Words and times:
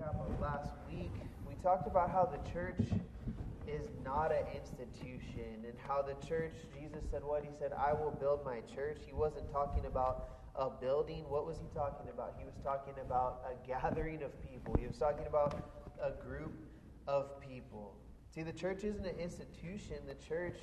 recap 0.00 0.26
of 0.26 0.40
last 0.40 0.70
week, 0.90 1.12
we 1.46 1.54
talked 1.62 1.86
about 1.86 2.10
how 2.10 2.24
the 2.24 2.50
church 2.50 2.80
is 3.66 3.88
not 4.04 4.32
an 4.32 4.44
institution 4.54 5.64
and 5.64 5.74
how 5.86 6.02
the 6.02 6.14
church, 6.26 6.52
Jesus 6.74 7.04
said 7.10 7.22
what? 7.22 7.44
He 7.44 7.50
said, 7.58 7.72
I 7.72 7.92
will 7.92 8.10
build 8.10 8.44
my 8.44 8.60
church. 8.74 8.98
He 9.06 9.12
wasn't 9.12 9.50
talking 9.52 9.86
about 9.86 10.28
a 10.56 10.68
building. 10.70 11.24
What 11.28 11.46
was 11.46 11.58
he 11.58 11.66
talking 11.74 12.08
about? 12.12 12.34
He 12.38 12.44
was 12.44 12.54
talking 12.64 12.94
about 13.04 13.42
a 13.46 13.66
gathering 13.66 14.22
of 14.22 14.32
people, 14.50 14.74
he 14.78 14.86
was 14.86 14.96
talking 14.96 15.26
about 15.26 15.54
a 16.02 16.12
group 16.22 16.52
of 17.06 17.40
people. 17.40 17.94
See, 18.34 18.42
the 18.42 18.52
church 18.52 18.84
isn't 18.84 19.06
an 19.06 19.16
institution, 19.18 19.96
the 20.06 20.14
church 20.26 20.58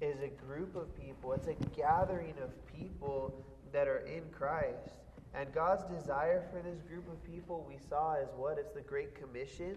is 0.00 0.20
a 0.20 0.28
group 0.28 0.76
of 0.76 0.94
people, 0.98 1.32
it's 1.32 1.48
a 1.48 1.54
gathering 1.76 2.34
of 2.42 2.50
people 2.66 3.44
that 3.72 3.88
are 3.88 4.04
in 4.06 4.22
Christ. 4.30 5.03
And 5.34 5.52
God's 5.52 5.84
desire 5.84 6.44
for 6.52 6.62
this 6.62 6.80
group 6.82 7.10
of 7.10 7.22
people 7.24 7.66
we 7.68 7.76
saw 7.88 8.14
is 8.14 8.28
what? 8.36 8.56
It's 8.58 8.72
the 8.72 8.80
Great 8.80 9.14
Commission. 9.20 9.76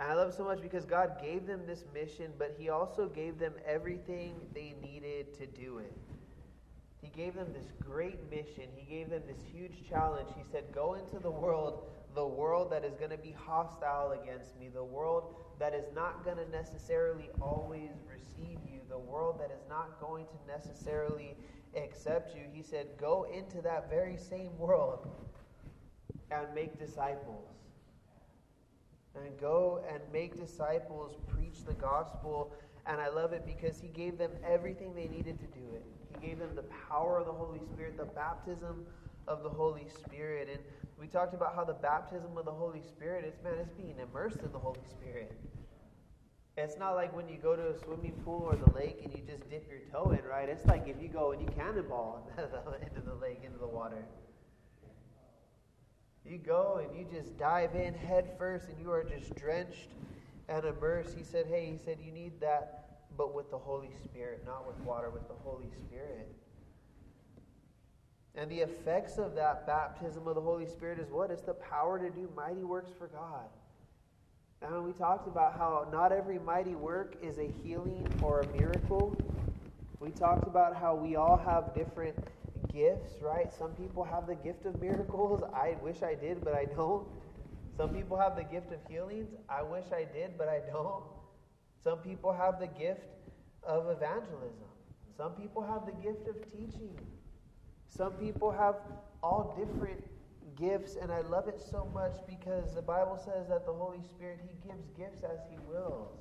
And 0.00 0.10
I 0.10 0.14
love 0.14 0.34
so 0.34 0.42
much 0.42 0.60
because 0.60 0.84
God 0.84 1.18
gave 1.22 1.46
them 1.46 1.60
this 1.66 1.84
mission, 1.94 2.32
but 2.38 2.56
He 2.58 2.68
also 2.68 3.08
gave 3.08 3.38
them 3.38 3.54
everything 3.64 4.34
they 4.52 4.74
needed 4.82 5.32
to 5.38 5.46
do 5.46 5.78
it. 5.78 5.92
He 7.00 7.08
gave 7.10 7.34
them 7.34 7.52
this 7.52 7.70
great 7.78 8.18
mission. 8.30 8.64
He 8.74 8.84
gave 8.84 9.10
them 9.10 9.22
this 9.28 9.38
huge 9.52 9.88
challenge. 9.88 10.28
He 10.36 10.42
said, 10.50 10.64
Go 10.72 10.94
into 10.94 11.20
the 11.20 11.30
world, 11.30 11.84
the 12.16 12.26
world 12.26 12.72
that 12.72 12.84
is 12.84 12.96
going 12.96 13.10
to 13.10 13.18
be 13.18 13.36
hostile 13.38 14.18
against 14.20 14.58
me, 14.58 14.68
the 14.74 14.82
world 14.82 15.36
that 15.60 15.74
is 15.74 15.84
not 15.94 16.24
going 16.24 16.38
to 16.38 16.48
necessarily 16.50 17.30
always 17.40 17.90
receive 18.10 18.58
you, 18.66 18.80
the 18.88 18.98
world 18.98 19.38
that 19.38 19.52
is 19.52 19.62
not 19.68 20.00
going 20.00 20.26
to 20.26 20.52
necessarily 20.52 21.36
accept 21.76 22.34
you. 22.34 22.42
He 22.52 22.62
said, 22.62 22.86
Go 22.98 23.26
into 23.32 23.60
that 23.62 23.90
very 23.90 24.16
same 24.16 24.56
world 24.58 25.08
and 26.30 26.54
make 26.54 26.78
disciples. 26.78 27.48
And 29.14 29.38
go 29.40 29.84
and 29.92 30.00
make 30.12 30.36
disciples, 30.36 31.16
preach 31.28 31.64
the 31.64 31.74
gospel. 31.74 32.52
And 32.86 33.00
I 33.00 33.08
love 33.08 33.32
it 33.32 33.46
because 33.46 33.78
he 33.78 33.88
gave 33.88 34.18
them 34.18 34.32
everything 34.46 34.94
they 34.94 35.06
needed 35.06 35.38
to 35.38 35.46
do 35.46 35.64
it. 35.74 35.84
He 36.12 36.26
gave 36.26 36.38
them 36.38 36.50
the 36.54 36.64
power 36.88 37.18
of 37.18 37.26
the 37.26 37.32
Holy 37.32 37.60
Spirit, 37.60 37.96
the 37.96 38.04
baptism 38.04 38.86
of 39.28 39.42
the 39.42 39.48
Holy 39.48 39.86
Spirit. 39.88 40.48
And 40.50 40.58
we 40.98 41.06
talked 41.06 41.34
about 41.34 41.54
how 41.54 41.64
the 41.64 41.74
baptism 41.74 42.36
of 42.36 42.44
the 42.44 42.52
Holy 42.52 42.82
Spirit, 42.82 43.24
it's 43.24 43.42
man, 43.42 43.54
it's 43.60 43.70
being 43.70 43.96
immersed 43.98 44.40
in 44.42 44.52
the 44.52 44.58
Holy 44.58 44.84
Spirit. 44.90 45.32
It's 46.56 46.78
not 46.78 46.94
like 46.94 47.14
when 47.14 47.28
you 47.28 47.36
go 47.36 47.56
to 47.56 47.70
a 47.70 47.78
swimming 47.78 48.12
pool 48.24 48.44
or 48.44 48.56
the 48.56 48.70
lake 48.70 49.00
and 49.02 49.12
you 49.12 49.20
just 49.26 49.48
dip 49.50 49.68
your 49.68 49.80
toe 49.90 50.12
in, 50.12 50.24
right? 50.24 50.48
It's 50.48 50.66
like 50.66 50.86
if 50.86 51.02
you 51.02 51.08
go 51.08 51.32
and 51.32 51.42
you 51.42 51.48
cannonball 51.56 52.30
into 52.38 53.00
the 53.00 53.14
lake, 53.14 53.40
into 53.44 53.58
the 53.58 53.66
water. 53.66 54.04
You 56.24 56.38
go 56.38 56.80
and 56.82 56.96
you 56.96 57.06
just 57.12 57.36
dive 57.36 57.74
in 57.74 57.92
head 57.92 58.36
first 58.38 58.68
and 58.68 58.80
you 58.80 58.92
are 58.92 59.02
just 59.02 59.34
drenched 59.34 59.90
and 60.48 60.64
immersed. 60.64 61.16
He 61.16 61.24
said, 61.24 61.46
Hey, 61.46 61.70
he 61.72 61.78
said, 61.84 61.98
you 62.04 62.12
need 62.12 62.40
that, 62.40 63.00
but 63.16 63.34
with 63.34 63.50
the 63.50 63.58
Holy 63.58 63.90
Spirit, 64.04 64.44
not 64.46 64.66
with 64.66 64.78
water, 64.80 65.10
with 65.10 65.26
the 65.26 65.34
Holy 65.34 65.70
Spirit. 65.70 66.32
And 68.36 68.50
the 68.50 68.60
effects 68.60 69.18
of 69.18 69.34
that 69.34 69.66
baptism 69.66 70.26
of 70.26 70.34
the 70.34 70.40
Holy 70.40 70.66
Spirit 70.66 70.98
is 70.98 71.10
what? 71.10 71.30
It's 71.30 71.42
the 71.42 71.54
power 71.54 71.98
to 71.98 72.10
do 72.10 72.28
mighty 72.34 72.64
works 72.64 72.90
for 72.96 73.08
God. 73.08 73.48
And 74.64 74.82
we 74.84 74.92
talked 74.92 75.28
about 75.28 75.58
how 75.58 75.86
not 75.92 76.10
every 76.10 76.38
mighty 76.38 76.74
work 76.74 77.16
is 77.22 77.38
a 77.38 77.50
healing 77.62 78.08
or 78.22 78.40
a 78.40 78.52
miracle. 78.56 79.14
We 80.00 80.10
talked 80.10 80.46
about 80.46 80.74
how 80.76 80.94
we 80.94 81.16
all 81.16 81.36
have 81.36 81.74
different 81.74 82.16
gifts, 82.72 83.20
right? 83.20 83.52
Some 83.52 83.72
people 83.72 84.04
have 84.04 84.26
the 84.26 84.34
gift 84.34 84.64
of 84.64 84.80
miracles. 84.80 85.42
I 85.54 85.76
wish 85.82 86.02
I 86.02 86.14
did, 86.14 86.44
but 86.44 86.54
I 86.54 86.64
don't. 86.64 87.06
Some 87.76 87.90
people 87.90 88.18
have 88.18 88.36
the 88.36 88.44
gift 88.44 88.72
of 88.72 88.78
healings. 88.88 89.30
I 89.48 89.62
wish 89.62 89.84
I 89.92 90.04
did, 90.04 90.38
but 90.38 90.48
I 90.48 90.60
don't. 90.70 91.04
Some 91.82 91.98
people 91.98 92.32
have 92.32 92.58
the 92.58 92.66
gift 92.66 93.02
of 93.62 93.90
evangelism. 93.90 94.68
Some 95.16 95.32
people 95.32 95.62
have 95.62 95.84
the 95.84 95.92
gift 96.02 96.26
of 96.28 96.36
teaching. 96.52 96.96
Some 97.88 98.12
people 98.14 98.50
have 98.50 98.76
all 99.22 99.54
different 99.58 100.00
gifts, 100.56 100.96
and 101.00 101.12
I 101.12 101.20
love 101.20 101.48
it 101.48 101.60
so 101.60 101.90
much 101.92 102.12
because 102.26 102.74
the 102.74 102.82
Bible 102.82 103.18
says 103.22 103.48
that 103.48 103.66
the 103.66 103.72
Holy 103.72 104.02
Spirit, 104.02 104.40
He 104.42 104.68
gives 104.68 104.88
gifts 104.90 105.22
as 105.22 105.40
He 105.50 105.58
wills. 105.68 106.20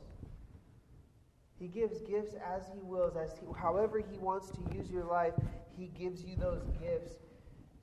He 1.59 1.67
gives 1.67 2.01
gifts 2.01 2.33
as 2.33 2.63
He 2.73 2.81
wills, 2.81 3.15
as 3.15 3.37
he, 3.37 3.45
however 3.55 3.99
He 3.99 4.17
wants 4.17 4.49
to 4.51 4.61
use 4.75 4.89
your 4.89 5.05
life, 5.05 5.33
He 5.77 5.87
gives 5.87 6.23
you 6.23 6.35
those 6.35 6.63
gifts. 6.79 7.13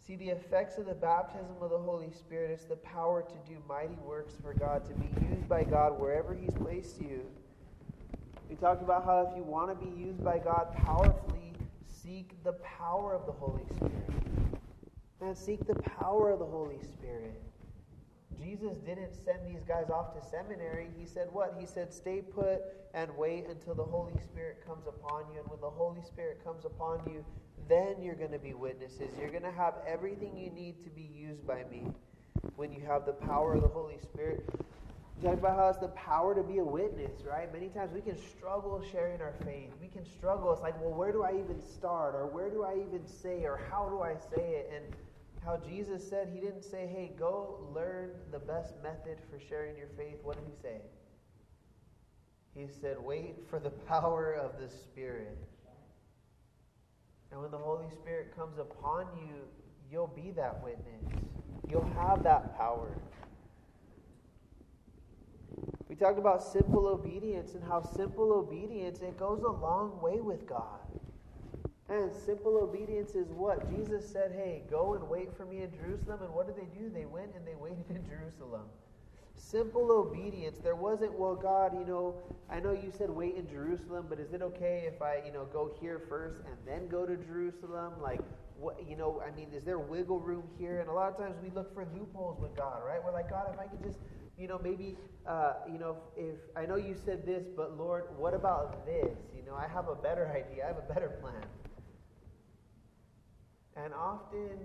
See, 0.06 0.16
the 0.16 0.30
effects 0.30 0.78
of 0.78 0.86
the 0.86 0.94
baptism 0.94 1.56
of 1.60 1.70
the 1.70 1.78
Holy 1.78 2.10
Spirit 2.10 2.50
is 2.50 2.64
the 2.64 2.76
power 2.76 3.22
to 3.22 3.50
do 3.52 3.58
mighty 3.68 3.98
works 4.04 4.34
for 4.42 4.54
God, 4.54 4.84
to 4.86 4.94
be 4.94 5.08
used 5.30 5.48
by 5.48 5.64
God 5.64 6.00
wherever 6.00 6.34
He's 6.34 6.54
placed 6.54 7.00
you. 7.00 7.20
We 8.48 8.56
talked 8.56 8.82
about 8.82 9.04
how 9.04 9.28
if 9.30 9.36
you 9.36 9.44
want 9.44 9.70
to 9.70 9.86
be 9.86 9.92
used 10.00 10.24
by 10.24 10.38
God 10.38 10.74
powerfully, 10.74 11.52
seek 11.86 12.42
the 12.42 12.54
power 12.54 13.14
of 13.14 13.26
the 13.26 13.32
Holy 13.32 13.64
Spirit. 13.76 14.19
Man, 15.20 15.36
seek 15.36 15.66
the 15.66 15.74
power 15.74 16.30
of 16.30 16.38
the 16.38 16.46
Holy 16.46 16.78
Spirit. 16.80 17.40
Jesus 18.40 18.78
didn't 18.78 19.14
send 19.14 19.46
these 19.46 19.62
guys 19.68 19.90
off 19.90 20.14
to 20.14 20.26
seminary. 20.26 20.88
He 20.98 21.04
said 21.04 21.28
what? 21.30 21.54
He 21.58 21.66
said, 21.66 21.92
stay 21.92 22.22
put 22.22 22.62
and 22.94 23.14
wait 23.18 23.44
until 23.50 23.74
the 23.74 23.84
Holy 23.84 24.18
Spirit 24.18 24.64
comes 24.66 24.86
upon 24.86 25.24
you. 25.32 25.40
And 25.40 25.48
when 25.50 25.60
the 25.60 25.68
Holy 25.68 26.00
Spirit 26.02 26.42
comes 26.42 26.64
upon 26.64 27.00
you, 27.06 27.22
then 27.68 27.96
you're 28.02 28.14
going 28.14 28.32
to 28.32 28.38
be 28.38 28.54
witnesses. 28.54 29.12
You're 29.20 29.30
going 29.30 29.42
to 29.42 29.52
have 29.52 29.74
everything 29.86 30.38
you 30.38 30.50
need 30.50 30.82
to 30.84 30.90
be 30.90 31.02
used 31.02 31.46
by 31.46 31.64
me 31.70 31.84
when 32.56 32.72
you 32.72 32.80
have 32.86 33.04
the 33.04 33.12
power 33.12 33.54
of 33.54 33.60
the 33.60 33.68
Holy 33.68 33.98
Spirit. 33.98 34.48
Talk 35.22 35.34
about 35.34 35.56
how 35.56 35.68
it's 35.68 35.78
the 35.78 35.88
power 35.88 36.34
to 36.34 36.42
be 36.42 36.58
a 36.58 36.64
witness, 36.64 37.24
right? 37.28 37.52
Many 37.52 37.68
times 37.68 37.92
we 37.92 38.00
can 38.00 38.16
struggle 38.16 38.82
sharing 38.90 39.20
our 39.20 39.34
faith. 39.44 39.68
We 39.78 39.88
can 39.88 40.06
struggle. 40.06 40.50
It's 40.50 40.62
like, 40.62 40.80
well, 40.80 40.94
where 40.94 41.12
do 41.12 41.22
I 41.24 41.32
even 41.32 41.60
start? 41.60 42.14
Or 42.14 42.26
where 42.26 42.48
do 42.48 42.64
I 42.64 42.72
even 42.72 43.06
say? 43.06 43.44
Or 43.44 43.60
how 43.70 43.86
do 43.90 44.00
I 44.00 44.14
say 44.14 44.40
it? 44.40 44.72
And 44.74 44.84
how 45.44 45.56
Jesus 45.56 46.06
said 46.06 46.28
he 46.32 46.40
didn't 46.40 46.64
say, 46.64 46.86
hey, 46.86 47.12
go 47.18 47.66
learn 47.74 48.10
the 48.30 48.38
best 48.38 48.74
method 48.82 49.18
for 49.30 49.38
sharing 49.38 49.76
your 49.76 49.88
faith. 49.96 50.18
What 50.22 50.36
did 50.36 50.44
he 50.46 50.62
say? 50.62 50.80
He 52.54 52.66
said, 52.80 52.96
wait 53.00 53.36
for 53.48 53.58
the 53.58 53.70
power 53.88 54.34
of 54.34 54.60
the 54.60 54.68
Spirit. 54.68 55.38
And 57.32 57.40
when 57.40 57.50
the 57.50 57.58
Holy 57.58 57.88
Spirit 57.90 58.34
comes 58.36 58.58
upon 58.58 59.06
you, 59.16 59.34
you'll 59.90 60.08
be 60.08 60.32
that 60.32 60.62
witness. 60.62 61.04
You'll 61.70 61.90
have 61.96 62.24
that 62.24 62.56
power. 62.56 62.90
We 65.88 65.94
talked 65.94 66.18
about 66.18 66.42
simple 66.42 66.86
obedience 66.86 67.54
and 67.54 67.62
how 67.64 67.82
simple 67.82 68.32
obedience, 68.32 69.00
it 69.00 69.18
goes 69.18 69.42
a 69.42 69.48
long 69.48 70.00
way 70.02 70.20
with 70.20 70.46
God. 70.46 70.80
And 71.90 72.14
simple 72.14 72.56
obedience 72.56 73.16
is 73.16 73.32
what? 73.32 73.68
Jesus 73.68 74.08
said, 74.08 74.30
hey, 74.32 74.62
go 74.70 74.94
and 74.94 75.08
wait 75.08 75.36
for 75.36 75.44
me 75.44 75.62
in 75.62 75.72
Jerusalem. 75.72 76.20
And 76.22 76.32
what 76.32 76.46
did 76.46 76.56
they 76.56 76.68
do? 76.78 76.88
They 76.88 77.04
went 77.04 77.34
and 77.34 77.44
they 77.44 77.56
waited 77.56 77.84
in 77.90 78.06
Jerusalem. 78.08 78.62
Simple 79.34 79.90
obedience. 79.90 80.58
There 80.62 80.76
wasn't, 80.76 81.18
well, 81.18 81.34
God, 81.34 81.72
you 81.76 81.84
know, 81.84 82.14
I 82.48 82.60
know 82.60 82.72
you 82.72 82.92
said 82.96 83.10
wait 83.10 83.34
in 83.34 83.48
Jerusalem, 83.48 84.06
but 84.08 84.20
is 84.20 84.32
it 84.32 84.40
okay 84.40 84.84
if 84.86 85.02
I, 85.02 85.22
you 85.26 85.32
know, 85.32 85.46
go 85.52 85.72
here 85.80 86.00
first 86.08 86.36
and 86.46 86.56
then 86.64 86.86
go 86.86 87.06
to 87.06 87.16
Jerusalem? 87.16 87.94
Like, 88.00 88.20
what, 88.56 88.88
you 88.88 88.96
know, 88.96 89.20
I 89.26 89.34
mean, 89.34 89.48
is 89.52 89.64
there 89.64 89.80
wiggle 89.80 90.20
room 90.20 90.44
here? 90.58 90.78
And 90.80 90.88
a 90.88 90.92
lot 90.92 91.10
of 91.10 91.18
times 91.18 91.36
we 91.42 91.50
look 91.50 91.74
for 91.74 91.88
loopholes 91.92 92.38
with 92.40 92.54
God, 92.54 92.82
right? 92.86 93.02
We're 93.04 93.12
like, 93.12 93.30
God, 93.30 93.50
if 93.52 93.58
I 93.58 93.64
could 93.64 93.82
just, 93.82 93.98
you 94.38 94.46
know, 94.46 94.60
maybe, 94.62 94.96
uh, 95.26 95.54
you 95.72 95.78
know, 95.78 95.96
if, 96.16 96.34
if 96.34 96.36
I 96.54 96.66
know 96.66 96.76
you 96.76 96.94
said 96.94 97.26
this, 97.26 97.46
but 97.56 97.76
Lord, 97.76 98.04
what 98.16 98.34
about 98.34 98.86
this? 98.86 99.18
You 99.34 99.42
know, 99.44 99.56
I 99.56 99.66
have 99.66 99.88
a 99.88 99.96
better 99.96 100.28
idea. 100.52 100.64
I 100.64 100.68
have 100.68 100.78
a 100.78 100.92
better 100.92 101.08
plan. 101.20 101.42
And 103.76 103.94
often 103.94 104.58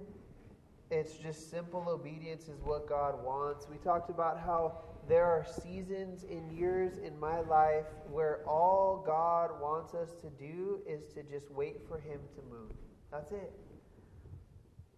it's 0.92 1.14
just 1.14 1.50
simple 1.50 1.86
obedience 1.88 2.44
is 2.44 2.62
what 2.64 2.88
God 2.88 3.24
wants. 3.24 3.68
We 3.70 3.78
talked 3.78 4.10
about 4.10 4.40
how 4.40 4.82
there 5.08 5.26
are 5.26 5.46
seasons 5.64 6.24
in 6.24 6.50
years 6.50 6.98
in 6.98 7.20
my 7.20 7.40
life 7.42 7.86
where 8.10 8.48
all 8.48 9.04
God 9.06 9.52
wants 9.62 9.94
us 9.94 10.14
to 10.22 10.30
do 10.30 10.80
is 10.88 11.06
to 11.14 11.24
just 11.24 11.52
wait 11.52 11.78
for 11.88 12.00
Him 12.00 12.20
to 12.36 12.42
move. 12.50 12.72
That's 13.12 13.32
it. 13.32 13.52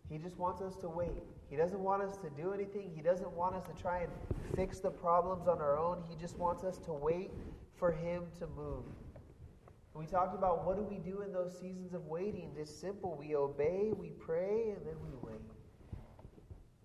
He 0.10 0.18
just 0.18 0.38
wants 0.38 0.62
us 0.62 0.78
to 0.78 0.90
wait. 0.90 1.24
He 1.50 1.56
doesn't 1.56 1.80
want 1.80 2.02
us 2.04 2.18
to 2.18 2.30
do 2.42 2.54
anything. 2.54 2.92
He 2.96 3.02
doesn't 3.02 3.32
want 3.32 3.56
us 3.56 3.64
to 3.64 3.82
try 3.82 4.00
and 4.00 4.12
fix 4.56 4.80
the 4.80 4.90
problems 4.90 5.48
on 5.48 5.60
our 5.60 5.78
own. 5.78 6.04
He 6.10 6.16
just 6.16 6.38
wants 6.38 6.64
us 6.64 6.78
to 6.80 6.94
wait 6.94 7.32
for 7.76 7.92
Him 7.92 8.24
to 8.40 8.48
move. 8.48 8.84
We 9.98 10.06
talked 10.06 10.36
about 10.36 10.64
what 10.64 10.78
do 10.78 10.84
we 10.84 10.98
do 10.98 11.24
in 11.24 11.34
those 11.34 11.58
seasons 11.60 11.94
of 11.96 12.06
waiting. 12.06 12.52
It's 12.56 12.72
simple. 12.74 13.18
We 13.20 13.36
obey, 13.36 13.92
we 13.98 14.10
pray, 14.10 14.76
and 14.76 14.86
then 14.86 14.96
we 15.02 15.10
wait. 15.24 15.42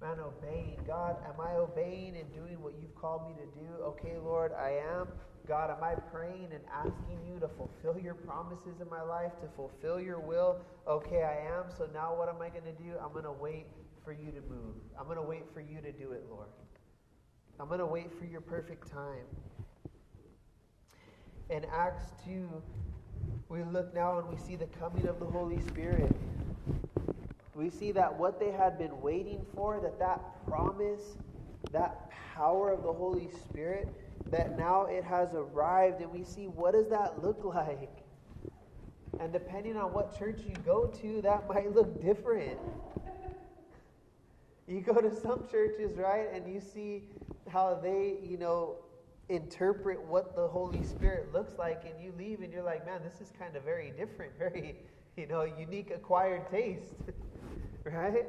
Man, 0.00 0.18
obeying. 0.18 0.80
God, 0.86 1.16
am 1.26 1.38
I 1.38 1.56
obeying 1.56 2.16
and 2.16 2.32
doing 2.34 2.60
what 2.60 2.72
you've 2.80 2.94
called 2.94 3.28
me 3.28 3.34
to 3.34 3.60
do? 3.60 3.68
Okay, 3.84 4.16
Lord, 4.16 4.52
I 4.52 4.80
am. 4.96 5.08
God, 5.46 5.70
am 5.70 5.84
I 5.84 5.94
praying 5.94 6.48
and 6.52 6.64
asking 6.72 7.20
you 7.28 7.38
to 7.40 7.48
fulfill 7.48 8.02
your 8.02 8.14
promises 8.14 8.80
in 8.80 8.88
my 8.88 9.02
life, 9.02 9.32
to 9.42 9.48
fulfill 9.56 10.00
your 10.00 10.18
will? 10.18 10.60
Okay, 10.88 11.22
I 11.22 11.54
am. 11.54 11.64
So 11.76 11.88
now 11.92 12.16
what 12.16 12.28
am 12.28 12.40
I 12.40 12.48
going 12.48 12.64
to 12.64 12.82
do? 12.82 12.94
I'm 13.04 13.12
going 13.12 13.24
to 13.24 13.32
wait 13.32 13.66
for 14.04 14.12
you 14.12 14.32
to 14.32 14.40
move. 14.48 14.74
I'm 14.98 15.04
going 15.04 15.18
to 15.18 15.22
wait 15.22 15.44
for 15.52 15.60
you 15.60 15.80
to 15.82 15.92
do 15.92 16.12
it, 16.12 16.24
Lord. 16.30 16.48
I'm 17.60 17.68
going 17.68 17.80
to 17.80 17.86
wait 17.86 18.10
for 18.18 18.24
your 18.24 18.40
perfect 18.40 18.90
time. 18.90 19.26
In 21.50 21.66
Acts 21.66 22.06
2, 22.24 22.48
we 23.48 23.62
look 23.64 23.94
now 23.94 24.18
and 24.18 24.28
we 24.28 24.36
see 24.36 24.56
the 24.56 24.66
coming 24.66 25.06
of 25.06 25.18
the 25.20 25.26
Holy 25.26 25.60
Spirit. 25.60 26.14
We 27.54 27.68
see 27.68 27.92
that 27.92 28.18
what 28.18 28.40
they 28.40 28.50
had 28.50 28.78
been 28.78 29.00
waiting 29.00 29.44
for, 29.54 29.80
that 29.80 29.98
that 29.98 30.46
promise, 30.48 31.02
that 31.72 32.10
power 32.34 32.70
of 32.70 32.82
the 32.82 32.92
Holy 32.92 33.28
Spirit, 33.30 33.88
that 34.30 34.56
now 34.56 34.86
it 34.86 35.04
has 35.04 35.34
arrived 35.34 36.00
and 36.00 36.10
we 36.10 36.24
see 36.24 36.48
what 36.48 36.72
does 36.72 36.88
that 36.88 37.22
look 37.22 37.44
like? 37.44 37.90
And 39.20 39.32
depending 39.32 39.76
on 39.76 39.92
what 39.92 40.18
church 40.18 40.40
you 40.46 40.54
go 40.64 40.86
to, 40.86 41.22
that 41.22 41.48
might 41.54 41.74
look 41.74 42.02
different. 42.02 42.58
You 44.66 44.80
go 44.80 44.94
to 44.94 45.14
some 45.14 45.46
churches, 45.50 45.96
right, 45.98 46.28
and 46.32 46.52
you 46.52 46.60
see 46.60 47.04
how 47.48 47.78
they, 47.82 48.16
you 48.22 48.38
know, 48.38 48.76
interpret 49.32 50.02
what 50.04 50.36
the 50.36 50.46
Holy 50.46 50.82
Spirit 50.82 51.32
looks 51.32 51.54
like, 51.58 51.84
and 51.84 52.02
you 52.02 52.12
leave 52.16 52.42
and 52.42 52.52
you're 52.52 52.62
like, 52.62 52.84
man, 52.86 53.00
this 53.02 53.20
is 53.20 53.32
kind 53.38 53.56
of 53.56 53.64
very 53.64 53.92
different, 53.96 54.32
very, 54.38 54.76
you 55.16 55.26
know, 55.26 55.42
unique 55.44 55.90
acquired 55.90 56.50
taste, 56.50 56.94
right? 57.84 58.26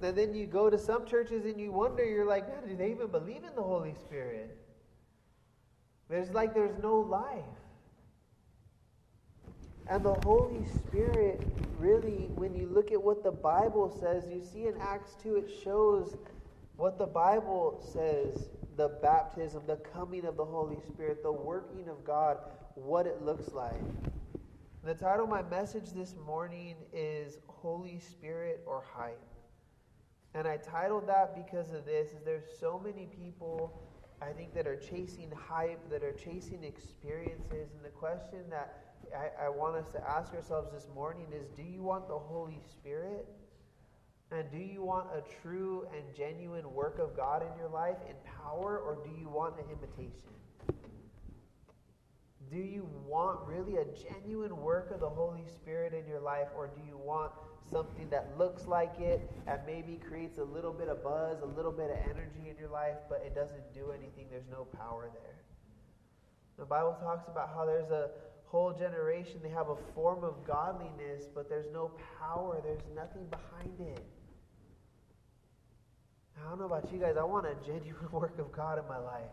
And 0.00 0.16
then 0.16 0.34
you 0.34 0.46
go 0.46 0.68
to 0.68 0.78
some 0.78 1.06
churches 1.06 1.44
and 1.44 1.60
you 1.60 1.72
wonder, 1.72 2.04
you're 2.04 2.26
like, 2.26 2.48
man, 2.48 2.68
do 2.68 2.76
they 2.76 2.90
even 2.90 3.08
believe 3.08 3.44
in 3.44 3.54
the 3.54 3.62
Holy 3.62 3.94
Spirit? 3.94 4.58
There's 6.08 6.30
like 6.30 6.54
there's 6.54 6.78
no 6.82 6.96
life. 6.96 7.44
And 9.88 10.04
the 10.04 10.14
Holy 10.14 10.64
Spirit, 10.64 11.48
really, 11.76 12.30
when 12.34 12.54
you 12.54 12.68
look 12.68 12.92
at 12.92 13.02
what 13.02 13.22
the 13.22 13.30
Bible 13.30 13.96
says, 14.00 14.24
you 14.28 14.42
see 14.42 14.66
in 14.66 14.74
Acts 14.80 15.16
2, 15.22 15.36
it 15.36 15.50
shows 15.62 16.16
what 16.76 16.98
the 16.98 17.06
Bible 17.06 17.82
says 17.92 18.48
the 18.76 18.88
baptism, 19.00 19.62
the 19.66 19.76
coming 19.76 20.26
of 20.26 20.36
the 20.36 20.44
Holy 20.44 20.78
Spirit, 20.86 21.22
the 21.22 21.32
working 21.32 21.88
of 21.88 22.04
God, 22.04 22.36
what 22.74 23.06
it 23.06 23.22
looks 23.22 23.52
like. 23.54 23.80
The 24.84 24.94
title 24.94 25.24
of 25.24 25.30
my 25.30 25.42
message 25.42 25.92
this 25.92 26.14
morning 26.26 26.76
is 26.92 27.38
Holy 27.46 27.98
Spirit 27.98 28.60
or 28.66 28.84
Hype. 28.94 29.18
And 30.34 30.46
I 30.46 30.58
titled 30.58 31.08
that 31.08 31.34
because 31.34 31.72
of 31.72 31.86
this 31.86 32.10
is 32.10 32.22
there's 32.22 32.44
so 32.60 32.78
many 32.78 33.06
people 33.06 33.80
I 34.20 34.32
think 34.32 34.54
that 34.54 34.66
are 34.66 34.76
chasing 34.76 35.30
hype, 35.34 35.90
that 35.90 36.02
are 36.02 36.12
chasing 36.12 36.62
experiences, 36.62 37.72
and 37.74 37.84
the 37.84 37.90
question 37.90 38.40
that 38.50 38.84
I, 39.14 39.46
I 39.46 39.48
want 39.48 39.76
us 39.76 39.90
to 39.92 40.06
ask 40.06 40.34
ourselves 40.34 40.70
this 40.72 40.88
morning 40.94 41.26
is 41.32 41.48
do 41.48 41.62
you 41.62 41.82
want 41.82 42.08
the 42.08 42.18
Holy 42.18 42.60
Spirit? 42.70 43.26
And 44.32 44.50
do 44.50 44.58
you 44.58 44.82
want 44.82 45.06
a 45.14 45.22
true 45.40 45.86
and 45.94 46.02
genuine 46.16 46.72
work 46.74 46.98
of 46.98 47.16
God 47.16 47.42
in 47.42 47.58
your 47.58 47.68
life 47.68 47.96
in 48.08 48.16
power, 48.42 48.78
or 48.78 48.98
do 49.04 49.10
you 49.18 49.28
want 49.28 49.54
an 49.56 49.64
imitation? 49.70 50.12
Do 52.50 52.58
you 52.58 52.88
want 53.06 53.40
really 53.46 53.76
a 53.76 53.84
genuine 53.84 54.56
work 54.56 54.90
of 54.92 55.00
the 55.00 55.08
Holy 55.08 55.44
Spirit 55.46 55.94
in 55.94 56.08
your 56.08 56.20
life, 56.20 56.48
or 56.56 56.68
do 56.68 56.80
you 56.86 56.96
want 56.96 57.32
something 57.70 58.08
that 58.10 58.38
looks 58.38 58.66
like 58.66 58.98
it 59.00 59.30
and 59.46 59.60
maybe 59.66 60.00
creates 60.08 60.38
a 60.38 60.44
little 60.44 60.72
bit 60.72 60.88
of 60.88 61.02
buzz, 61.02 61.42
a 61.42 61.46
little 61.46 61.72
bit 61.72 61.90
of 61.90 61.96
energy 62.04 62.50
in 62.50 62.56
your 62.58 62.68
life, 62.68 62.96
but 63.08 63.22
it 63.24 63.34
doesn't 63.34 63.74
do 63.74 63.90
anything? 63.90 64.26
There's 64.30 64.48
no 64.50 64.64
power 64.64 65.10
there. 65.12 65.36
The 66.58 66.64
Bible 66.64 66.96
talks 67.00 67.28
about 67.28 67.50
how 67.54 67.64
there's 67.64 67.90
a 67.90 68.10
whole 68.46 68.72
generation, 68.72 69.40
they 69.42 69.50
have 69.50 69.68
a 69.68 69.76
form 69.94 70.24
of 70.24 70.44
godliness, 70.46 71.26
but 71.34 71.48
there's 71.48 71.66
no 71.72 71.90
power, 72.18 72.60
there's 72.64 72.86
nothing 72.94 73.26
behind 73.26 73.80
it. 73.80 74.04
I 76.38 76.48
don't 76.48 76.58
know 76.58 76.66
about 76.66 76.92
you 76.92 76.98
guys, 76.98 77.16
I 77.18 77.24
want 77.24 77.46
a 77.46 77.54
genuine 77.64 78.08
work 78.12 78.38
of 78.38 78.52
God 78.52 78.78
in 78.78 78.86
my 78.88 78.98
life. 78.98 79.30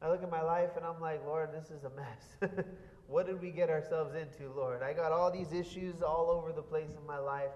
I 0.00 0.10
look 0.10 0.22
at 0.22 0.30
my 0.30 0.42
life 0.42 0.70
and 0.76 0.84
I'm 0.84 1.00
like, 1.00 1.24
Lord, 1.24 1.50
this 1.52 1.70
is 1.70 1.84
a 1.84 1.90
mess. 1.90 2.64
what 3.06 3.26
did 3.26 3.40
we 3.40 3.50
get 3.50 3.70
ourselves 3.70 4.14
into, 4.16 4.50
Lord? 4.52 4.82
I 4.82 4.92
got 4.92 5.12
all 5.12 5.30
these 5.30 5.52
issues 5.52 6.02
all 6.02 6.28
over 6.28 6.52
the 6.52 6.62
place 6.62 6.90
in 6.98 7.06
my 7.06 7.18
life. 7.18 7.52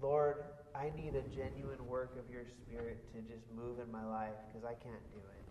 Lord, 0.00 0.42
I 0.74 0.90
need 0.96 1.14
a 1.14 1.22
genuine 1.22 1.86
work 1.86 2.16
of 2.18 2.32
your 2.32 2.44
spirit 2.46 2.98
to 3.14 3.20
just 3.20 3.46
move 3.54 3.78
in 3.78 3.92
my 3.92 4.04
life 4.04 4.34
because 4.48 4.64
I 4.64 4.74
can't 4.74 5.12
do 5.12 5.18
it. 5.18 5.41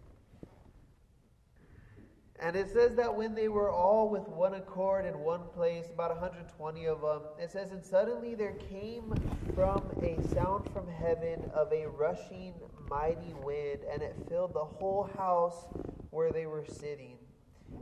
And 2.42 2.56
it 2.56 2.72
says 2.74 2.96
that 2.96 3.16
when 3.16 3.36
they 3.36 3.50
were 3.50 3.70
all 3.70 4.10
with 4.10 4.28
one 4.28 4.56
accord 4.56 5.06
in 5.06 5.20
one 5.20 5.42
place, 5.54 5.86
about 5.94 6.10
120 6.10 6.88
of 6.88 7.02
them, 7.02 7.22
it 7.40 7.52
says, 7.52 7.72
And 7.72 7.86
suddenly 7.86 8.34
there 8.34 8.56
came 8.68 9.14
from 9.54 9.84
a 10.02 10.20
sound 10.34 10.68
from 10.74 10.88
heaven 10.88 11.46
of 11.54 11.72
a 11.72 11.86
rushing 11.86 12.56
mighty 12.90 13.36
wind, 13.46 13.82
and 13.94 14.02
it 14.02 14.16
filled 14.28 14.56
the 14.56 14.66
whole 14.66 15.08
house 15.16 15.68
where 16.10 16.32
they 16.32 16.48
were 16.48 16.66
sitting. 16.66 17.18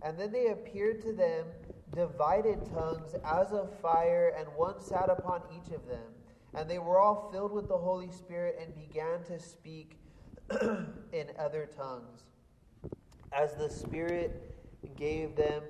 And 0.02 0.20
then 0.20 0.34
they 0.34 0.48
appeared 0.48 1.02
to 1.04 1.14
them 1.14 1.46
divided 1.96 2.60
tongues 2.74 3.16
as 3.26 3.54
of 3.54 3.74
fire, 3.80 4.34
and 4.38 4.46
one 4.58 4.82
sat 4.82 5.10
upon 5.10 5.42
each 5.56 5.74
of 5.74 5.88
them. 5.88 6.04
And 6.54 6.70
they 6.70 6.80
were 6.80 7.00
all 7.00 7.30
filled 7.32 7.54
with 7.54 7.70
the 7.70 7.78
Holy 7.78 8.12
Spirit 8.12 8.60
and 8.62 8.76
began 8.76 9.24
to 9.24 9.40
speak 9.40 9.98
in 11.14 11.28
other 11.38 11.66
tongues 11.66 12.24
as 13.32 13.54
the 13.56 13.70
Spirit 13.70 14.56
gave 14.96 15.36
them 15.36 15.64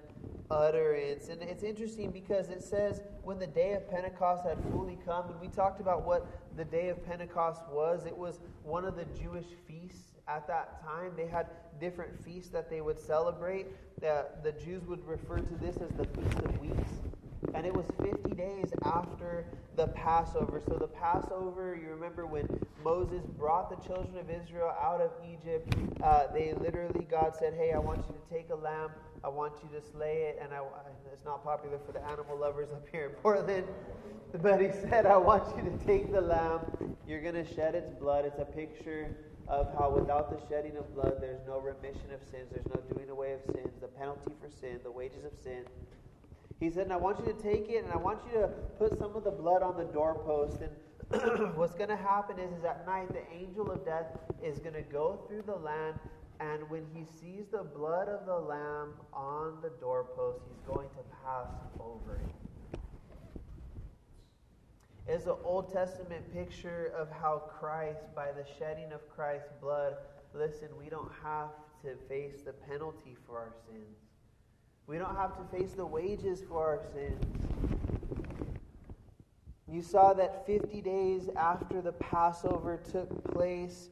utterance. 0.52 1.30
And 1.30 1.42
it's 1.42 1.64
interesting 1.64 2.12
because 2.12 2.50
it 2.50 2.64
says 2.64 3.02
when 3.24 3.40
the 3.40 3.48
day 3.48 3.74
of 3.74 3.90
Pentecost 3.90 4.46
had 4.46 4.58
fully 4.72 4.98
come, 5.06 5.30
and 5.30 5.40
we 5.40 5.48
talked 5.48 5.80
about 5.80 6.06
what 6.06 6.28
the 6.56 6.66
day 6.66 6.90
of 6.90 7.06
Pentecost 7.06 7.62
was, 7.72 8.06
it 8.06 8.16
was 8.16 8.40
one 8.64 8.86
of 8.86 8.96
the 8.96 9.06
Jewish 9.20 9.48
feasts 9.68 10.16
at 10.28 10.48
that 10.48 10.84
time. 10.84 11.12
They 11.16 11.28
had 11.28 11.48
different 11.80 12.24
feasts 12.24 12.50
that 12.52 12.70
they 12.70 12.82
would 12.82 13.00
celebrate. 13.00 13.68
The, 14.00 14.28
the 14.44 14.52
Jews 14.52 14.86
would 14.86 15.06
refer 15.06 15.38
to 15.38 15.56
this 15.56 15.78
as 15.78 15.92
the 15.98 16.06
Feast 16.06 16.40
of 16.46 16.60
Weeks. 16.60 17.09
And 17.54 17.66
it 17.66 17.74
was 17.74 17.86
50 18.02 18.34
days 18.36 18.72
after 18.84 19.46
the 19.76 19.88
Passover. 19.88 20.62
So, 20.68 20.76
the 20.76 20.88
Passover, 20.88 21.78
you 21.82 21.90
remember 21.90 22.26
when 22.26 22.48
Moses 22.84 23.26
brought 23.38 23.70
the 23.70 23.88
children 23.88 24.18
of 24.18 24.30
Israel 24.30 24.74
out 24.82 25.02
of 25.02 25.12
Egypt, 25.26 25.74
uh, 26.04 26.28
they 26.34 26.54
literally, 26.54 27.08
God 27.10 27.36
said, 27.38 27.54
Hey, 27.54 27.72
I 27.74 27.80
want 27.80 28.06
you 28.08 28.14
to 28.14 28.34
take 28.34 28.50
a 28.50 28.56
lamb, 28.56 28.92
I 29.24 29.30
want 29.30 29.54
you 29.64 29.70
to 29.80 29.86
slay 29.92 30.30
it. 30.30 30.40
And 30.42 30.54
I, 30.54 30.62
it's 31.12 31.26
not 31.26 31.44
popular 31.44 31.80
for 31.86 31.92
the 31.92 32.04
animal 32.06 32.38
lovers 32.38 32.72
up 32.72 32.86
here 32.92 33.06
in 33.06 33.12
Portland. 33.22 33.66
But 34.42 34.62
he 34.62 34.70
said, 34.72 35.06
I 35.06 35.18
want 35.18 35.44
you 35.58 35.64
to 35.64 35.86
take 35.86 36.12
the 36.12 36.22
lamb, 36.22 36.60
you're 37.08 37.22
going 37.22 37.34
to 37.34 37.56
shed 37.56 37.74
its 37.74 37.92
blood. 37.94 38.26
It's 38.26 38.40
a 38.40 38.46
picture 38.46 39.16
of 39.48 39.74
how 39.74 39.90
without 39.90 40.30
the 40.30 40.40
shedding 40.48 40.78
of 40.78 40.94
blood, 40.94 41.18
there's 41.20 41.42
no 41.48 41.60
remission 41.60 42.12
of 42.14 42.22
sins, 42.30 42.48
there's 42.52 42.68
no 42.68 42.80
doing 42.94 43.10
away 43.10 43.34
of 43.34 43.42
sins, 43.56 43.74
the 43.82 43.88
penalty 43.88 44.32
for 44.40 44.50
sin, 44.52 44.80
the 44.84 44.92
wages 44.92 45.26
of 45.26 45.32
sin 45.44 45.66
he 46.60 46.70
said, 46.70 46.84
and 46.84 46.94
I 46.94 46.98
want 46.98 47.20
you 47.20 47.26
to 47.32 47.42
take 47.42 47.70
it 47.70 47.84
and 47.84 47.92
I 47.94 47.98
want 47.98 48.20
you 48.26 48.42
to 48.42 48.48
put 48.78 48.98
some 49.00 49.16
of 49.16 49.24
the 49.24 49.32
blood 49.32 49.64
on 49.64 49.78
the 49.78 49.86
doorpost. 49.86 50.60
And 50.62 51.56
what's 51.56 51.74
going 51.74 51.90
to 51.90 51.96
happen 51.96 52.38
is, 52.38 52.52
is 52.52 52.66
at 52.66 52.86
night 52.86 53.08
the 53.14 53.24
angel 53.34 53.72
of 53.72 53.86
death 53.86 54.08
is 54.44 54.60
going 54.60 54.74
to 54.74 54.82
go 54.82 55.22
through 55.28 55.44
the 55.44 55.56
land. 55.56 55.98
And 56.42 56.70
when 56.70 56.86
he 56.94 57.06
sees 57.06 57.48
the 57.52 57.64
blood 57.64 58.10
of 58.10 58.26
the 58.26 58.36
lamb 58.36 58.94
on 59.14 59.58
the 59.62 59.72
doorpost, 59.80 60.40
he's 60.50 60.62
going 60.68 60.90
to 60.90 61.04
pass 61.24 61.48
over 61.80 62.22
it. 62.24 62.80
It's 65.08 65.26
an 65.26 65.36
Old 65.44 65.74
Testament 65.74 66.32
picture 66.34 66.94
of 66.96 67.10
how 67.10 67.44
Christ, 67.60 68.14
by 68.16 68.28
the 68.32 68.46
shedding 68.60 68.92
of 68.92 69.10
Christ's 69.10 69.52
blood, 69.60 69.96
listen, 70.34 70.68
we 70.78 70.90
don't 70.90 71.12
have 71.24 71.50
to 71.84 71.96
face 72.08 72.42
the 72.46 72.54
penalty 72.54 73.18
for 73.26 73.40
our 73.40 73.54
sins. 73.68 74.09
We 74.90 74.98
don't 74.98 75.16
have 75.16 75.38
to 75.38 75.56
face 75.56 75.74
the 75.74 75.86
wages 75.86 76.42
for 76.50 76.66
our 76.66 76.80
sins. 76.92 77.24
You 79.72 79.84
saw 79.84 80.14
that 80.14 80.48
50 80.48 80.82
days 80.82 81.30
after 81.36 81.80
the 81.80 81.92
Passover 81.92 82.82
took 82.92 83.24
place, 83.32 83.90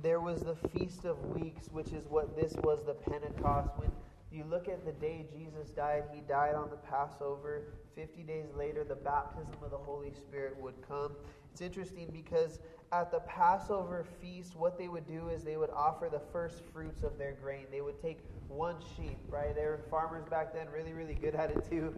there 0.00 0.20
was 0.20 0.42
the 0.42 0.54
Feast 0.54 1.04
of 1.04 1.18
Weeks, 1.34 1.66
which 1.72 1.88
is 1.88 2.06
what 2.08 2.36
this 2.36 2.54
was 2.62 2.84
the 2.86 2.94
Pentecost. 2.94 3.70
When 3.78 3.90
you 4.30 4.44
look 4.44 4.68
at 4.68 4.86
the 4.86 4.92
day 4.92 5.26
Jesus 5.36 5.70
died, 5.70 6.04
he 6.14 6.20
died 6.20 6.54
on 6.54 6.70
the 6.70 6.76
Passover. 6.76 7.64
50 7.96 8.22
days 8.22 8.46
later, 8.56 8.84
the 8.84 8.94
baptism 8.94 9.56
of 9.60 9.72
the 9.72 9.76
Holy 9.76 10.12
Spirit 10.12 10.56
would 10.60 10.74
come. 10.86 11.16
It's 11.52 11.60
interesting 11.60 12.08
because 12.12 12.58
at 12.92 13.10
the 13.10 13.20
Passover 13.20 14.06
feast, 14.20 14.56
what 14.56 14.78
they 14.78 14.88
would 14.88 15.06
do 15.06 15.28
is 15.28 15.44
they 15.44 15.56
would 15.56 15.70
offer 15.70 16.08
the 16.10 16.20
first 16.32 16.62
fruits 16.72 17.02
of 17.02 17.18
their 17.18 17.32
grain. 17.32 17.66
They 17.70 17.80
would 17.80 18.00
take 18.00 18.18
one 18.48 18.76
sheep, 18.96 19.18
right? 19.30 19.54
They 19.54 19.64
were 19.64 19.80
farmers 19.90 20.24
back 20.24 20.54
then, 20.54 20.68
really, 20.72 20.92
really 20.92 21.14
good 21.14 21.34
at 21.34 21.50
it 21.50 21.68
too. 21.68 21.94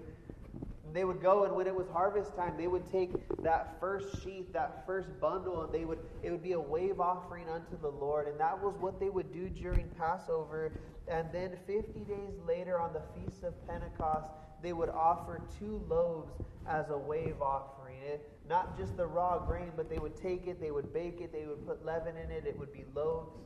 They 0.92 1.04
would 1.04 1.20
go 1.20 1.44
and 1.44 1.54
when 1.54 1.66
it 1.66 1.74
was 1.74 1.88
harvest 1.88 2.34
time, 2.34 2.56
they 2.56 2.66
would 2.66 2.90
take 2.90 3.42
that 3.44 3.78
first 3.78 4.22
sheaf, 4.22 4.52
that 4.52 4.84
first 4.86 5.08
bundle, 5.20 5.62
and 5.62 5.72
they 5.72 5.84
would 5.84 5.98
it 6.22 6.30
would 6.30 6.42
be 6.42 6.52
a 6.52 6.60
wave 6.60 7.00
offering 7.00 7.48
unto 7.48 7.80
the 7.80 7.90
Lord. 7.90 8.26
And 8.26 8.40
that 8.40 8.60
was 8.60 8.74
what 8.80 8.98
they 8.98 9.10
would 9.10 9.32
do 9.32 9.48
during 9.48 9.88
Passover. 9.98 10.72
And 11.06 11.28
then 11.32 11.56
50 11.66 12.00
days 12.00 12.34
later 12.46 12.80
on 12.80 12.92
the 12.92 13.02
Feast 13.14 13.44
of 13.44 13.54
Pentecost, 13.68 14.28
they 14.62 14.72
would 14.72 14.88
offer 14.90 15.40
two 15.58 15.82
loaves 15.88 16.32
as 16.68 16.90
a 16.90 16.98
wave 16.98 17.40
offering. 17.40 17.96
It, 18.04 18.28
not 18.48 18.76
just 18.76 18.96
the 18.96 19.06
raw 19.06 19.38
grain, 19.38 19.70
but 19.76 19.88
they 19.88 19.98
would 19.98 20.16
take 20.16 20.46
it, 20.46 20.60
they 20.60 20.70
would 20.70 20.92
bake 20.92 21.20
it, 21.20 21.32
they 21.32 21.46
would 21.46 21.66
put 21.66 21.84
leaven 21.84 22.16
in 22.16 22.30
it, 22.30 22.44
it 22.46 22.58
would 22.58 22.72
be 22.72 22.84
loaves. 22.94 23.36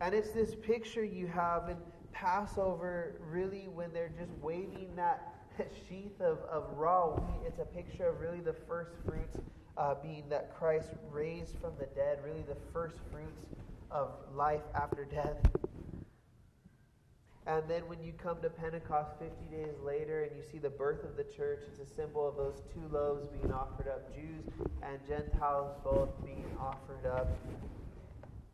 And 0.00 0.14
it's 0.14 0.30
this 0.30 0.54
picture 0.54 1.04
you 1.04 1.26
have 1.26 1.68
in 1.68 1.76
Passover, 2.12 3.20
really, 3.28 3.68
when 3.68 3.92
they're 3.92 4.12
just 4.18 4.32
waving 4.40 4.94
that 4.96 5.34
sheath 5.88 6.20
of, 6.20 6.38
of 6.50 6.64
raw 6.76 7.08
wheat. 7.08 7.46
It's 7.46 7.58
a 7.58 7.64
picture 7.64 8.08
of 8.08 8.20
really 8.20 8.40
the 8.40 8.54
first 8.66 8.92
fruits 9.04 9.36
uh, 9.76 9.94
being 10.02 10.24
that 10.28 10.56
Christ 10.56 10.90
raised 11.10 11.58
from 11.60 11.72
the 11.78 11.86
dead, 11.94 12.18
really 12.24 12.44
the 12.48 12.56
first 12.72 12.96
fruits 13.10 13.46
of 13.90 14.10
life 14.34 14.62
after 14.74 15.04
death. 15.04 15.36
And 17.50 17.64
then 17.68 17.88
when 17.88 18.00
you 18.00 18.12
come 18.12 18.40
to 18.42 18.48
Pentecost 18.48 19.18
50 19.18 19.46
days 19.50 19.74
later 19.84 20.22
and 20.22 20.36
you 20.36 20.42
see 20.42 20.58
the 20.58 20.70
birth 20.70 21.02
of 21.02 21.16
the 21.16 21.24
church, 21.24 21.64
it's 21.66 21.80
a 21.80 21.94
symbol 21.94 22.28
of 22.28 22.36
those 22.36 22.62
two 22.72 22.86
loaves 22.94 23.26
being 23.26 23.52
offered 23.52 23.88
up, 23.88 24.14
Jews 24.14 24.44
and 24.84 25.00
Gentiles 25.08 25.74
both 25.82 26.10
being 26.24 26.46
offered 26.60 27.06
up. 27.06 27.36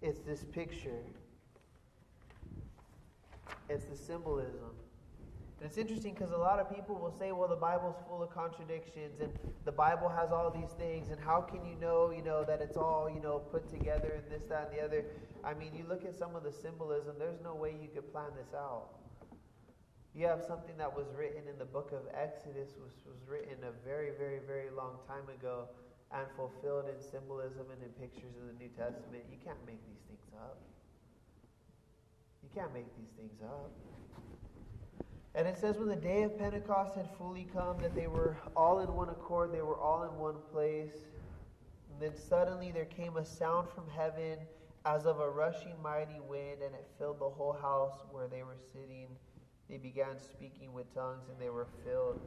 It's 0.00 0.20
this 0.20 0.44
picture. 0.44 1.02
It's 3.68 3.84
the 3.84 3.96
symbolism. 3.96 4.72
And 5.60 5.68
it's 5.68 5.76
interesting 5.76 6.14
because 6.14 6.30
a 6.30 6.38
lot 6.38 6.58
of 6.58 6.74
people 6.74 6.94
will 6.94 7.14
say, 7.18 7.32
well, 7.32 7.48
the 7.48 7.56
Bible's 7.56 7.96
full 8.08 8.22
of 8.22 8.30
contradictions 8.30 9.20
and 9.20 9.30
the 9.66 9.72
Bible 9.72 10.08
has 10.08 10.30
all 10.32 10.50
these 10.50 10.72
things, 10.78 11.10
and 11.10 11.20
how 11.20 11.42
can 11.42 11.66
you 11.66 11.76
know, 11.78 12.12
you 12.16 12.22
know, 12.22 12.44
that 12.44 12.62
it's 12.62 12.78
all, 12.78 13.10
you 13.12 13.20
know, 13.20 13.40
put 13.40 13.68
together 13.68 14.22
and 14.22 14.32
this, 14.32 14.48
that, 14.48 14.70
and 14.70 14.78
the 14.78 14.82
other? 14.82 15.04
I 15.46 15.54
mean, 15.54 15.70
you 15.78 15.86
look 15.88 16.04
at 16.04 16.18
some 16.18 16.34
of 16.34 16.42
the 16.42 16.50
symbolism, 16.50 17.14
there's 17.20 17.38
no 17.38 17.54
way 17.54 17.70
you 17.70 17.86
could 17.94 18.10
plan 18.10 18.34
this 18.36 18.52
out. 18.52 18.98
You 20.12 20.26
have 20.26 20.42
something 20.42 20.74
that 20.76 20.90
was 20.90 21.06
written 21.16 21.46
in 21.46 21.56
the 21.56 21.64
book 21.64 21.92
of 21.92 22.02
Exodus, 22.10 22.74
which 22.82 22.98
was 23.06 23.14
written 23.30 23.62
a 23.62 23.70
very, 23.86 24.10
very, 24.18 24.40
very 24.44 24.70
long 24.74 24.98
time 25.06 25.30
ago 25.30 25.68
and 26.10 26.26
fulfilled 26.34 26.86
in 26.90 26.98
symbolism 26.98 27.70
and 27.70 27.78
in 27.78 27.90
pictures 27.94 28.34
in 28.42 28.48
the 28.50 28.58
New 28.58 28.70
Testament. 28.74 29.22
You 29.30 29.38
can't 29.44 29.62
make 29.66 29.78
these 29.86 30.02
things 30.10 30.26
up. 30.34 30.58
You 32.42 32.48
can't 32.52 32.74
make 32.74 32.90
these 32.98 33.14
things 33.16 33.38
up. 33.44 33.70
And 35.36 35.46
it 35.46 35.58
says 35.58 35.76
when 35.76 35.88
the 35.88 35.94
day 35.94 36.24
of 36.24 36.36
Pentecost 36.36 36.96
had 36.96 37.06
fully 37.18 37.46
come, 37.52 37.78
that 37.82 37.94
they 37.94 38.08
were 38.08 38.36
all 38.56 38.80
in 38.80 38.92
one 38.92 39.10
accord, 39.10 39.52
they 39.52 39.62
were 39.62 39.78
all 39.78 40.02
in 40.02 40.18
one 40.18 40.36
place. 40.52 41.06
And 41.92 42.00
then 42.00 42.16
suddenly 42.16 42.72
there 42.72 42.86
came 42.86 43.16
a 43.16 43.24
sound 43.24 43.68
from 43.68 43.84
heaven 43.94 44.38
as 44.86 45.04
of 45.04 45.20
a 45.20 45.28
rushing 45.28 45.74
mighty 45.82 46.20
wind, 46.20 46.62
and 46.64 46.74
it 46.74 46.86
filled 46.98 47.18
the 47.18 47.28
whole 47.28 47.52
house 47.52 47.98
where 48.10 48.28
they 48.28 48.42
were 48.42 48.56
sitting. 48.72 49.08
They 49.68 49.78
began 49.78 50.18
speaking 50.18 50.72
with 50.72 50.92
tongues, 50.94 51.28
and 51.28 51.38
they 51.40 51.50
were 51.50 51.66
filled 51.84 52.20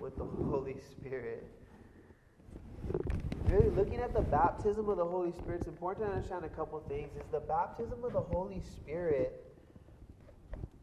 with 0.00 0.16
the 0.18 0.24
Holy 0.24 0.76
Spirit. 0.90 1.46
Really, 3.48 3.70
looking 3.70 4.00
at 4.00 4.12
the 4.12 4.22
baptism 4.22 4.88
of 4.88 4.96
the 4.96 5.04
Holy 5.04 5.32
Spirit, 5.32 5.60
it's 5.60 5.68
important 5.68 6.06
to 6.06 6.12
understand 6.12 6.44
a 6.44 6.48
couple 6.48 6.80
things. 6.88 7.14
Is 7.16 7.30
the 7.30 7.40
baptism 7.40 8.02
of 8.04 8.12
the 8.12 8.20
Holy 8.20 8.60
Spirit 8.60 9.44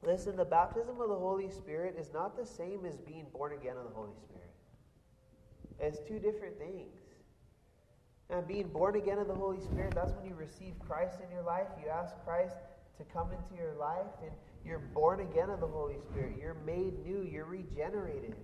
Listen, 0.03 0.35
the 0.35 0.45
baptism 0.45 0.99
of 0.99 1.09
the 1.09 1.15
Holy 1.15 1.49
Spirit 1.49 1.95
is 1.97 2.11
not 2.11 2.35
the 2.35 2.45
same 2.45 2.85
as 2.85 2.97
being 2.97 3.27
born 3.31 3.53
again 3.53 3.77
of 3.77 3.83
the 3.83 3.93
Holy 3.93 4.15
Spirit. 4.15 4.49
It's 5.79 5.99
two 6.07 6.17
different 6.17 6.57
things. 6.57 7.00
And 8.31 8.47
being 8.47 8.69
born 8.69 8.95
again 8.95 9.19
of 9.19 9.27
the 9.27 9.35
Holy 9.35 9.59
Spirit, 9.59 9.93
that's 9.93 10.13
when 10.13 10.25
you 10.25 10.35
receive 10.35 10.73
Christ 10.79 11.19
in 11.23 11.29
your 11.35 11.43
life. 11.43 11.67
You 11.83 11.89
ask 11.89 12.15
Christ 12.25 12.55
to 12.97 13.03
come 13.13 13.27
into 13.31 13.61
your 13.61 13.73
life, 13.75 14.07
and 14.23 14.31
you're 14.65 14.79
born 14.79 15.19
again 15.19 15.49
of 15.49 15.59
the 15.59 15.67
Holy 15.67 15.99
Spirit. 15.99 16.35
You're 16.39 16.57
made 16.65 17.05
new, 17.05 17.23
you're 17.23 17.45
regenerated. 17.45 18.35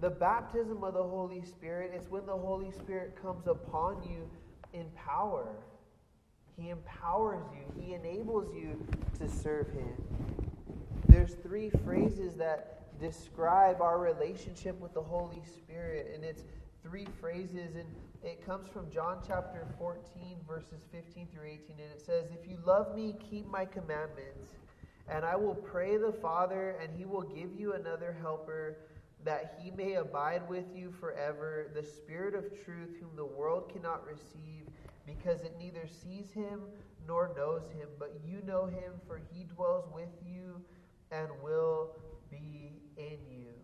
The 0.00 0.10
baptism 0.10 0.82
of 0.82 0.94
the 0.94 1.02
Holy 1.02 1.42
Spirit 1.42 1.92
is 1.94 2.08
when 2.08 2.26
the 2.26 2.36
Holy 2.36 2.70
Spirit 2.70 3.16
comes 3.20 3.46
upon 3.46 4.02
you 4.02 4.28
in 4.72 4.86
power. 4.96 5.48
He 6.56 6.70
empowers 6.70 7.44
you, 7.52 7.82
He 7.82 7.94
enables 7.94 8.52
you 8.54 8.84
to 9.18 9.28
serve 9.28 9.68
Him. 9.70 9.94
There's 11.08 11.34
three 11.34 11.70
phrases 11.84 12.34
that 12.34 12.98
describe 13.00 13.80
our 13.80 13.98
relationship 13.98 14.78
with 14.80 14.94
the 14.94 15.02
Holy 15.02 15.42
Spirit, 15.44 16.10
and 16.14 16.24
it's 16.24 16.42
three 16.88 17.06
phrases, 17.20 17.74
and 17.76 17.86
it 18.22 18.44
comes 18.44 18.68
from 18.68 18.90
John 18.90 19.18
chapter 19.26 19.66
14, 19.78 20.38
verses 20.48 20.86
15 20.90 21.28
through 21.32 21.46
18, 21.46 21.76
and 21.80 21.92
it 21.92 22.00
says, 22.00 22.26
If 22.32 22.48
you 22.48 22.58
love 22.64 22.94
me, 22.94 23.14
keep 23.30 23.46
my 23.46 23.64
commandments, 23.64 24.54
and 25.08 25.24
I 25.24 25.36
will 25.36 25.54
pray 25.54 25.96
the 25.96 26.12
Father, 26.12 26.76
and 26.82 26.90
he 26.96 27.04
will 27.04 27.22
give 27.22 27.58
you 27.58 27.74
another 27.74 28.16
helper 28.20 28.78
that 29.24 29.58
he 29.60 29.70
may 29.70 29.94
abide 29.94 30.48
with 30.48 30.64
you 30.74 30.92
forever, 30.98 31.70
the 31.74 31.82
Spirit 31.82 32.34
of 32.34 32.44
truth, 32.64 32.96
whom 33.00 33.14
the 33.16 33.24
world 33.24 33.70
cannot 33.72 34.06
receive 34.06 34.64
because 35.06 35.42
it 35.42 35.54
neither 35.58 35.86
sees 35.86 36.30
him 36.32 36.60
nor 37.06 37.32
knows 37.36 37.62
him, 37.70 37.88
but 37.98 38.20
you 38.24 38.40
know 38.46 38.66
him, 38.66 38.92
for 39.06 39.20
he 39.32 39.44
dwells 39.44 39.84
with 39.94 40.10
you 40.24 40.60
and 41.10 41.28
will 41.42 41.96
be 42.30 42.80
in 42.96 43.18
you. 43.30 43.57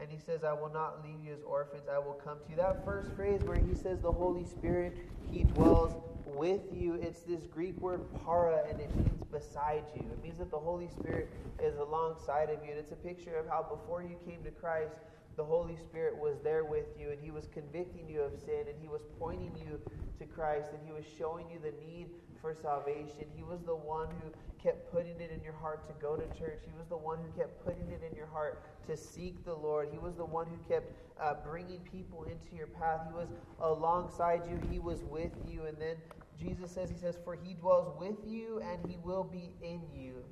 And 0.00 0.08
he 0.10 0.18
says, 0.18 0.44
I 0.44 0.52
will 0.52 0.72
not 0.72 1.04
leave 1.04 1.24
you 1.24 1.32
as 1.32 1.42
orphans, 1.42 1.84
I 1.92 1.98
will 1.98 2.14
come 2.14 2.38
to 2.44 2.50
you. 2.50 2.56
That 2.56 2.84
first 2.84 3.10
phrase 3.16 3.42
where 3.44 3.58
he 3.58 3.74
says 3.74 4.00
the 4.00 4.12
Holy 4.12 4.44
Spirit, 4.44 4.96
he 5.30 5.42
dwells 5.42 5.96
with 6.24 6.60
you, 6.72 6.94
it's 6.94 7.20
this 7.20 7.46
Greek 7.46 7.80
word 7.80 8.02
para, 8.24 8.62
and 8.68 8.80
it 8.80 8.96
means 8.96 9.24
beside 9.24 9.84
you. 9.94 10.02
It 10.12 10.22
means 10.22 10.38
that 10.38 10.50
the 10.50 10.58
Holy 10.58 10.88
Spirit 10.88 11.32
is 11.60 11.76
alongside 11.78 12.50
of 12.50 12.62
you. 12.64 12.70
And 12.70 12.78
it's 12.78 12.92
a 12.92 12.96
picture 12.96 13.36
of 13.36 13.48
how 13.48 13.66
before 13.68 14.02
you 14.02 14.16
came 14.24 14.44
to 14.44 14.50
Christ, 14.50 14.94
the 15.36 15.44
Holy 15.44 15.76
Spirit 15.76 16.16
was 16.16 16.36
there 16.42 16.64
with 16.64 16.86
you, 16.98 17.10
and 17.10 17.20
he 17.20 17.30
was 17.30 17.46
convicting 17.52 18.08
you 18.08 18.22
of 18.22 18.32
sin, 18.34 18.64
and 18.68 18.76
he 18.80 18.88
was 18.88 19.02
pointing 19.18 19.56
you 19.56 19.80
to 20.18 20.26
Christ 20.26 20.70
and 20.72 20.80
He 20.84 20.92
was 20.92 21.04
showing 21.18 21.46
you 21.50 21.58
the 21.62 21.72
need 21.86 22.08
for 22.40 22.54
salvation. 22.54 23.26
He 23.34 23.42
was 23.42 23.60
the 23.64 23.74
one 23.74 24.08
who 24.22 24.32
kept 24.62 24.90
putting 24.92 25.20
it 25.20 25.30
in 25.30 25.42
your 25.42 25.52
heart 25.54 25.86
to 25.86 25.94
go 26.02 26.16
to 26.16 26.26
church. 26.38 26.60
He 26.64 26.72
was 26.76 26.86
the 26.88 26.96
one 26.96 27.18
who 27.18 27.40
kept 27.40 27.64
putting 27.64 27.90
it 27.90 28.02
in 28.08 28.16
your 28.16 28.26
heart 28.26 28.64
to 28.86 28.96
seek 28.96 29.44
the 29.44 29.54
Lord. 29.54 29.88
He 29.92 29.98
was 29.98 30.16
the 30.16 30.24
one 30.24 30.46
who 30.46 30.56
kept 30.72 30.92
uh, 31.20 31.34
bringing 31.44 31.80
people 31.92 32.24
into 32.24 32.56
your 32.56 32.66
path. 32.66 33.00
He 33.06 33.14
was 33.14 33.28
alongside 33.60 34.42
you, 34.48 34.60
He 34.70 34.78
was 34.78 35.02
with 35.04 35.32
you. 35.46 35.66
And 35.66 35.76
then 35.78 35.96
Jesus 36.38 36.70
says, 36.70 36.90
He 36.90 36.96
says, 36.96 37.18
For 37.24 37.36
He 37.36 37.54
dwells 37.54 37.92
with 37.98 38.18
you 38.26 38.60
and 38.60 38.84
He 38.88 38.96
will 39.02 39.24
be 39.24 39.52
in 39.62 39.82
you. 39.94 40.24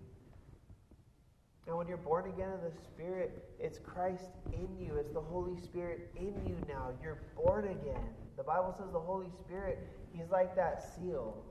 And 1.67 1.77
when 1.77 1.89
you're 1.89 1.97
born 1.97 2.29
again 2.29 2.51
of 2.51 2.63
the 2.63 2.71
Spirit, 2.81 3.45
it's 3.59 3.79
Christ 3.79 4.31
in 4.53 4.69
you. 4.79 4.97
It's 4.97 5.13
the 5.13 5.21
Holy 5.21 5.61
Spirit 5.61 6.11
in 6.17 6.33
you 6.47 6.57
now. 6.69 6.91
You're 7.03 7.19
born 7.35 7.65
again. 7.65 8.15
The 8.37 8.45
Bible 8.45 8.73
says 8.79 8.93
the 8.93 9.01
Holy 9.01 9.31
Spirit, 9.45 9.79
He's 10.13 10.31
like 10.31 10.55
that 10.55 10.95
seal. 10.95 11.43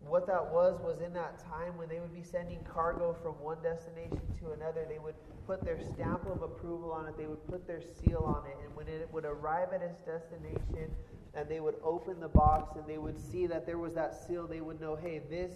What 0.00 0.26
that 0.26 0.50
was, 0.50 0.80
was 0.80 1.00
in 1.00 1.12
that 1.12 1.38
time 1.38 1.76
when 1.76 1.88
they 1.88 2.00
would 2.00 2.14
be 2.14 2.22
sending 2.22 2.58
cargo 2.64 3.14
from 3.22 3.32
one 3.40 3.58
destination 3.62 4.20
to 4.40 4.52
another, 4.52 4.86
they 4.88 4.98
would 4.98 5.14
put 5.46 5.62
their 5.64 5.78
stamp 5.78 6.26
of 6.26 6.42
approval 6.42 6.90
on 6.90 7.06
it, 7.06 7.16
they 7.16 7.26
would 7.26 7.46
put 7.46 7.66
their 7.66 7.82
seal 7.82 8.24
on 8.24 8.46
it, 8.46 8.56
and 8.64 8.74
when 8.74 8.88
it 8.88 9.08
would 9.12 9.24
arrive 9.24 9.72
at 9.72 9.82
its 9.82 10.00
destination, 10.00 10.90
and 11.34 11.48
they 11.48 11.60
would 11.60 11.76
open 11.84 12.18
the 12.20 12.28
box 12.28 12.76
and 12.76 12.86
they 12.86 12.98
would 12.98 13.18
see 13.18 13.46
that 13.46 13.66
there 13.66 13.78
was 13.78 13.94
that 13.94 14.14
seal, 14.26 14.46
they 14.46 14.60
would 14.60 14.80
know, 14.80 14.96
hey, 14.96 15.20
this 15.30 15.52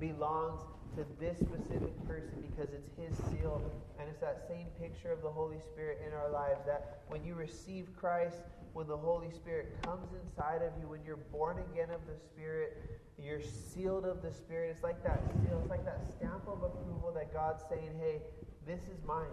belongs 0.00 0.60
to 0.96 1.04
this 1.20 1.38
specific 1.38 1.94
person 2.06 2.42
because 2.42 2.72
it's 2.72 2.88
his 2.96 3.16
seal. 3.28 3.62
And 3.98 4.08
it's 4.08 4.20
that 4.20 4.44
same 4.48 4.66
picture 4.80 5.12
of 5.12 5.22
the 5.22 5.28
Holy 5.28 5.58
Spirit 5.60 6.00
in 6.06 6.14
our 6.14 6.30
lives 6.30 6.64
that 6.66 7.02
when 7.08 7.24
you 7.24 7.34
receive 7.34 7.88
Christ, 7.96 8.36
when 8.72 8.86
the 8.86 8.96
Holy 8.96 9.30
Spirit 9.30 9.76
comes 9.82 10.08
inside 10.24 10.62
of 10.62 10.72
you, 10.80 10.88
when 10.88 11.04
you're 11.04 11.16
born 11.16 11.58
again 11.72 11.90
of 11.90 12.00
the 12.06 12.16
Spirit, 12.16 13.00
you're 13.22 13.42
sealed 13.42 14.04
of 14.04 14.22
the 14.22 14.32
Spirit. 14.32 14.70
It's 14.70 14.82
like 14.82 15.02
that 15.04 15.22
seal, 15.42 15.58
it's 15.60 15.70
like 15.70 15.84
that 15.84 16.00
stamp 16.16 16.46
of 16.46 16.62
approval 16.62 17.12
that 17.14 17.32
God's 17.32 17.62
saying, 17.68 17.92
hey, 18.00 18.20
this 18.66 18.82
is 18.82 19.02
mine. 19.06 19.26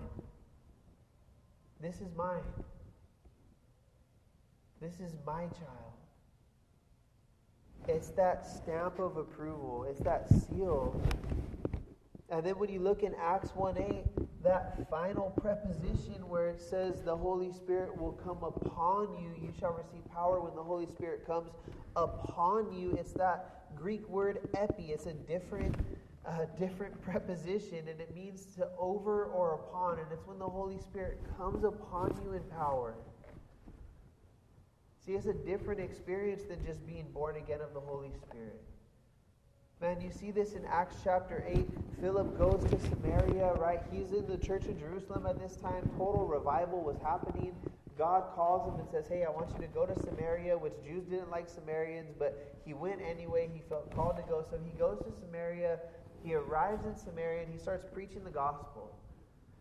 This 1.80 1.96
is 2.02 2.16
mine. 2.16 2.44
This 4.82 5.00
is 5.00 5.14
my 5.26 5.42
child. 5.42 5.94
It's 7.88 8.10
that 8.10 8.48
stamp 8.48 9.00
of 9.00 9.18
approval. 9.18 9.86
It's 9.90 10.00
that 10.02 10.28
seal. 10.30 11.00
And 12.30 12.44
then 12.44 12.58
when 12.58 12.70
you 12.70 12.80
look 12.80 13.04
in 13.04 13.14
Acts 13.22 13.50
1 13.56 13.78
8, 13.78 14.44
that 14.44 14.90
final 14.90 15.32
preposition 15.42 16.28
where 16.28 16.50
it 16.50 16.60
says 16.60 17.02
the 17.02 17.16
Holy 17.16 17.52
Spirit 17.52 17.96
will 18.00 18.14
come 18.14 18.44
upon 18.44 19.16
you, 19.22 19.32
you 19.40 19.54
shall 19.60 19.74
receive 19.74 20.04
power 20.12 20.42
when 20.42 20.56
the 20.56 20.64
Holy 20.64 20.88
Spirit 20.88 21.26
comes 21.26 21.52
upon 21.96 22.72
you. 22.72 22.96
It's 23.00 23.14
that 23.14 23.55
Greek 23.76 24.08
word 24.08 24.40
epi. 24.56 24.92
It's 24.92 25.06
a 25.06 25.14
different, 25.14 25.76
uh, 26.26 26.46
different 26.58 27.02
preposition, 27.06 27.88
and 27.88 28.00
it 28.00 28.16
means 28.16 28.46
to 28.56 28.68
over 28.80 29.26
or 29.26 29.56
upon. 29.56 30.00
And 30.00 30.08
it's 30.12 30.26
when 30.26 30.40
the 30.40 30.50
Holy 30.50 30.80
Spirit 30.80 31.20
comes 31.38 31.64
upon 31.64 32.20
you 32.24 32.34
in 32.34 32.44
power. 32.44 32.96
See, 35.06 35.14
it's 35.14 35.28
a 35.28 35.34
different 35.34 35.80
experience 35.80 36.44
than 36.44 36.66
just 36.66 36.86
being 36.88 37.06
born 37.14 37.36
again 37.36 37.62
of 37.62 37.74
the 37.74 37.80
Holy 37.80 38.12
Spirit. 38.12 38.60
Man, 39.82 40.02
you 40.02 40.10
see 40.10 40.32
this 40.32 40.54
in 40.54 40.66
Acts 40.66 40.96
chapter 41.04 41.44
8. 41.48 41.68
Philip 42.02 42.40
goes 42.40 42.64
to 42.72 42.80
Samaria, 42.90 43.54
right? 43.56 43.82
He's 43.92 44.14
in 44.14 44.26
the 44.26 44.38
church 44.38 44.66
of 44.66 44.80
Jerusalem 44.80 45.28
at 45.28 45.38
this 45.40 45.58
time. 45.58 45.84
Total 45.98 46.26
revival 46.26 46.82
was 46.82 46.98
happening. 47.04 47.54
God 47.98 48.24
calls 48.36 48.68
him 48.68 48.80
and 48.80 48.90
says, 48.90 49.08
Hey, 49.08 49.24
I 49.24 49.30
want 49.30 49.50
you 49.54 49.60
to 49.66 49.72
go 49.72 49.86
to 49.86 49.98
Samaria, 50.04 50.58
which 50.58 50.74
Jews 50.84 51.06
didn't 51.06 51.32
like 51.32 51.48
Samaritans, 51.48 52.14
but 52.18 52.60
he 52.66 52.74
went 52.74 53.00
anyway. 53.02 53.50
He 53.54 53.62
felt 53.70 53.94
called 53.96 54.18
to 54.18 54.24
go. 54.24 54.44
So 54.50 54.58
he 54.64 54.72
goes 54.78 55.00
to 55.00 55.12
Samaria. 55.20 55.80
He 56.24 56.34
arrives 56.34 56.86
in 56.86 56.96
Samaria 56.96 57.44
and 57.44 57.52
he 57.52 57.58
starts 57.58 57.86
preaching 57.94 58.24
the 58.24 58.32
gospel. 58.32 58.92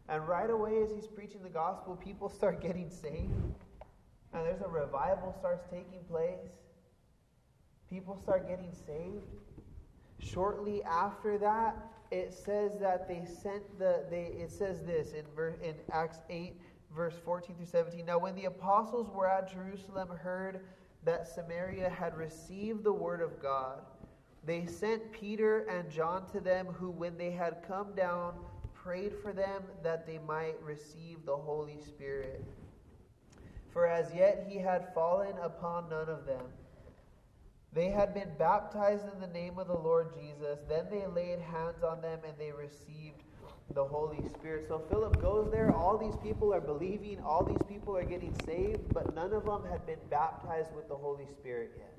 And 0.08 0.26
right 0.26 0.50
away, 0.50 0.82
as 0.82 0.90
he's 0.90 1.06
preaching 1.06 1.42
the 1.42 1.48
gospel, 1.48 1.96
people 1.96 2.28
start 2.40 2.60
getting 2.60 2.90
saved. 2.90 3.32
And 4.32 4.44
there's 4.44 4.62
a 4.62 4.68
revival 4.68 5.34
starts 5.38 5.64
taking 5.70 6.02
place. 6.10 6.50
People 7.88 8.18
start 8.20 8.48
getting 8.48 8.72
saved. 8.72 9.24
Shortly 10.18 10.82
after 10.82 11.38
that, 11.38 11.76
it 12.10 12.32
says 12.32 12.72
that 12.80 13.08
they 13.08 13.24
sent 13.24 13.78
the 13.78 14.04
they 14.10 14.34
it 14.38 14.50
says 14.50 14.82
this 14.82 15.12
in 15.12 15.24
verse 15.34 15.56
in 15.62 15.74
Acts 15.92 16.18
8 16.30 16.60
verse 16.94 17.14
14 17.24 17.56
through 17.56 17.66
17. 17.66 18.06
Now 18.06 18.18
when 18.18 18.34
the 18.34 18.44
apostles 18.44 19.10
were 19.14 19.28
at 19.28 19.52
Jerusalem 19.52 20.08
heard 20.08 20.60
that 21.04 21.26
Samaria 21.26 21.90
had 21.90 22.16
received 22.16 22.84
the 22.84 22.92
word 22.92 23.20
of 23.20 23.40
God, 23.42 23.80
they 24.46 24.66
sent 24.66 25.12
Peter 25.12 25.60
and 25.66 25.90
John 25.90 26.26
to 26.32 26.40
them 26.40 26.66
who 26.66 26.90
when 26.90 27.16
they 27.16 27.30
had 27.30 27.66
come 27.66 27.94
down 27.94 28.34
prayed 28.84 29.14
for 29.22 29.32
them 29.32 29.62
that 29.82 30.06
they 30.06 30.18
might 30.28 30.62
receive 30.62 31.24
the 31.24 31.36
Holy 31.36 31.78
Spirit. 31.78 32.44
For 33.72 33.86
as 33.86 34.14
yet 34.14 34.46
he 34.46 34.58
had 34.58 34.92
fallen 34.94 35.32
upon 35.42 35.88
none 35.88 36.10
of 36.10 36.26
them. 36.26 36.44
They 37.72 37.88
had 37.88 38.14
been 38.14 38.30
baptized 38.38 39.06
in 39.12 39.20
the 39.20 39.26
name 39.26 39.58
of 39.58 39.66
the 39.66 39.76
Lord 39.76 40.12
Jesus. 40.14 40.60
Then 40.68 40.84
they 40.90 41.06
laid 41.06 41.40
hands 41.40 41.82
on 41.82 42.02
them 42.02 42.20
and 42.28 42.34
they 42.38 42.52
received 42.52 43.23
the 43.72 43.84
Holy 43.84 44.22
Spirit. 44.28 44.66
So 44.68 44.78
Philip 44.88 45.20
goes 45.20 45.50
there. 45.50 45.72
All 45.72 45.96
these 45.98 46.16
people 46.22 46.52
are 46.52 46.60
believing. 46.60 47.20
All 47.20 47.44
these 47.44 47.62
people 47.68 47.96
are 47.96 48.04
getting 48.04 48.34
saved, 48.34 48.92
but 48.92 49.14
none 49.14 49.32
of 49.32 49.44
them 49.44 49.64
had 49.70 49.86
been 49.86 49.98
baptized 50.10 50.74
with 50.74 50.88
the 50.88 50.94
Holy 50.94 51.26
Spirit 51.26 51.72
yet. 51.78 51.98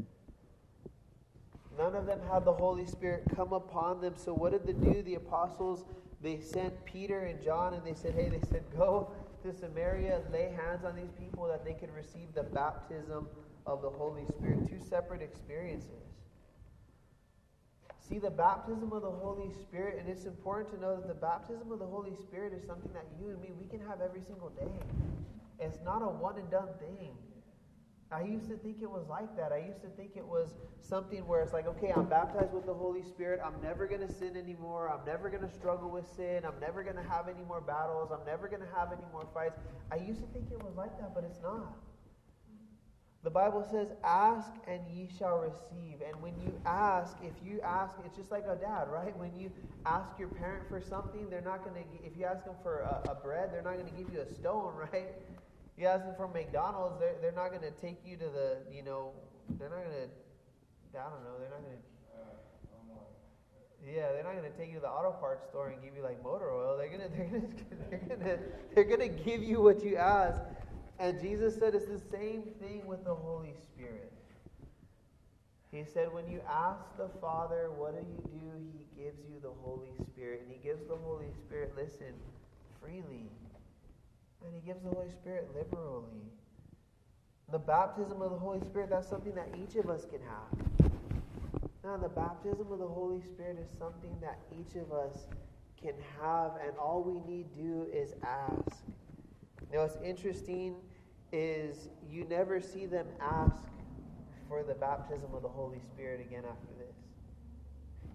None 1.77 1.95
of 1.95 2.05
them 2.05 2.19
had 2.31 2.45
the 2.45 2.53
Holy 2.53 2.85
Spirit 2.85 3.27
come 3.35 3.51
upon 3.51 3.99
them. 3.99 4.13
So 4.15 4.33
what 4.33 4.51
did 4.51 4.65
they 4.65 4.73
do? 4.73 5.01
The 5.01 5.15
apostles, 5.15 5.83
they 6.21 6.39
sent 6.39 6.85
Peter 6.85 7.21
and 7.21 7.41
John 7.43 7.73
and 7.73 7.85
they 7.85 7.93
said, 7.93 8.13
hey, 8.13 8.29
they 8.29 8.41
said, 8.41 8.63
go 8.75 9.11
to 9.43 9.51
Samaria, 9.51 10.21
lay 10.31 10.55
hands 10.55 10.85
on 10.85 10.95
these 10.95 11.11
people 11.19 11.47
that 11.47 11.65
they 11.65 11.73
could 11.73 11.93
receive 11.93 12.33
the 12.33 12.43
baptism 12.43 13.27
of 13.65 13.81
the 13.81 13.89
Holy 13.89 14.25
Spirit. 14.25 14.69
Two 14.69 14.79
separate 14.79 15.21
experiences. 15.21 16.14
See, 18.07 18.19
the 18.19 18.29
baptism 18.29 18.93
of 18.93 19.01
the 19.01 19.09
Holy 19.09 19.49
Spirit, 19.63 19.97
and 19.99 20.07
it's 20.07 20.25
important 20.25 20.69
to 20.75 20.79
know 20.79 20.95
that 20.95 21.07
the 21.07 21.15
baptism 21.15 21.71
of 21.71 21.79
the 21.79 21.87
Holy 21.87 22.13
Spirit 22.15 22.53
is 22.53 22.63
something 22.67 22.93
that 22.93 23.05
you 23.19 23.29
and 23.29 23.41
me, 23.41 23.49
we 23.59 23.65
can 23.65 23.79
have 23.87 23.99
every 23.99 24.21
single 24.21 24.49
day. 24.49 24.69
It's 25.59 25.79
not 25.83 26.03
a 26.03 26.07
one 26.07 26.37
and 26.37 26.49
done 26.51 26.69
thing. 26.79 27.17
I 28.11 28.21
used 28.21 28.47
to 28.49 28.57
think 28.57 28.77
it 28.83 28.89
was 28.89 29.07
like 29.09 29.35
that. 29.37 29.51
I 29.51 29.57
used 29.57 29.81
to 29.81 29.89
think 29.97 30.11
it 30.15 30.25
was 30.25 30.53
something 30.79 31.25
where 31.25 31.41
it's 31.41 31.53
like, 31.53 31.65
okay, 31.65 31.91
I'm 31.95 32.05
baptized 32.05 32.53
with 32.53 32.67
the 32.67 32.73
Holy 32.73 33.01
Spirit. 33.01 33.39
I'm 33.43 33.59
never 33.63 33.87
going 33.87 34.01
to 34.01 34.13
sin 34.13 34.37
anymore. 34.37 34.93
I'm 34.93 35.03
never 35.03 35.31
going 35.31 35.41
to 35.41 35.49
struggle 35.49 35.89
with 35.89 36.05
sin. 36.15 36.45
I'm 36.45 36.59
never 36.59 36.83
going 36.83 36.97
to 36.97 37.09
have 37.09 37.27
any 37.27 37.43
more 37.47 37.61
battles. 37.61 38.11
I'm 38.13 38.23
never 38.23 38.47
going 38.47 38.61
to 38.61 38.69
have 38.75 38.93
any 38.93 39.05
more 39.11 39.27
fights. 39.33 39.57
I 39.91 39.95
used 39.95 40.21
to 40.21 40.27
think 40.27 40.51
it 40.51 40.63
was 40.63 40.75
like 40.77 40.95
that, 40.99 41.15
but 41.15 41.23
it's 41.23 41.41
not. 41.41 41.73
The 43.25 43.31
Bible 43.31 43.67
says, 43.71 43.87
Ask 44.03 44.53
and 44.67 44.81
ye 44.87 45.09
shall 45.17 45.39
receive. 45.39 45.97
And 46.05 46.21
when 46.21 46.39
you 46.39 46.61
ask, 46.63 47.17
if 47.23 47.33
you 47.43 47.59
ask, 47.61 47.95
it's 48.05 48.15
just 48.15 48.29
like 48.29 48.45
a 48.47 48.55
dad, 48.55 48.87
right? 48.87 49.17
When 49.17 49.35
you 49.35 49.49
ask 49.83 50.13
your 50.19 50.27
parent 50.27 50.69
for 50.69 50.79
something, 50.79 51.27
they're 51.27 51.41
not 51.41 51.65
going 51.65 51.73
to, 51.73 52.05
if 52.05 52.15
you 52.15 52.25
ask 52.25 52.45
them 52.45 52.53
for 52.61 52.81
a, 52.81 53.09
a 53.09 53.15
bread, 53.15 53.49
they're 53.51 53.63
not 53.63 53.81
going 53.81 53.87
to 53.87 53.97
give 53.97 54.13
you 54.13 54.21
a 54.21 54.27
stone, 54.27 54.75
right? 54.93 55.15
You 55.75 55.87
ask 55.87 56.05
them 56.05 56.13
for 56.15 56.27
McDonald's, 56.27 56.99
they're, 56.99 57.15
they're 57.19 57.31
not 57.31 57.49
going 57.49 57.63
to 57.63 57.73
take 57.81 57.97
you 58.05 58.15
to 58.15 58.25
the, 58.25 58.57
you 58.71 58.83
know, 58.83 59.09
they're 59.57 59.69
not 59.69 59.81
going 59.81 60.05
to, 60.05 60.99
I 60.99 61.09
don't 61.09 61.25
know, 61.25 61.39
they're 61.39 61.49
not 61.49 61.65
going 61.65 61.77
to. 61.77 61.83
Yeah, 63.85 64.13
they're 64.13 64.23
not 64.23 64.33
going 64.33 64.51
to 64.51 64.57
take 64.57 64.69
you 64.69 64.75
to 64.75 64.81
the 64.81 64.89
auto 64.89 65.11
parts 65.11 65.47
store 65.49 65.69
and 65.69 65.81
give 65.81 65.95
you 65.95 66.01
like 66.01 66.23
motor 66.23 66.49
oil. 66.49 66.77
They're 66.77 66.89
gonna, 66.89 67.09
they're 67.89 68.17
gonna, 68.17 68.37
they're 68.73 68.83
gonna, 68.83 69.09
give 69.09 69.43
you 69.43 69.61
what 69.61 69.83
you 69.83 69.95
ask. 69.97 70.41
And 70.99 71.19
Jesus 71.19 71.55
said 71.55 71.75
it's 71.75 71.87
the 71.87 72.01
same 72.11 72.43
thing 72.59 72.85
with 72.87 73.03
the 73.03 73.13
Holy 73.13 73.53
Spirit. 73.73 74.11
He 75.71 75.83
said, 75.83 76.13
when 76.13 76.29
you 76.29 76.39
ask 76.49 76.79
the 76.97 77.09
Father, 77.19 77.69
what 77.75 77.99
do 77.99 78.07
you 78.07 78.23
do? 78.31 78.51
He 78.71 79.03
gives 79.03 79.19
you 79.29 79.41
the 79.41 79.51
Holy 79.61 79.91
Spirit. 80.07 80.43
And 80.43 80.51
He 80.51 80.57
gives 80.63 80.87
the 80.87 80.95
Holy 80.95 81.27
Spirit, 81.33 81.73
listen, 81.75 82.13
freely. 82.81 83.29
And 84.45 84.53
He 84.53 84.61
gives 84.65 84.81
the 84.83 84.89
Holy 84.89 85.11
Spirit 85.11 85.49
liberally. 85.53 86.31
The 87.51 87.59
baptism 87.59 88.21
of 88.21 88.31
the 88.31 88.37
Holy 88.37 88.61
Spirit, 88.61 88.89
that's 88.89 89.09
something 89.09 89.35
that 89.35 89.49
each 89.61 89.75
of 89.75 89.89
us 89.89 90.05
can 90.05 90.21
have. 90.21 90.91
Now, 91.83 91.97
the 91.97 92.09
baptism 92.09 92.71
of 92.71 92.79
the 92.79 92.87
Holy 92.87 93.21
Spirit 93.21 93.59
is 93.59 93.67
something 93.77 94.17
that 94.21 94.39
each 94.57 94.75
of 94.75 94.91
us 94.93 95.27
can 95.79 95.93
have, 96.19 96.53
and 96.65 96.75
all 96.77 97.03
we 97.03 97.19
need 97.31 97.53
do 97.55 97.85
is 97.93 98.13
ask. 98.23 98.81
Now, 99.75 99.81
what's 99.81 99.97
interesting 100.01 100.73
is 101.33 101.89
you 102.09 102.23
never 102.29 102.61
see 102.61 102.85
them 102.85 103.07
ask 103.19 103.61
for 104.47 104.63
the 104.63 104.73
baptism 104.73 105.33
of 105.33 105.41
the 105.41 105.49
Holy 105.49 105.81
Spirit 105.81 106.21
again 106.21 106.43
after 106.49 106.71
this. 106.79 106.95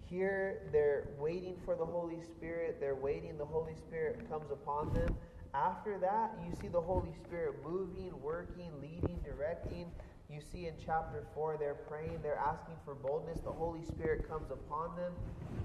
Here, 0.09 0.63
they're 0.71 1.09
waiting 1.19 1.55
for 1.63 1.75
the 1.75 1.85
Holy 1.85 2.19
Spirit. 2.19 2.77
They're 2.79 2.95
waiting. 2.95 3.37
The 3.37 3.45
Holy 3.45 3.75
Spirit 3.75 4.27
comes 4.27 4.49
upon 4.49 4.91
them. 4.95 5.15
After 5.53 5.99
that, 5.99 6.31
you 6.43 6.51
see 6.59 6.67
the 6.67 6.81
Holy 6.81 7.13
Spirit 7.23 7.53
moving, 7.63 8.11
working, 8.23 8.71
leading, 8.81 9.19
directing. 9.23 9.85
You 10.31 10.39
see 10.39 10.67
in 10.67 10.75
chapter 10.83 11.23
4, 11.35 11.57
they're 11.59 11.75
praying, 11.75 12.19
they're 12.23 12.37
asking 12.37 12.75
for 12.85 12.95
boldness. 12.95 13.39
The 13.39 13.51
Holy 13.51 13.83
Spirit 13.83 14.29
comes 14.29 14.49
upon 14.49 14.95
them. 14.95 15.11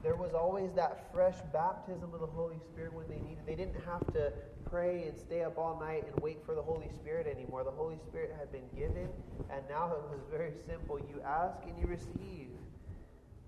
There 0.02 0.16
was 0.16 0.34
always 0.34 0.72
that 0.74 1.12
fresh 1.12 1.36
baptism 1.52 2.12
of 2.12 2.20
the 2.20 2.26
Holy 2.26 2.58
Spirit 2.58 2.92
when 2.92 3.06
they 3.08 3.20
needed. 3.20 3.46
They 3.46 3.54
didn't 3.54 3.80
have 3.86 4.12
to 4.14 4.32
pray 4.68 5.04
and 5.06 5.16
stay 5.16 5.42
up 5.42 5.56
all 5.56 5.78
night 5.78 6.04
and 6.10 6.20
wait 6.20 6.44
for 6.44 6.54
the 6.56 6.62
Holy 6.62 6.90
Spirit 6.90 7.28
anymore. 7.28 7.62
The 7.62 7.70
Holy 7.70 7.98
Spirit 8.08 8.34
had 8.36 8.50
been 8.50 8.68
given, 8.74 9.08
and 9.50 9.62
now 9.70 9.92
it 9.92 10.10
was 10.10 10.20
very 10.30 10.52
simple. 10.66 10.98
You 10.98 11.20
ask 11.24 11.58
and 11.66 11.78
you 11.78 11.86
receive. 11.86 12.50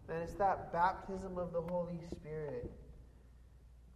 And 0.08 0.22
it's 0.22 0.34
that 0.34 0.72
baptism 0.72 1.36
of 1.36 1.52
the 1.52 1.60
Holy 1.60 1.98
Spirit. 2.10 2.70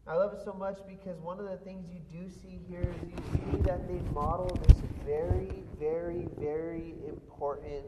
I 0.07 0.15
love 0.15 0.33
it 0.33 0.41
so 0.45 0.53
much 0.53 0.79
because 0.89 1.21
one 1.21 1.39
of 1.39 1.49
the 1.49 1.57
things 1.59 1.87
you 1.89 2.01
do 2.11 2.29
see 2.29 2.61
here 2.69 2.81
is 2.81 3.09
you 3.09 3.23
see 3.35 3.63
that 3.63 3.87
they 3.87 4.01
model 4.13 4.49
this 4.67 4.77
very, 5.07 5.63
very, 5.79 6.27
very 6.39 6.95
important 7.09 7.85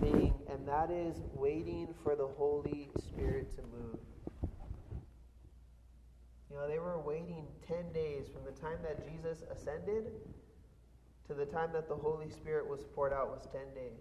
thing, 0.00 0.34
and 0.50 0.66
that 0.66 0.90
is 0.90 1.22
waiting 1.32 1.94
for 2.02 2.16
the 2.16 2.26
Holy 2.26 2.88
Spirit 2.98 3.54
to 3.54 3.62
move. 3.62 3.98
You 6.50 6.56
know, 6.56 6.68
they 6.68 6.80
were 6.80 6.98
waiting 6.98 7.46
10 7.68 7.92
days 7.92 8.26
from 8.32 8.44
the 8.44 8.60
time 8.60 8.78
that 8.82 9.08
Jesus 9.08 9.44
ascended 9.50 10.06
to 11.28 11.34
the 11.34 11.46
time 11.46 11.70
that 11.72 11.88
the 11.88 11.94
Holy 11.94 12.30
Spirit 12.30 12.68
was 12.68 12.82
poured 12.94 13.12
out 13.12 13.30
was 13.30 13.46
10 13.52 13.60
days. 13.74 14.00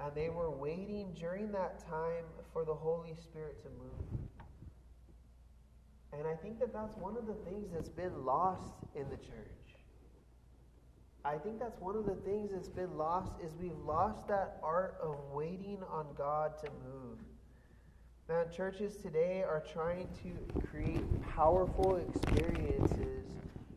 And 0.00 0.14
they 0.16 0.30
were 0.30 0.50
waiting 0.50 1.14
during 1.18 1.52
that 1.52 1.78
time 1.88 2.24
for 2.52 2.64
the 2.64 2.74
Holy 2.74 3.14
Spirit 3.14 3.62
to 3.62 3.68
move. 3.70 4.28
And 6.18 6.28
I 6.28 6.34
think 6.34 6.60
that 6.60 6.72
that's 6.72 6.96
one 6.96 7.16
of 7.16 7.26
the 7.26 7.34
things 7.34 7.70
that's 7.72 7.88
been 7.88 8.24
lost 8.24 8.74
in 8.94 9.08
the 9.10 9.16
church. 9.16 9.64
I 11.24 11.38
think 11.38 11.58
that's 11.58 11.80
one 11.80 11.96
of 11.96 12.04
the 12.04 12.16
things 12.16 12.50
that's 12.52 12.68
been 12.68 12.96
lost 12.98 13.32
is 13.42 13.52
we've 13.58 13.72
lost 13.86 14.28
that 14.28 14.58
art 14.62 14.98
of 15.02 15.16
waiting 15.32 15.78
on 15.90 16.06
God 16.16 16.58
to 16.58 16.68
move. 16.84 17.18
Now, 18.28 18.44
churches 18.54 18.96
today 18.96 19.42
are 19.42 19.62
trying 19.72 20.08
to 20.22 20.30
create 20.70 21.04
powerful 21.22 21.96
experiences 21.96 23.26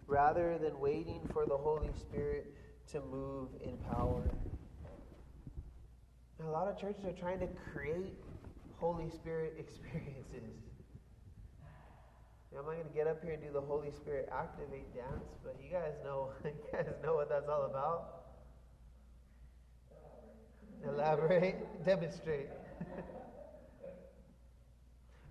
rather 0.08 0.58
than 0.58 0.80
waiting 0.80 1.22
for 1.34 1.46
the 1.46 1.58
Holy 1.58 1.92
Spirit 2.00 2.54
to 2.92 3.02
move 3.02 3.50
in 3.64 3.78
power. 3.78 4.24
a 6.40 6.50
lot 6.50 6.68
of 6.68 6.80
churches 6.80 7.04
are 7.04 7.12
trying 7.12 7.40
to 7.40 7.48
create 7.74 8.14
Holy 8.80 9.10
Spirit 9.10 9.56
experiences. 9.60 10.67
I'm 12.58 12.66
not 12.66 12.74
going 12.74 12.88
to 12.88 12.94
get 12.94 13.06
up 13.06 13.24
here 13.24 13.34
and 13.34 13.42
do 13.44 13.52
the 13.52 13.62
Holy 13.62 13.92
Spirit 13.92 14.30
activate 14.32 14.92
dance, 14.96 15.30
but 15.44 15.56
you 15.64 15.70
guys 15.70 15.94
know, 16.04 16.32
you 16.44 16.52
guys 16.74 16.88
know 17.04 17.14
what 17.14 17.30
that's 17.30 17.48
all 17.48 17.66
about. 17.66 18.24
Elaborate, 20.84 21.56
demonstrate. 21.86 22.48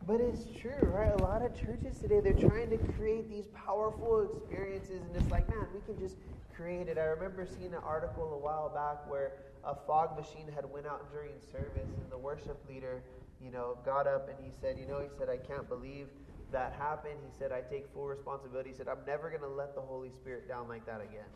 But 0.07 0.21
it's 0.21 0.45
true, 0.61 0.87
right? 0.95 1.13
A 1.13 1.21
lot 1.21 1.43
of 1.43 1.53
churches 1.59 1.99
today, 1.99 2.21
they're 2.21 2.33
trying 2.33 2.71
to 2.71 2.79
create 2.95 3.29
these 3.29 3.47
powerful 3.49 4.23
experiences, 4.31 5.03
and 5.03 5.17
it's 5.17 5.29
like, 5.33 5.49
man, 5.49 5.67
we 5.75 5.81
can 5.81 6.01
just 6.01 6.19
create 6.55 6.87
it. 6.87 6.97
I 6.97 7.07
remember 7.07 7.45
seeing 7.45 7.75
an 7.75 7.83
article 7.85 8.33
a 8.33 8.39
while 8.39 8.69
back 8.69 9.11
where 9.11 9.33
a 9.65 9.75
fog 9.75 10.17
machine 10.17 10.47
had 10.55 10.65
went 10.65 10.87
out 10.87 11.11
during 11.11 11.33
service, 11.51 11.91
and 12.01 12.09
the 12.09 12.19
worship 12.19 12.57
leader 12.69 13.03
you 13.41 13.51
know, 13.51 13.77
got 13.85 14.07
up 14.07 14.29
and 14.29 14.39
he 14.43 14.51
said, 14.61 14.79
you 14.79 14.87
know, 14.87 15.01
he 15.01 15.09
said, 15.19 15.29
I 15.29 15.37
can't 15.37 15.69
believe 15.69 16.09
that 16.53 16.73
happened. 16.79 17.17
He 17.25 17.37
said, 17.39 17.53
I 17.53 17.61
take 17.61 17.93
full 17.93 18.07
responsibility. 18.07 18.71
He 18.71 18.77
said, 18.77 18.89
I'm 18.89 19.05
never 19.07 19.29
going 19.29 19.43
to 19.43 19.49
let 19.49 19.75
the 19.75 19.81
Holy 19.81 20.11
Spirit 20.11 20.49
down 20.49 20.69
like 20.69 20.87
that 20.87 21.01
again. 21.01 21.31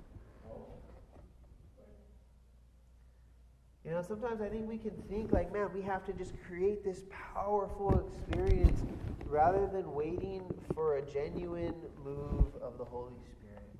You 3.84 3.92
know, 3.92 4.02
sometimes 4.02 4.42
I 4.42 4.48
think 4.48 4.68
we 4.68 4.76
can 4.76 4.92
think 5.08 5.32
like, 5.32 5.52
man, 5.52 5.68
we 5.74 5.80
have 5.82 6.04
to 6.06 6.12
just 6.12 6.34
create 6.46 6.84
this 6.84 7.02
powerful 7.34 8.06
experience 8.06 8.82
rather 9.26 9.66
than 9.66 9.94
waiting 9.94 10.42
for 10.74 10.98
a 10.98 11.02
genuine 11.02 11.74
move 12.04 12.54
of 12.60 12.76
the 12.76 12.84
Holy 12.84 13.14
Spirit. 13.24 13.70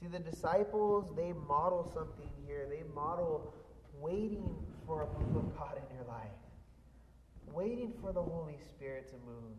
See, 0.00 0.06
the 0.06 0.20
disciples, 0.20 1.12
they 1.16 1.32
model 1.48 1.90
something 1.92 2.28
here. 2.46 2.66
They 2.70 2.82
model 2.94 3.52
waiting 3.98 4.54
for 4.86 5.02
a 5.02 5.18
move 5.18 5.36
of 5.36 5.58
God 5.58 5.76
in 5.76 5.96
your 5.96 6.06
life, 6.06 6.30
waiting 7.52 7.92
for 8.00 8.12
the 8.12 8.22
Holy 8.22 8.58
Spirit 8.70 9.08
to 9.10 9.16
move. 9.26 9.56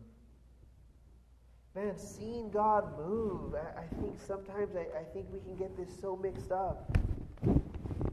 Man, 1.78 1.96
seeing 1.96 2.50
God 2.50 2.98
move, 2.98 3.54
I, 3.54 3.82
I 3.82 4.00
think 4.00 4.18
sometimes 4.18 4.74
I, 4.74 4.98
I 4.98 5.04
think 5.12 5.26
we 5.32 5.38
can 5.38 5.54
get 5.54 5.76
this 5.76 5.88
so 6.00 6.16
mixed 6.16 6.50
up. 6.50 6.98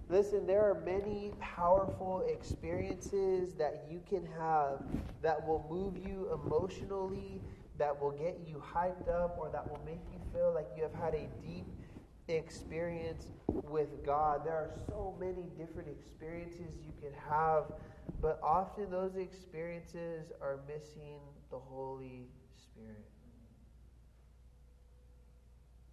Listen, 0.07 0.45
there 0.45 0.61
are 0.69 0.79
many 0.85 1.31
powerful 1.39 2.23
experiences 2.29 3.55
that 3.55 3.87
you 3.89 4.03
can 4.07 4.23
have 4.37 4.83
that 5.23 5.47
will 5.47 5.65
move 5.67 5.97
you 5.97 6.29
emotionally, 6.31 7.41
that 7.79 7.99
will 7.99 8.11
get 8.11 8.39
you 8.45 8.61
hyped 8.63 9.09
up, 9.09 9.35
or 9.39 9.49
that 9.49 9.67
will 9.67 9.81
make 9.83 10.01
you 10.13 10.19
feel 10.31 10.53
like 10.53 10.67
you 10.77 10.83
have 10.83 10.93
had 10.93 11.15
a 11.15 11.27
deep 11.43 11.65
experience 12.27 13.31
with 13.47 14.05
God. 14.05 14.45
There 14.45 14.53
are 14.53 14.73
so 14.87 15.17
many 15.19 15.49
different 15.57 15.89
experiences 15.89 16.75
you 16.85 16.93
can 17.01 17.19
have, 17.27 17.63
but 18.21 18.39
often 18.43 18.91
those 18.91 19.15
experiences 19.15 20.31
are 20.39 20.59
missing 20.67 21.17
the 21.49 21.57
Holy 21.57 22.27
Spirit. 22.55 23.14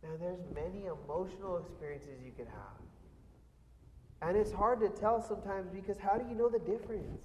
Now, 0.02 0.10
there's 0.18 0.40
many 0.54 0.86
emotional 0.86 1.58
experiences 1.58 2.20
you 2.24 2.32
can 2.32 2.46
have. 2.46 2.82
And 4.20 4.36
it's 4.36 4.52
hard 4.52 4.80
to 4.80 4.88
tell 4.88 5.20
sometimes 5.20 5.68
because 5.70 5.98
how 5.98 6.16
do 6.16 6.28
you 6.28 6.34
know 6.34 6.48
the 6.48 6.58
difference? 6.58 7.20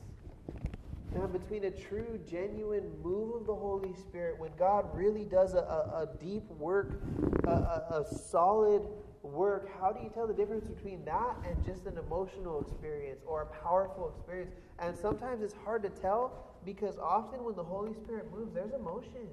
Now, 1.15 1.25
between 1.25 1.63
a 1.63 1.71
true, 1.71 2.19
genuine 2.29 2.91
move 3.01 3.35
of 3.35 3.47
the 3.47 3.55
Holy 3.55 3.93
Spirit, 3.93 4.37
when 4.39 4.51
God 4.57 4.85
really 4.95 5.23
does 5.23 5.53
a, 5.53 5.59
a, 5.59 6.03
a 6.03 6.09
deep 6.19 6.49
work, 6.51 7.01
a, 7.45 7.49
a, 7.49 8.01
a 8.01 8.15
solid 8.15 8.81
work, 9.23 9.69
how 9.79 9.91
do 9.91 10.03
you 10.03 10.09
tell 10.09 10.27
the 10.27 10.33
difference 10.33 10.67
between 10.67 11.03
that 11.05 11.35
and 11.47 11.63
just 11.65 11.85
an 11.85 11.97
emotional 11.97 12.61
experience 12.61 13.21
or 13.25 13.43
a 13.43 13.45
powerful 13.63 14.13
experience? 14.15 14.51
And 14.79 14.95
sometimes 14.97 15.41
it's 15.41 15.55
hard 15.63 15.83
to 15.83 15.89
tell 15.89 16.33
because 16.65 16.97
often 16.97 17.43
when 17.43 17.55
the 17.55 17.63
Holy 17.63 17.93
Spirit 17.93 18.31
moves, 18.31 18.53
there's 18.53 18.73
emotion. 18.73 19.27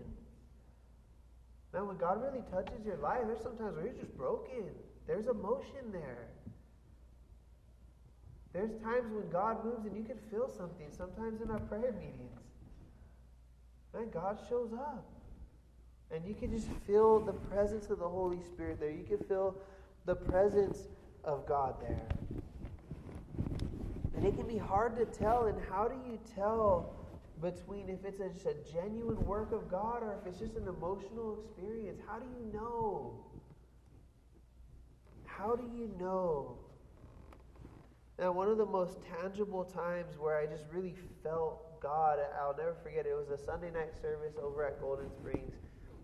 Now, 1.75 1.85
when 1.85 1.97
God 1.97 2.23
really 2.23 2.45
touches 2.53 2.87
your 2.87 2.97
life, 2.99 3.23
there's 3.27 3.43
sometimes 3.43 3.75
where 3.75 3.87
you're 3.87 3.95
just 3.95 4.17
broken. 4.17 4.71
There's 5.09 5.27
emotion 5.27 5.91
there. 5.93 6.29
There's 8.53 8.71
times 8.81 9.13
when 9.13 9.29
God 9.31 9.65
moves 9.65 9.85
and 9.85 9.97
you 9.97 10.05
can 10.05 10.19
feel 10.31 10.49
something, 10.57 10.87
sometimes 10.97 11.41
in 11.43 11.51
our 11.51 11.59
prayer 11.59 11.93
meetings. 11.99 12.39
Man, 13.93 14.09
God 14.11 14.39
shows 14.49 14.73
up. 14.73 15.05
And 16.13 16.25
you 16.25 16.35
can 16.35 16.53
just 16.53 16.69
feel 16.87 17.19
the 17.19 17.33
presence 17.33 17.91
of 17.91 17.99
the 17.99 18.09
Holy 18.09 18.41
Spirit 18.41 18.79
there. 18.79 18.91
You 18.91 19.03
can 19.03 19.19
feel 19.27 19.57
the 20.07 20.15
presence 20.15 20.79
of 21.25 21.45
God 21.47 21.75
there. 21.81 22.07
And 24.17 24.25
it 24.25 24.37
can 24.37 24.47
be 24.47 24.59
hard 24.59 24.97
to 24.97 25.07
tell. 25.07 25.47
And 25.47 25.61
how 25.69 25.89
do 25.89 25.97
you 26.09 26.21
tell 26.37 26.95
between 27.45 27.91
if 27.91 28.03
it's 28.07 28.21
a, 28.21 28.49
a 28.49 28.55
genuine 28.73 29.23
work 29.27 29.53
of 29.53 29.71
God 29.71 30.03
or 30.03 30.17
if 30.19 30.27
it's 30.27 30.39
just 30.39 30.57
an 30.57 30.67
emotional 30.67 31.39
experience? 31.45 32.01
How 32.09 32.19
do 32.19 32.27
you 32.27 32.51
know? 32.53 33.27
How 35.27 35.55
do 35.55 35.63
you 35.63 35.91
know? 36.01 36.57
Now, 38.19 38.33
one 38.33 38.49
of 38.49 38.57
the 38.57 38.65
most 38.65 38.99
tangible 39.21 39.65
times 39.65 40.17
where 40.19 40.39
I 40.39 40.47
just 40.47 40.65
really 40.73 40.95
felt 41.23 41.83
God, 41.83 42.19
I'll 42.41 42.57
never 42.57 42.77
forget, 42.83 43.05
it 43.05 43.15
was 43.15 43.29
a 43.29 43.45
Sunday 43.45 43.71
night 43.71 43.93
service 44.01 44.37
over 44.43 44.65
at 44.65 44.81
Golden 44.81 45.11
Springs. 45.11 45.53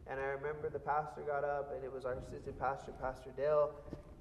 And 0.06 0.20
I 0.20 0.24
remember 0.24 0.68
the 0.68 0.80
pastor 0.80 1.22
got 1.22 1.44
up, 1.44 1.72
and 1.74 1.82
it 1.82 1.90
was 1.90 2.04
our 2.04 2.14
assistant 2.14 2.58
pastor, 2.58 2.92
Pastor 3.00 3.30
Dale, 3.34 3.70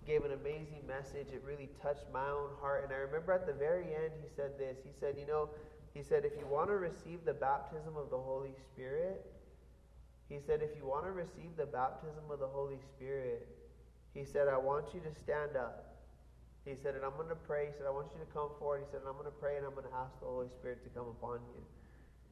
gave 0.08 0.24
an 0.24 0.32
amazing 0.32 0.86
message. 0.88 1.34
It 1.34 1.44
really 1.46 1.68
touched 1.82 2.06
my 2.14 2.30
own 2.30 2.52
heart. 2.62 2.86
And 2.86 2.94
I 2.94 2.98
remember 2.98 3.34
at 3.34 3.46
the 3.46 3.54
very 3.54 3.94
end, 3.94 4.14
he 4.22 4.30
said 4.34 4.58
this. 4.58 4.78
He 4.86 4.92
said, 4.98 5.16
You 5.18 5.26
know, 5.26 5.50
he 5.94 6.04
said, 6.04 6.26
if 6.26 6.34
you 6.38 6.46
want 6.46 6.70
to 6.70 6.76
receive 6.76 7.26
the 7.26 7.34
baptism 7.34 7.98
of 7.98 8.10
the 8.10 8.18
Holy 8.18 8.54
Spirit, 8.72 9.26
he 10.30 10.40
said, 10.40 10.62
if 10.62 10.78
you 10.78 10.86
want 10.86 11.06
to 11.06 11.12
receive 11.12 11.58
the 11.58 11.66
baptism 11.66 12.30
of 12.30 12.40
the 12.40 12.48
Holy 12.48 12.78
Spirit, 12.96 13.48
he 14.14 14.24
said, 14.24 14.48
I 14.48 14.58
want 14.58 14.94
you 14.94 15.00
to 15.02 15.20
stand 15.20 15.56
up. 15.58 15.98
He 16.66 16.76
said, 16.76 16.94
and 16.96 17.04
I'm 17.04 17.16
going 17.18 17.30
to 17.30 17.36
pray. 17.36 17.68
He 17.68 17.74
said, 17.78 17.88
I 17.88 17.90
want 17.90 18.08
you 18.14 18.20
to 18.20 18.32
come 18.32 18.50
forward. 18.60 18.86
He 18.86 18.92
said, 18.92 19.02
and 19.02 19.10
I'm 19.10 19.18
going 19.18 19.26
to 19.26 19.40
pray 19.42 19.58
and 19.58 19.66
I'm 19.66 19.74
going 19.74 19.88
to 19.90 19.96
ask 19.96 20.20
the 20.20 20.28
Holy 20.28 20.50
Spirit 20.50 20.84
to 20.84 20.90
come 20.90 21.08
upon 21.08 21.40
you. 21.56 21.62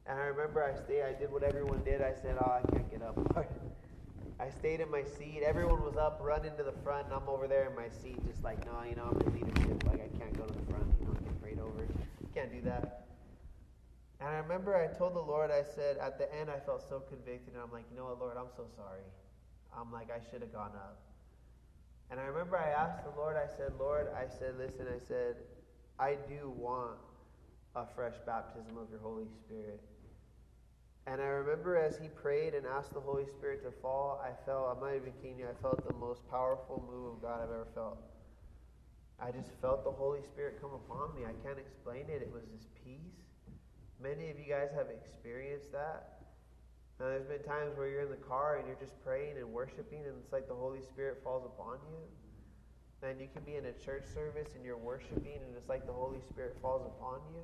And 0.06 0.18
I 0.18 0.24
remember 0.30 0.62
I 0.62 0.78
stayed, 0.78 1.02
I 1.02 1.12
did 1.12 1.32
what 1.32 1.42
everyone 1.42 1.82
did. 1.84 2.00
I 2.00 2.14
said, 2.14 2.36
oh, 2.38 2.62
I 2.62 2.62
can't 2.72 2.90
get 2.90 3.02
up, 3.02 3.18
I 4.40 4.50
stayed 4.50 4.80
in 4.80 4.90
my 4.90 5.02
seat. 5.02 5.42
Everyone 5.44 5.82
was 5.82 5.96
up, 5.96 6.20
running 6.22 6.56
to 6.56 6.62
the 6.62 6.72
front, 6.84 7.06
and 7.06 7.14
I'm 7.14 7.28
over 7.28 7.48
there 7.48 7.68
in 7.68 7.74
my 7.74 7.88
seat, 7.90 8.24
just 8.24 8.44
like, 8.44 8.64
no, 8.64 8.84
you 8.88 8.94
know, 8.94 9.10
I'm 9.10 9.20
in 9.20 9.34
leadership. 9.34 9.82
Like, 9.84 9.98
I 9.98 10.08
can't 10.16 10.36
go 10.38 10.46
to 10.46 10.54
the 10.54 10.64
front, 10.70 10.86
you 11.00 11.06
know, 11.06 11.12
get 11.24 11.34
prayed 11.42 11.58
over. 11.58 11.88
Can't 12.32 12.52
do 12.52 12.62
that. 12.62 13.07
And 14.20 14.28
I 14.28 14.38
remember 14.38 14.74
I 14.74 14.92
told 14.96 15.14
the 15.14 15.20
Lord, 15.20 15.50
I 15.50 15.62
said, 15.62 15.96
at 15.98 16.18
the 16.18 16.26
end, 16.34 16.50
I 16.50 16.58
felt 16.58 16.82
so 16.88 17.00
convicted, 17.00 17.54
and 17.54 17.62
I'm 17.62 17.70
like, 17.70 17.84
you 17.90 17.96
know 17.96 18.06
what, 18.06 18.18
Lord, 18.18 18.36
I'm 18.36 18.50
so 18.56 18.66
sorry. 18.74 19.06
I'm 19.76 19.92
like, 19.92 20.08
I 20.10 20.18
should 20.30 20.40
have 20.42 20.52
gone 20.52 20.74
up. 20.74 20.98
And 22.10 22.18
I 22.18 22.24
remember 22.24 22.56
I 22.56 22.70
asked 22.70 23.04
the 23.04 23.12
Lord, 23.16 23.36
I 23.36 23.46
said, 23.56 23.72
Lord, 23.78 24.08
I 24.16 24.26
said, 24.26 24.58
listen, 24.58 24.86
I 24.88 24.98
said, 24.98 25.36
I 25.98 26.16
do 26.28 26.52
want 26.56 26.98
a 27.76 27.84
fresh 27.94 28.14
baptism 28.26 28.76
of 28.76 28.90
your 28.90 29.00
Holy 29.00 29.26
Spirit. 29.44 29.80
And 31.06 31.20
I 31.20 31.26
remember 31.26 31.76
as 31.76 31.96
he 31.96 32.08
prayed 32.08 32.54
and 32.54 32.66
asked 32.66 32.94
the 32.94 33.00
Holy 33.00 33.24
Spirit 33.26 33.62
to 33.64 33.70
fall, 33.80 34.20
I 34.24 34.32
felt, 34.44 34.76
I'm 34.76 34.80
not 34.80 34.96
even 34.96 35.12
kidding 35.22 35.38
you, 35.38 35.46
I 35.48 35.54
felt 35.62 35.86
the 35.86 35.94
most 35.94 36.28
powerful 36.30 36.82
move 36.90 37.16
of 37.16 37.22
God 37.22 37.40
I've 37.42 37.50
ever 37.50 37.68
felt. 37.74 37.98
I 39.20 39.30
just 39.30 39.50
felt 39.60 39.84
the 39.84 39.90
Holy 39.90 40.22
Spirit 40.22 40.60
come 40.60 40.70
upon 40.74 41.14
me. 41.14 41.22
I 41.24 41.32
can't 41.46 41.58
explain 41.58 42.06
it. 42.08 42.22
It 42.22 42.32
was 42.32 42.44
this 42.52 42.66
peace. 42.84 43.24
Many 44.02 44.30
of 44.30 44.38
you 44.38 44.46
guys 44.48 44.70
have 44.76 44.86
experienced 44.90 45.72
that. 45.72 46.18
Now, 47.00 47.06
there's 47.06 47.26
been 47.26 47.42
times 47.42 47.76
where 47.76 47.88
you're 47.88 48.02
in 48.02 48.10
the 48.10 48.16
car 48.16 48.56
and 48.58 48.66
you're 48.66 48.78
just 48.78 49.00
praying 49.04 49.38
and 49.38 49.52
worshiping, 49.52 50.02
and 50.06 50.14
it's 50.22 50.32
like 50.32 50.48
the 50.48 50.54
Holy 50.54 50.82
Spirit 50.82 51.20
falls 51.22 51.44
upon 51.44 51.78
you. 51.90 53.08
And 53.08 53.20
you 53.20 53.28
can 53.32 53.44
be 53.44 53.54
in 53.54 53.66
a 53.66 53.72
church 53.72 54.04
service 54.12 54.48
and 54.56 54.64
you're 54.64 54.76
worshiping, 54.76 55.38
and 55.46 55.56
it's 55.56 55.68
like 55.68 55.86
the 55.86 55.92
Holy 55.92 56.20
Spirit 56.28 56.56
falls 56.60 56.86
upon 56.86 57.20
you. 57.32 57.42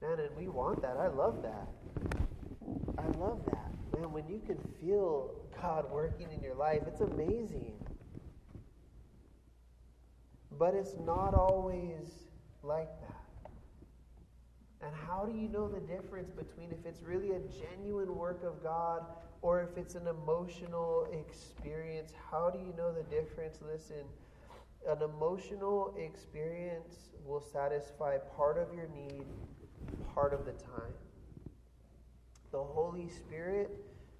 Man, 0.00 0.18
and 0.20 0.36
we 0.36 0.48
want 0.48 0.82
that. 0.82 0.96
I 0.96 1.08
love 1.08 1.42
that. 1.42 1.68
I 2.98 3.06
love 3.18 3.44
that. 3.46 3.72
Man, 3.92 4.12
when 4.12 4.28
you 4.28 4.40
can 4.46 4.58
feel 4.80 5.34
God 5.60 5.90
working 5.90 6.28
in 6.32 6.42
your 6.42 6.54
life, 6.54 6.82
it's 6.86 7.00
amazing. 7.00 7.74
But 10.58 10.74
it's 10.74 10.94
not 11.04 11.34
always 11.34 12.08
like 12.62 12.90
that. 13.00 13.21
And 14.82 14.92
how 14.94 15.24
do 15.24 15.36
you 15.36 15.48
know 15.48 15.68
the 15.68 15.80
difference 15.80 16.30
between 16.30 16.72
if 16.72 16.84
it's 16.84 17.02
really 17.02 17.32
a 17.32 17.40
genuine 17.40 18.16
work 18.16 18.42
of 18.44 18.62
God 18.62 19.04
or 19.40 19.62
if 19.62 19.78
it's 19.78 19.94
an 19.94 20.08
emotional 20.08 21.06
experience? 21.12 22.12
How 22.30 22.50
do 22.50 22.58
you 22.58 22.74
know 22.76 22.92
the 22.92 23.04
difference? 23.04 23.58
Listen, 23.62 24.04
an 24.88 25.02
emotional 25.02 25.94
experience 25.96 27.10
will 27.24 27.40
satisfy 27.40 28.18
part 28.36 28.58
of 28.58 28.74
your 28.74 28.88
need 28.88 29.26
part 30.14 30.34
of 30.34 30.44
the 30.44 30.52
time. 30.52 30.92
The 32.50 32.62
Holy 32.62 33.08
Spirit 33.08 33.70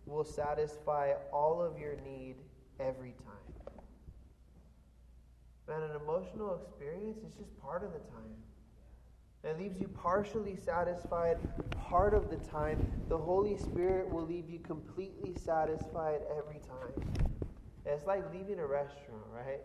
will 0.06 0.24
satisfy 0.24 1.12
all 1.32 1.62
of 1.62 1.78
your 1.78 1.96
need 1.96 2.36
every 2.80 3.12
time. 3.12 3.74
Man, 5.68 5.82
an 5.82 5.96
emotional 5.96 6.60
experience 6.60 7.18
is 7.18 7.34
just 7.34 7.60
part 7.60 7.84
of 7.84 7.92
the 7.92 7.98
time. 7.98 8.34
It 9.44 9.58
leaves 9.58 9.80
you 9.80 9.88
partially 9.88 10.56
satisfied 10.56 11.38
part 11.92 12.14
of 12.14 12.30
the 12.30 12.36
time. 12.36 12.78
The 13.08 13.18
Holy 13.18 13.56
Spirit 13.56 14.10
will 14.10 14.24
leave 14.24 14.48
you 14.48 14.60
completely 14.60 15.34
satisfied 15.34 16.20
every 16.38 16.60
time. 16.60 17.28
It's 17.84 18.06
like 18.06 18.22
leaving 18.32 18.60
a 18.60 18.66
restaurant, 18.66 19.26
right? 19.34 19.60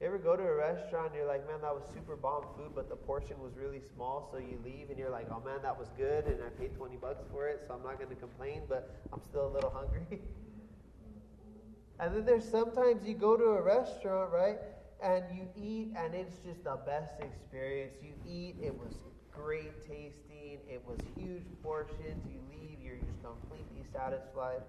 You 0.00 0.06
ever 0.06 0.18
go 0.18 0.34
to 0.34 0.42
a 0.42 0.54
restaurant 0.54 1.08
and 1.08 1.16
you're 1.16 1.26
like, 1.26 1.46
man, 1.46 1.60
that 1.60 1.74
was 1.74 1.84
super 1.94 2.16
bomb 2.16 2.44
food, 2.56 2.72
but 2.74 2.88
the 2.88 2.96
portion 2.96 3.38
was 3.40 3.52
really 3.56 3.80
small, 3.94 4.28
so 4.32 4.38
you 4.38 4.58
leave 4.64 4.88
and 4.88 4.98
you're 4.98 5.10
like, 5.10 5.28
oh 5.30 5.42
man, 5.44 5.58
that 5.62 5.78
was 5.78 5.88
good, 5.96 6.24
and 6.24 6.38
I 6.42 6.48
paid 6.58 6.74
20 6.74 6.96
bucks 6.96 7.22
for 7.30 7.48
it, 7.48 7.62
so 7.66 7.74
I'm 7.74 7.82
not 7.82 7.98
going 7.98 8.08
to 8.08 8.16
complain, 8.16 8.62
but 8.66 8.96
I'm 9.12 9.20
still 9.22 9.46
a 9.46 9.52
little 9.52 9.70
hungry. 9.74 10.20
and 12.00 12.16
then 12.16 12.24
there's 12.24 12.48
sometimes 12.48 13.04
you 13.04 13.14
go 13.14 13.36
to 13.36 13.44
a 13.44 13.62
restaurant, 13.62 14.32
right? 14.32 14.58
And 15.02 15.24
you 15.32 15.48
eat, 15.56 15.92
and 15.96 16.14
it's 16.14 16.36
just 16.44 16.64
the 16.64 16.78
best 16.86 17.20
experience. 17.20 17.94
You 18.02 18.12
eat, 18.26 18.56
it 18.62 18.76
was 18.76 18.92
great 19.32 19.80
tasting. 19.86 20.58
It 20.68 20.82
was 20.86 20.98
huge 21.16 21.46
portions. 21.62 22.22
You 22.28 22.40
leave, 22.50 22.78
you're 22.82 22.96
just 22.96 23.22
completely 23.22 23.84
satisfied. 23.92 24.60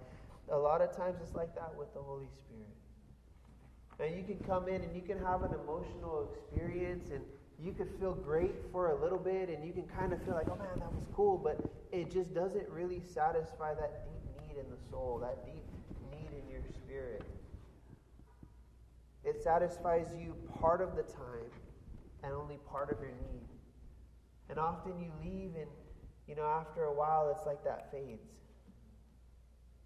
A 0.50 0.56
lot 0.56 0.80
of 0.80 0.96
times 0.96 1.18
it's 1.22 1.34
like 1.34 1.54
that 1.54 1.74
with 1.76 1.92
the 1.94 2.00
Holy 2.00 2.28
Spirit. 2.38 2.76
And 4.00 4.16
you 4.16 4.24
can 4.24 4.40
come 4.46 4.68
in 4.68 4.82
and 4.82 4.94
you 4.96 5.02
can 5.02 5.18
have 5.18 5.42
an 5.42 5.52
emotional 5.64 6.28
experience 6.32 7.10
and 7.10 7.22
you 7.62 7.72
could 7.72 7.88
feel 8.00 8.14
great 8.14 8.54
for 8.72 8.90
a 8.90 9.00
little 9.00 9.18
bit 9.18 9.48
and 9.48 9.64
you 9.64 9.72
can 9.72 9.84
kind 9.84 10.12
of 10.12 10.22
feel 10.24 10.34
like, 10.34 10.48
oh 10.50 10.56
man, 10.56 10.78
that 10.80 10.92
was 10.92 11.06
cool, 11.14 11.38
but 11.38 11.60
it 11.92 12.10
just 12.10 12.34
doesn't 12.34 12.68
really 12.68 13.00
satisfy 13.00 13.74
that 13.74 14.04
deep 14.04 14.24
need 14.48 14.58
in 14.58 14.68
the 14.70 14.80
soul, 14.90 15.20
that 15.20 15.44
deep 15.46 15.62
need 16.10 16.30
in 16.42 16.50
your 16.50 16.62
spirit. 16.74 17.22
It 19.24 19.42
satisfies 19.42 20.08
you 20.18 20.34
part 20.60 20.80
of 20.80 20.96
the 20.96 21.02
time 21.02 21.50
and 22.22 22.32
only 22.32 22.58
part 22.70 22.90
of 22.90 23.00
your 23.00 23.10
need. 23.10 23.46
And 24.48 24.58
often 24.58 24.98
you 25.00 25.10
leave, 25.22 25.54
and 25.56 25.70
you 26.26 26.34
know, 26.34 26.46
after 26.46 26.84
a 26.84 26.92
while, 26.92 27.32
it's 27.34 27.46
like 27.46 27.64
that 27.64 27.90
fades. 27.90 28.28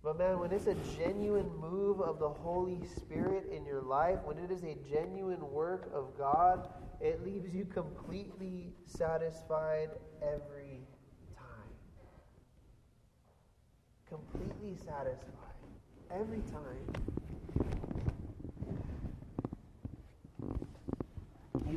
But 0.02 0.18
man, 0.18 0.38
when 0.38 0.52
it's 0.52 0.66
a 0.66 0.76
genuine 0.96 1.50
move 1.60 2.00
of 2.00 2.18
the 2.18 2.28
Holy 2.28 2.80
Spirit 2.86 3.48
in 3.50 3.66
your 3.66 3.82
life, 3.82 4.18
when 4.24 4.38
it 4.38 4.50
is 4.50 4.62
a 4.62 4.76
genuine 4.88 5.50
work 5.50 5.90
of 5.92 6.16
God, 6.16 6.68
it 7.00 7.24
leaves 7.24 7.52
you 7.52 7.64
completely 7.64 8.72
satisfied 8.86 9.90
every 10.22 10.86
time. 11.36 11.74
Completely 14.08 14.76
satisfied 14.76 15.26
every 16.10 16.42
time. 16.52 17.15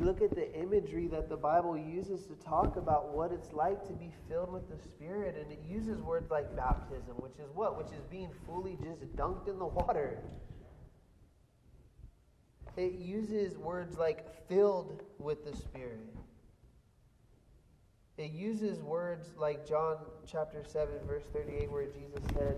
You 0.00 0.06
look 0.06 0.22
at 0.22 0.34
the 0.34 0.50
imagery 0.58 1.08
that 1.08 1.28
the 1.28 1.36
Bible 1.36 1.76
uses 1.76 2.24
to 2.24 2.34
talk 2.36 2.76
about 2.76 3.14
what 3.14 3.32
it's 3.32 3.52
like 3.52 3.86
to 3.86 3.92
be 3.92 4.10
filled 4.30 4.50
with 4.50 4.66
the 4.70 4.78
Spirit, 4.78 5.36
and 5.38 5.52
it 5.52 5.60
uses 5.68 6.00
words 6.00 6.30
like 6.30 6.56
baptism, 6.56 7.16
which 7.18 7.34
is 7.34 7.50
what? 7.52 7.76
Which 7.76 7.88
is 7.88 8.02
being 8.10 8.30
fully 8.46 8.78
just 8.82 9.14
dunked 9.14 9.46
in 9.46 9.58
the 9.58 9.66
water. 9.66 10.16
It 12.78 12.94
uses 12.94 13.58
words 13.58 13.98
like 13.98 14.48
filled 14.48 15.02
with 15.18 15.44
the 15.44 15.54
Spirit. 15.54 16.16
It 18.16 18.30
uses 18.30 18.80
words 18.80 19.28
like 19.36 19.68
John 19.68 19.98
chapter 20.26 20.64
7, 20.64 20.94
verse 21.06 21.24
38, 21.34 21.70
where 21.70 21.84
Jesus 21.84 22.24
said, 22.32 22.56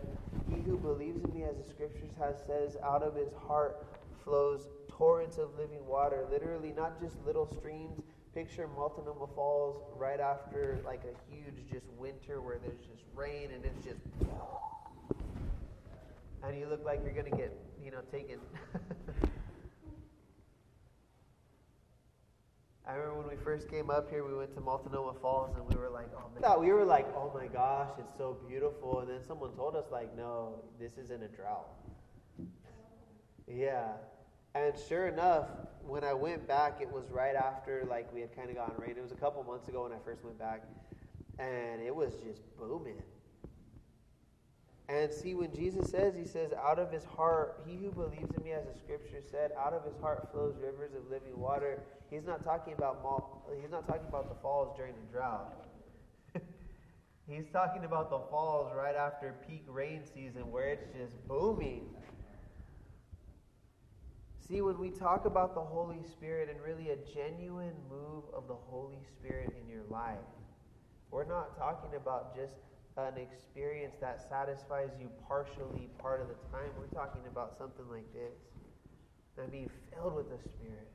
He 0.48 0.60
who 0.62 0.78
believes 0.78 1.24
in 1.24 1.34
me, 1.34 1.42
as 1.42 1.56
the 1.56 1.68
scriptures 1.68 2.12
has 2.20 2.36
says, 2.46 2.76
out 2.84 3.02
of 3.02 3.16
his 3.16 3.32
heart 3.48 3.84
flows 4.22 4.68
torrents 5.02 5.36
of 5.36 5.48
living 5.58 5.84
water. 5.84 6.24
Literally, 6.30 6.72
not 6.76 7.00
just 7.00 7.16
little 7.26 7.44
streams. 7.44 7.98
Picture 8.36 8.68
Multnomah 8.76 9.26
Falls 9.34 9.82
right 9.96 10.20
after 10.20 10.78
like 10.86 11.02
a 11.02 11.12
huge 11.28 11.68
just 11.70 11.88
winter 11.98 12.40
where 12.40 12.58
there's 12.58 12.78
just 12.78 13.02
rain 13.14 13.50
and 13.52 13.64
it's 13.64 13.84
just 13.84 13.98
and 16.44 16.56
you 16.56 16.66
look 16.68 16.84
like 16.84 17.00
you're 17.04 17.12
gonna 17.12 17.36
get 17.36 17.52
you 17.84 17.90
know 17.90 17.98
taken. 18.12 18.38
I 22.86 22.94
remember 22.94 23.18
when 23.22 23.28
we 23.36 23.42
first 23.42 23.68
came 23.68 23.90
up 23.90 24.08
here, 24.08 24.24
we 24.24 24.34
went 24.34 24.54
to 24.54 24.60
Multnomah 24.60 25.14
Falls, 25.20 25.56
and 25.56 25.66
we 25.68 25.76
were 25.76 25.90
like, 25.90 26.10
"Oh 26.16 26.30
man!" 26.40 26.60
We 26.60 26.72
were 26.72 26.84
like, 26.84 27.06
"Oh 27.16 27.32
my 27.34 27.46
gosh, 27.46 27.90
it's 27.98 28.16
so 28.16 28.36
beautiful!" 28.48 29.00
And 29.00 29.08
then 29.08 29.22
someone 29.26 29.50
told 29.52 29.74
us, 29.76 29.86
"Like, 29.90 30.16
no, 30.16 30.62
this 30.80 30.96
isn't 30.96 31.22
a 31.22 31.28
drought." 31.28 31.68
Yeah, 33.46 33.92
and 34.54 34.74
sure 34.88 35.08
enough, 35.08 35.46
when 35.86 36.04
I 36.04 36.12
went 36.12 36.46
back, 36.46 36.78
it 36.80 36.90
was 36.90 37.10
right 37.10 37.34
after 37.34 37.84
like 37.88 38.12
we 38.12 38.20
had 38.20 38.34
kind 38.36 38.50
of 38.50 38.56
gotten 38.56 38.80
rain. 38.80 38.94
It 38.96 39.02
was 39.02 39.12
a 39.12 39.16
couple 39.16 39.42
months 39.44 39.68
ago 39.68 39.84
when 39.84 39.92
I 39.92 39.98
first 40.04 40.24
went 40.24 40.38
back, 40.38 40.62
and 41.38 41.82
it 41.82 41.94
was 41.94 42.14
just 42.16 42.42
booming. 42.58 43.00
And 44.88 45.10
see, 45.12 45.34
when 45.34 45.52
Jesus 45.54 45.90
says, 45.90 46.14
He 46.14 46.26
says, 46.26 46.52
out 46.52 46.78
of 46.78 46.90
his 46.92 47.04
heart, 47.04 47.62
he 47.66 47.76
who 47.76 47.90
believes 47.90 48.34
in 48.34 48.44
me, 48.44 48.52
as 48.52 48.66
the 48.66 48.78
scripture 48.78 49.22
said, 49.30 49.52
out 49.58 49.72
of 49.72 49.84
his 49.84 49.96
heart 50.00 50.28
flows 50.32 50.54
rivers 50.60 50.90
of 50.94 51.08
living 51.10 51.38
water. 51.38 51.80
He's 52.10 52.26
not 52.26 52.44
talking 52.44 52.74
about 52.74 53.00
he's 53.60 53.70
not 53.70 53.86
talking 53.86 54.06
about 54.08 54.28
the 54.28 54.40
falls 54.42 54.76
during 54.76 54.92
the 54.92 55.12
drought. 55.12 55.54
he's 57.28 57.48
talking 57.52 57.84
about 57.84 58.10
the 58.10 58.18
falls 58.30 58.70
right 58.76 58.94
after 58.94 59.34
peak 59.48 59.64
rain 59.66 60.02
season, 60.04 60.50
where 60.50 60.68
it's 60.68 60.86
just 60.94 61.26
booming. 61.26 61.86
See, 64.48 64.60
when 64.60 64.78
we 64.78 64.90
talk 64.90 65.24
about 65.24 65.54
the 65.54 65.60
Holy 65.60 66.02
Spirit 66.02 66.48
and 66.50 66.60
really 66.60 66.90
a 66.90 66.96
genuine 67.14 67.74
move 67.88 68.24
of 68.34 68.48
the 68.48 68.54
Holy 68.54 68.98
Spirit 69.16 69.54
in 69.60 69.68
your 69.68 69.84
life, 69.88 70.18
we're 71.12 71.28
not 71.28 71.56
talking 71.56 71.94
about 71.96 72.34
just 72.34 72.54
an 72.96 73.18
experience 73.18 73.94
that 74.00 74.20
satisfies 74.28 74.90
you 75.00 75.08
partially 75.28 75.88
part 75.98 76.20
of 76.20 76.26
the 76.26 76.34
time. 76.50 76.70
We're 76.76 76.86
talking 76.88 77.22
about 77.30 77.56
something 77.56 77.88
like 77.88 78.12
this 78.12 78.34
and 79.38 79.50
being 79.50 79.70
filled 79.92 80.16
with 80.16 80.28
the 80.28 80.38
Spirit. 80.48 80.90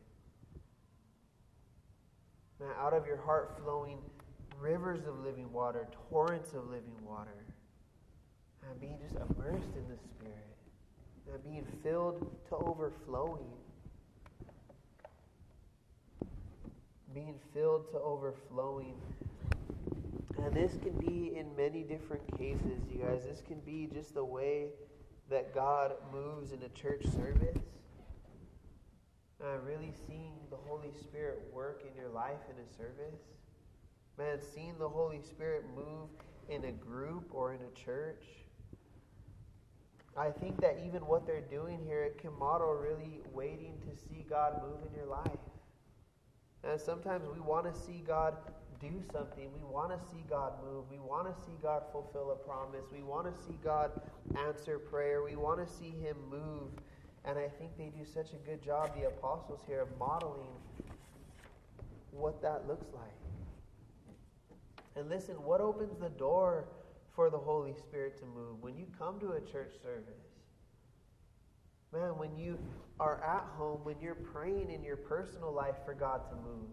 Now, 2.60 2.73
out 2.79 2.93
of 2.93 3.07
your 3.07 3.17
heart 3.17 3.57
flowing 3.63 3.99
rivers 4.60 5.07
of 5.07 5.19
living 5.19 5.51
water, 5.53 5.88
torrents 6.10 6.53
of 6.53 6.65
living 6.69 6.97
water, 7.01 7.45
and 8.69 8.79
being 8.81 8.97
just 9.01 9.15
immersed 9.15 9.75
in 9.75 9.88
the 9.88 9.97
Spirit 9.97 10.56
and 11.33 11.43
being 11.43 11.65
filled 11.83 12.19
to 12.49 12.55
overflowing. 12.55 13.51
Being 17.13 17.35
filled 17.53 17.89
to 17.91 17.99
overflowing. 17.99 18.95
And 20.43 20.53
this 20.53 20.73
can 20.81 20.93
be 20.93 21.35
in 21.35 21.55
many 21.55 21.83
different 21.83 22.37
cases, 22.37 22.81
you 22.91 22.99
guys. 23.03 23.23
This 23.23 23.41
can 23.41 23.59
be 23.61 23.89
just 23.91 24.13
the 24.13 24.23
way 24.23 24.67
that 25.29 25.53
God 25.53 25.93
moves 26.11 26.51
in 26.51 26.61
a 26.63 26.69
church 26.69 27.03
service. 27.05 27.57
Uh, 29.43 29.57
really 29.65 29.93
seeing 30.07 30.33
the 30.49 30.55
Holy 30.55 30.91
Spirit 31.01 31.43
work 31.51 31.83
in 31.87 31.95
your 31.99 32.09
life 32.09 32.39
in 32.49 32.55
a 32.63 32.77
service. 32.77 33.19
Man, 34.17 34.39
seeing 34.53 34.75
the 34.79 34.89
Holy 34.89 35.21
Spirit 35.21 35.65
move 35.75 36.09
in 36.49 36.65
a 36.65 36.71
group 36.71 37.29
or 37.31 37.53
in 37.53 37.59
a 37.61 37.79
church. 37.79 38.23
I 40.17 40.32
think 40.32 40.60
that 40.62 40.77
even 40.86 41.06
what 41.06 41.27
they're 41.27 41.41
doing 41.41 41.80
here, 41.86 42.10
can 42.19 42.38
model 42.38 42.73
really 42.73 43.21
waiting 43.34 43.73
to 43.88 43.95
see 43.95 44.25
God 44.27 44.63
move 44.63 44.80
in 44.89 44.97
your 44.97 45.06
life. 45.06 45.39
And 46.63 46.82
sometimes 46.82 47.27
we 47.32 47.39
want 47.39 47.71
to 47.71 47.80
see 47.80 48.03
God 48.06 48.36
do 48.80 49.01
something. 49.12 49.49
We 49.53 49.63
want 49.63 49.91
to 49.91 50.08
see 50.10 50.23
God 50.27 50.53
move. 50.63 50.86
We 50.89 50.99
want 50.99 51.27
to 51.27 51.45
see 51.45 51.53
God 51.62 51.84
fulfill 51.91 52.32
a 52.32 52.36
promise. 52.36 52.86
We 52.91 53.03
want 53.03 53.27
to 53.27 53.43
see 53.43 53.60
God 53.63 53.91
answer 54.47 54.80
prayer. 54.80 55.23
We 55.23 55.36
want 55.36 55.65
to 55.65 55.71
see 55.71 55.91
Him 55.91 56.17
move. 56.30 56.71
And 57.23 57.38
I 57.38 57.47
think 57.47 57.77
they 57.77 57.91
do 57.95 58.06
such 58.06 58.34
a 58.34 58.38
good 58.38 58.63
job, 58.63 58.95
the 58.99 59.08
apostles 59.08 59.62
here, 59.67 59.82
of 59.82 59.97
modeling 59.99 60.56
what 62.12 62.41
that 62.41 62.67
looks 62.67 62.88
like. 62.93 63.13
And 64.95 65.10
listen, 65.10 65.36
what 65.36 65.62
opens 65.62 65.99
the 65.99 66.10
door 66.10 66.65
for 67.17 67.32
the 67.32 67.38
Holy 67.38 67.73
Spirit 67.73 68.15
to 68.19 68.25
move. 68.27 68.62
When 68.62 68.77
you 68.77 68.86
come 68.95 69.19
to 69.21 69.32
a 69.32 69.41
church 69.41 69.73
service, 69.82 70.30
man, 71.91 72.15
when 72.19 72.38
you 72.38 72.60
are 72.99 73.23
at 73.23 73.43
home, 73.58 73.80
when 73.82 73.95
you're 73.99 74.13
praying 74.13 74.69
in 74.69 74.84
your 74.84 74.97
personal 74.97 75.51
life 75.51 75.73
for 75.84 75.95
God 75.95 76.21
to 76.30 76.36
move, 76.36 76.69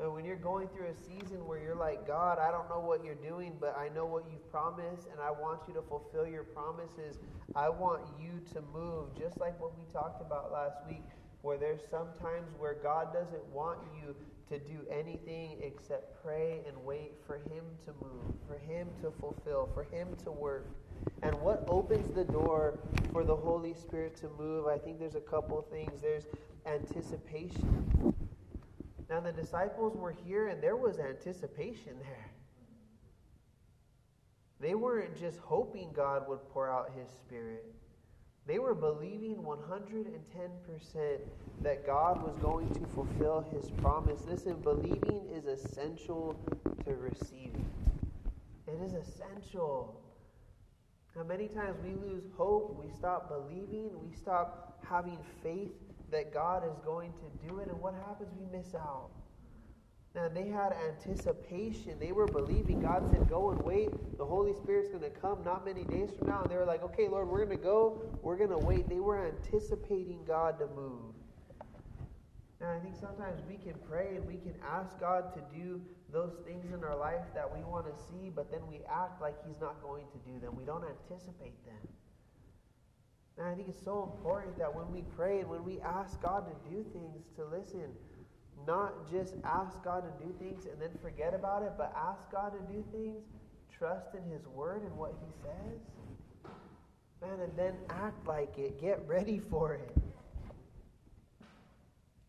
and 0.00 0.12
when 0.12 0.24
you're 0.24 0.34
going 0.34 0.66
through 0.66 0.88
a 0.88 0.96
season 0.96 1.46
where 1.46 1.62
you're 1.62 1.76
like, 1.76 2.08
God, 2.08 2.40
I 2.40 2.50
don't 2.50 2.68
know 2.68 2.80
what 2.80 3.04
you're 3.04 3.14
doing, 3.14 3.56
but 3.60 3.78
I 3.78 3.88
know 3.94 4.04
what 4.04 4.24
you've 4.28 4.50
promised, 4.50 5.06
and 5.12 5.20
I 5.20 5.30
want 5.30 5.60
you 5.68 5.74
to 5.74 5.82
fulfill 5.82 6.26
your 6.26 6.42
promises. 6.42 7.20
I 7.54 7.68
want 7.68 8.02
you 8.20 8.42
to 8.54 8.62
move, 8.74 9.16
just 9.16 9.38
like 9.38 9.60
what 9.60 9.78
we 9.78 9.84
talked 9.92 10.20
about 10.20 10.50
last 10.50 10.78
week, 10.88 11.04
where 11.42 11.56
there's 11.56 11.82
some 11.88 12.08
times 12.20 12.50
where 12.58 12.74
God 12.82 13.12
doesn't 13.12 13.46
want 13.54 13.78
you 13.94 14.16
to 14.52 14.58
do 14.58 14.80
anything 14.90 15.56
except 15.62 16.22
pray 16.22 16.60
and 16.68 16.76
wait 16.84 17.14
for 17.26 17.36
Him 17.36 17.64
to 17.86 17.92
move, 18.02 18.34
for 18.46 18.58
Him 18.58 18.86
to 19.00 19.10
fulfill, 19.18 19.70
for 19.72 19.84
Him 19.84 20.08
to 20.24 20.30
work. 20.30 20.68
And 21.22 21.34
what 21.40 21.64
opens 21.68 22.14
the 22.14 22.24
door 22.24 22.78
for 23.12 23.24
the 23.24 23.34
Holy 23.34 23.72
Spirit 23.72 24.14
to 24.18 24.28
move? 24.38 24.66
I 24.66 24.76
think 24.76 24.98
there's 24.98 25.14
a 25.14 25.20
couple 25.20 25.62
things. 25.70 26.02
There's 26.02 26.26
anticipation. 26.66 28.14
Now, 29.08 29.20
the 29.20 29.32
disciples 29.32 29.96
were 29.96 30.12
here 30.12 30.48
and 30.48 30.62
there 30.62 30.76
was 30.76 30.98
anticipation 30.98 31.94
there. 32.02 32.30
They 34.60 34.74
weren't 34.74 35.18
just 35.18 35.38
hoping 35.38 35.92
God 35.94 36.28
would 36.28 36.46
pour 36.50 36.70
out 36.70 36.90
His 36.94 37.08
Spirit. 37.08 37.74
They 38.46 38.58
were 38.58 38.74
believing 38.74 39.36
110% 39.36 41.18
that 41.62 41.86
God 41.86 42.22
was 42.22 42.36
going 42.38 42.68
to 42.74 42.80
fulfill 42.86 43.46
his 43.52 43.70
promise. 43.80 44.24
Listen, 44.26 44.56
believing 44.62 45.28
is 45.32 45.46
essential 45.46 46.36
to 46.84 46.94
receiving. 46.94 47.64
It 48.66 48.80
is 48.84 48.94
essential. 48.94 50.00
Now, 51.14 51.22
many 51.22 51.46
times 51.46 51.76
we 51.84 51.94
lose 51.94 52.24
hope, 52.36 52.82
we 52.82 52.90
stop 52.90 53.28
believing, 53.28 53.90
we 54.02 54.12
stop 54.16 54.82
having 54.88 55.18
faith 55.42 55.70
that 56.10 56.34
God 56.34 56.64
is 56.64 56.78
going 56.84 57.12
to 57.12 57.48
do 57.48 57.58
it, 57.60 57.68
and 57.68 57.80
what 57.80 57.94
happens? 57.94 58.30
We 58.38 58.58
miss 58.58 58.74
out. 58.74 59.10
And 60.14 60.36
they 60.36 60.48
had 60.48 60.74
anticipation. 60.88 61.98
They 61.98 62.12
were 62.12 62.26
believing. 62.26 62.80
God 62.80 63.08
said, 63.10 63.28
Go 63.28 63.50
and 63.50 63.62
wait. 63.62 64.18
The 64.18 64.24
Holy 64.26 64.52
Spirit's 64.52 64.88
going 64.88 65.02
to 65.02 65.10
come 65.10 65.42
not 65.42 65.64
many 65.64 65.84
days 65.84 66.10
from 66.18 66.28
now. 66.28 66.42
And 66.42 66.50
they 66.50 66.56
were 66.56 66.66
like, 66.66 66.82
Okay, 66.82 67.08
Lord, 67.08 67.28
we're 67.28 67.44
going 67.44 67.56
to 67.56 67.64
go. 67.64 68.02
We're 68.22 68.36
going 68.36 68.50
to 68.50 68.58
wait. 68.58 68.88
They 68.88 69.00
were 69.00 69.26
anticipating 69.26 70.24
God 70.26 70.58
to 70.58 70.66
move. 70.66 71.14
And 72.60 72.70
I 72.70 72.78
think 72.78 72.94
sometimes 72.94 73.40
we 73.48 73.56
can 73.56 73.74
pray 73.88 74.16
and 74.16 74.26
we 74.26 74.36
can 74.36 74.54
ask 74.62 75.00
God 75.00 75.34
to 75.34 75.40
do 75.58 75.80
those 76.12 76.34
things 76.46 76.70
in 76.72 76.84
our 76.84 76.96
life 76.96 77.24
that 77.34 77.52
we 77.52 77.64
want 77.64 77.86
to 77.86 78.02
see, 78.04 78.28
but 78.28 78.52
then 78.52 78.60
we 78.68 78.82
act 78.88 79.20
like 79.20 79.34
He's 79.46 79.60
not 79.60 79.82
going 79.82 80.04
to 80.12 80.30
do 80.30 80.38
them. 80.38 80.54
We 80.54 80.64
don't 80.64 80.84
anticipate 80.84 81.64
them. 81.64 81.88
And 83.38 83.48
I 83.48 83.54
think 83.54 83.68
it's 83.68 83.82
so 83.82 84.14
important 84.14 84.58
that 84.58 84.72
when 84.72 84.92
we 84.92 85.02
pray 85.16 85.40
and 85.40 85.48
when 85.48 85.64
we 85.64 85.80
ask 85.80 86.20
God 86.20 86.44
to 86.46 86.70
do 86.70 86.84
things, 86.92 87.24
to 87.36 87.44
listen, 87.46 87.90
not 88.66 89.10
just 89.10 89.34
ask 89.44 89.82
God 89.82 90.04
to 90.04 90.24
do 90.24 90.32
things 90.38 90.66
and 90.66 90.80
then 90.80 90.90
forget 91.00 91.34
about 91.34 91.62
it, 91.62 91.72
but 91.76 91.94
ask 91.96 92.30
God 92.30 92.52
to 92.52 92.72
do 92.72 92.84
things, 92.92 93.22
trust 93.70 94.14
in 94.14 94.30
His 94.30 94.46
Word 94.46 94.82
and 94.82 94.96
what 94.96 95.14
He 95.20 95.32
says. 95.42 95.80
Man, 97.20 97.40
and 97.40 97.56
then 97.56 97.74
act 97.88 98.26
like 98.26 98.58
it. 98.58 98.80
Get 98.80 99.06
ready 99.06 99.38
for 99.38 99.74
it. 99.74 99.96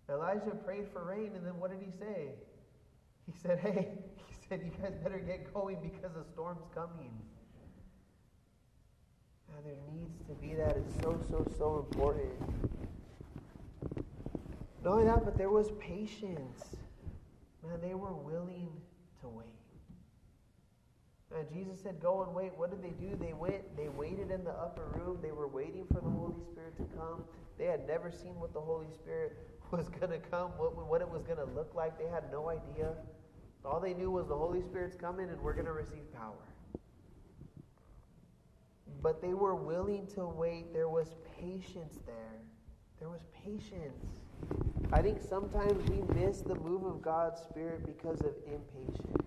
Elijah 0.10 0.52
prayed 0.63 0.88
for 0.91 1.04
rain, 1.04 1.32
and 1.36 1.46
then 1.46 1.58
what 1.58 1.72
did 1.72 1.80
he 1.80 1.91
say? 1.98 2.30
He 3.26 3.34
said, 3.41 3.60
Hey, 3.60 3.88
he 4.28 4.48
said, 4.48 4.62
you 4.63 4.72
guys 4.82 4.93
better 5.02 5.17
get 5.17 5.52
going 5.54 5.78
because 5.82 6.13
the 6.13 6.26
storm's 6.34 6.65
coming. 6.76 7.12
And 9.56 9.65
there 9.65 9.76
needs 9.93 10.19
to 10.28 10.34
be 10.36 10.54
that. 10.56 10.78
It's 10.78 11.02
so, 11.02 11.19
so, 11.30 11.48
so 11.58 11.88
important. 11.88 12.32
Not 14.84 14.93
only 14.93 15.06
that, 15.06 15.24
but 15.24 15.38
there 15.38 15.50
was 15.50 15.72
patience. 15.80 16.76
Man, 17.65 17.80
they 17.82 17.93
were 17.93 18.13
willing 18.13 18.69
to 19.22 19.30
wait. 19.30 19.48
And 21.36 21.50
Jesus 21.50 21.82
said, 21.82 22.00
Go 22.02 22.24
and 22.24 22.34
wait. 22.34 22.52
What 22.58 22.69
did 22.69 22.84
they 22.84 22.96
do? 23.04 23.15
They 23.15 23.34
went, 23.34 23.76
they 23.78 23.88
waited 23.88 24.30
in 24.30 24.43
the 24.43 24.52
upper 24.52 24.86
room. 24.93 25.19
They 25.22 25.32
were 25.32 25.48
waiting 25.48 25.86
for 25.88 26.02
the 26.02 26.10
Holy 26.10 26.43
Spirit 26.52 26.76
to 26.78 26.84
come. 26.98 27.24
They 27.58 27.65
had 27.65 27.88
never 27.88 28.12
seen 28.12 28.39
what 28.39 28.54
the 28.54 28.60
Holy 28.62 28.91
Spirit 28.93 29.38
was 29.72 29.88
going 29.89 30.12
to 30.12 30.19
come, 30.19 30.52
what, 30.58 30.76
what 30.88 31.02
it 31.02 31.10
was 31.10 31.24
going 31.24 31.39
to 31.39 31.46
look 31.56 31.74
like. 31.74 31.98
They 31.98 32.08
had 32.08 32.32
no 32.32 32.50
idea. 32.50 32.93
All 33.65 33.80
they 33.80 33.93
knew 33.93 34.12
was 34.12 34.28
the 34.28 34.36
Holy 34.36 34.62
Spirit's 34.62 34.96
coming 34.96 35.30
and 35.30 35.41
we're 35.41 35.54
going 35.54 35.65
to 35.65 35.72
receive 35.72 36.13
power. 36.13 36.34
But 39.02 39.22
they 39.22 39.34
were 39.34 39.56
willing 39.56 40.08
to 40.15 40.26
wait. 40.26 40.74
There 40.74 40.89
was 40.89 41.15
patience 41.39 42.00
there. 42.06 42.41
There 43.00 43.10
was 43.10 43.22
patience. 43.43 44.22
I 44.91 45.02
think 45.02 45.22
sometimes 45.22 45.89
we 45.89 46.02
miss 46.22 46.41
the 46.41 46.56
move 46.56 46.86
of 46.86 47.02
God's 47.02 47.41
Spirit 47.41 47.86
because 47.86 48.22
of 48.22 48.34
impatience. 48.46 49.24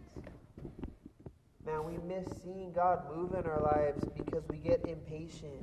Man, 1.66 1.84
we 1.84 1.98
miss 2.06 2.28
seeing 2.44 2.72
God 2.72 3.00
move 3.12 3.34
in 3.34 3.44
our 3.46 3.60
lives 3.60 4.04
because 4.16 4.44
we 4.48 4.58
get 4.58 4.86
impatient. 4.86 5.60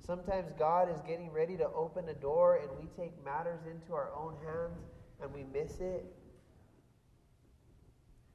Sometimes 0.00 0.50
God 0.58 0.90
is 0.90 1.00
getting 1.02 1.30
ready 1.30 1.58
to 1.58 1.68
open 1.68 2.08
a 2.08 2.14
door 2.14 2.56
and 2.56 2.70
we 2.80 2.88
take 2.96 3.12
matters 3.22 3.60
into 3.70 3.92
our 3.92 4.10
own 4.16 4.34
hands 4.42 4.80
and 5.22 5.32
we 5.34 5.44
miss 5.52 5.78
it. 5.80 6.06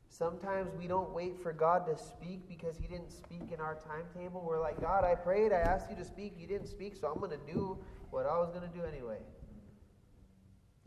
Sometimes 0.08 0.72
we 0.78 0.88
don't 0.88 1.12
wait 1.14 1.42
for 1.42 1.52
God 1.52 1.86
to 1.88 1.98
speak 1.98 2.48
because 2.48 2.78
He 2.78 2.88
didn't 2.88 3.12
speak 3.12 3.52
in 3.52 3.60
our 3.60 3.76
timetable. 3.76 4.42
We're 4.48 4.62
like, 4.62 4.80
God, 4.80 5.04
I 5.04 5.16
prayed, 5.16 5.52
I 5.52 5.58
asked 5.58 5.90
you 5.90 5.96
to 5.98 6.06
speak, 6.06 6.36
you 6.38 6.48
didn't 6.48 6.68
speak, 6.68 6.96
so 6.96 7.08
I'm 7.08 7.20
going 7.20 7.32
to 7.32 7.52
do 7.52 7.78
what 8.12 8.26
I 8.26 8.38
was 8.38 8.52
going 8.52 8.62
to 8.62 8.78
do 8.78 8.86
anyway. 8.86 9.18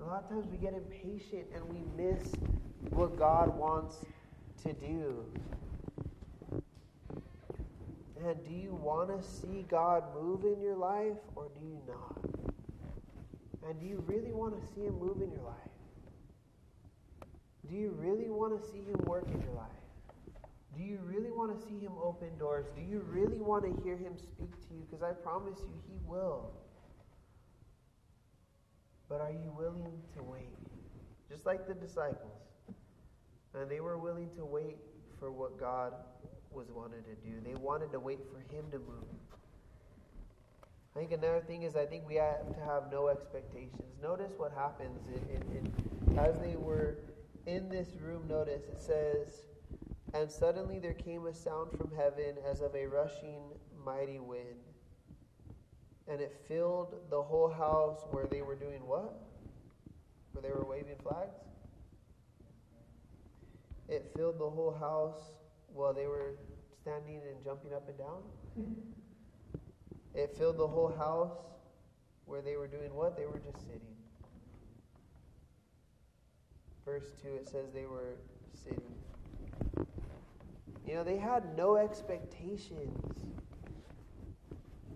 A 0.00 0.04
lot 0.04 0.22
of 0.22 0.28
times 0.28 0.46
we 0.50 0.58
get 0.58 0.74
impatient 0.74 1.46
and 1.54 1.64
we 1.68 1.82
miss 1.96 2.32
what 2.90 3.18
God 3.18 3.56
wants 3.58 3.96
to 4.62 4.72
do. 4.72 5.24
And 8.24 8.37
do 8.46 8.54
you 8.54 8.74
want 8.74 9.08
to 9.11 9.28
see 9.28 9.66
God 9.68 10.04
move 10.14 10.44
in 10.44 10.61
your 10.61 10.76
life 10.76 11.16
or 11.34 11.48
do 11.58 11.66
you 11.66 11.80
not? 11.88 12.16
And 13.68 13.80
do 13.80 13.87
you 13.87 14.02
really 14.06 14.32
want 14.32 14.54
to 14.61 14.74
see 14.74 14.82
Him 14.82 14.98
move 14.98 15.20
in 15.20 15.30
your 15.32 15.42
life? 15.42 15.54
Do 17.68 17.76
you 17.76 17.94
really 17.98 18.30
want 18.30 18.61
to 18.61 18.68
see 18.70 18.78
Him 18.78 19.04
work 19.04 19.26
in 19.26 19.40
your 19.42 19.54
life? 19.54 19.68
Do 20.76 20.84
you 20.84 21.00
really 21.04 21.30
want 21.30 21.58
to 21.58 21.66
see 21.66 21.78
Him 21.78 21.92
open 22.02 22.30
doors? 22.38 22.66
Do 22.76 22.82
you 22.82 23.04
really 23.11 23.40
want 23.40 23.64
to 23.64 23.82
hear 23.82 23.96
Him 23.96 24.16
speak 24.16 24.52
to 24.68 24.74
you? 24.74 24.87
Because 24.88 25.02
I 25.02 25.12
promise 25.12 25.58
you, 25.58 25.74
He 25.88 25.98
will. 26.06 26.52
But 29.09 29.21
are 29.21 29.31
you 29.31 29.55
willing 29.57 30.03
to 30.16 30.23
wait? 30.23 30.57
Just 31.31 31.47
like 31.47 31.66
the 31.66 31.75
disciples. 31.75 32.42
And 33.55 33.71
they 33.71 33.81
were 33.81 33.99
willing 33.99 34.31
to 34.37 34.44
wait 34.44 34.77
for 35.18 35.33
what 35.33 35.59
God 35.59 35.94
was 36.51 36.71
wanted 36.71 37.05
to 37.07 37.14
do. 37.27 37.40
They 37.44 37.55
wanted 37.55 37.90
to 37.92 38.01
wait 38.01 38.21
for 38.31 38.38
him 38.55 38.71
to 38.71 38.79
move. 38.79 39.05
I 40.97 41.01
think 41.01 41.12
another 41.12 41.40
thing 41.40 41.62
is 41.62 41.77
I 41.77 41.87
think 41.87 42.07
we 42.09 42.16
have 42.16 42.55
to 42.55 42.61
have 42.61 42.90
no 42.90 43.09
expectations. 43.09 43.97
Notice 44.03 44.33
what 44.37 44.53
happens 44.53 44.99
as 46.18 46.38
they 46.40 46.57
were 46.57 46.99
in 47.47 47.68
this 47.68 47.88
room. 48.01 48.27
Notice 48.29 48.64
it 48.64 48.83
says, 48.83 49.44
and 50.14 50.31
suddenly 50.31 50.79
there 50.79 50.94
came 50.94 51.27
a 51.27 51.35
sound 51.35 51.71
from 51.77 51.92
heaven 51.97 52.37
as 52.51 52.61
of 52.61 52.75
a 52.75 52.87
rushing 52.87 53.42
mighty 53.85 54.18
wind, 54.18 54.59
and 56.09 56.21
it 56.21 56.35
filled 56.49 56.94
the 57.11 57.23
whole 57.23 57.51
house 57.51 58.05
where 58.11 58.27
they 58.27 58.42
were 58.42 58.55
doing 58.55 58.87
what? 58.87 59.21
Where 60.33 60.42
they 60.42 60.51
were 60.51 60.64
waving 60.64 60.97
flags. 61.03 61.37
It 63.88 64.11
filled 64.16 64.38
the 64.38 64.49
whole 64.49 64.75
house 64.75 65.33
while 65.73 65.92
they 65.92 66.07
were 66.07 66.35
standing 66.81 67.21
and 67.29 67.42
jumping 67.44 67.73
up 67.73 67.88
and 67.88 67.99
down. 67.99 68.23
It 70.14 70.35
filled 70.37 70.59
the 70.59 70.66
whole 70.66 70.94
house 70.97 71.37
where 72.25 72.42
they 72.42 72.57
were 72.57 72.68
doing 72.68 72.94
what? 72.94 73.16
They 73.16 73.27
were 73.27 73.38
just 73.38 73.61
sitting. 73.66 73.81
Verse 76.85 77.12
2, 77.23 77.29
it 77.35 77.49
says 77.49 77.73
they 77.73 77.87
were 77.87 78.16
sitting. 78.53 78.83
You 80.87 80.94
know, 80.94 81.05
they 81.05 81.18
had 81.18 81.57
no 81.57 81.77
expectations. 81.77 82.99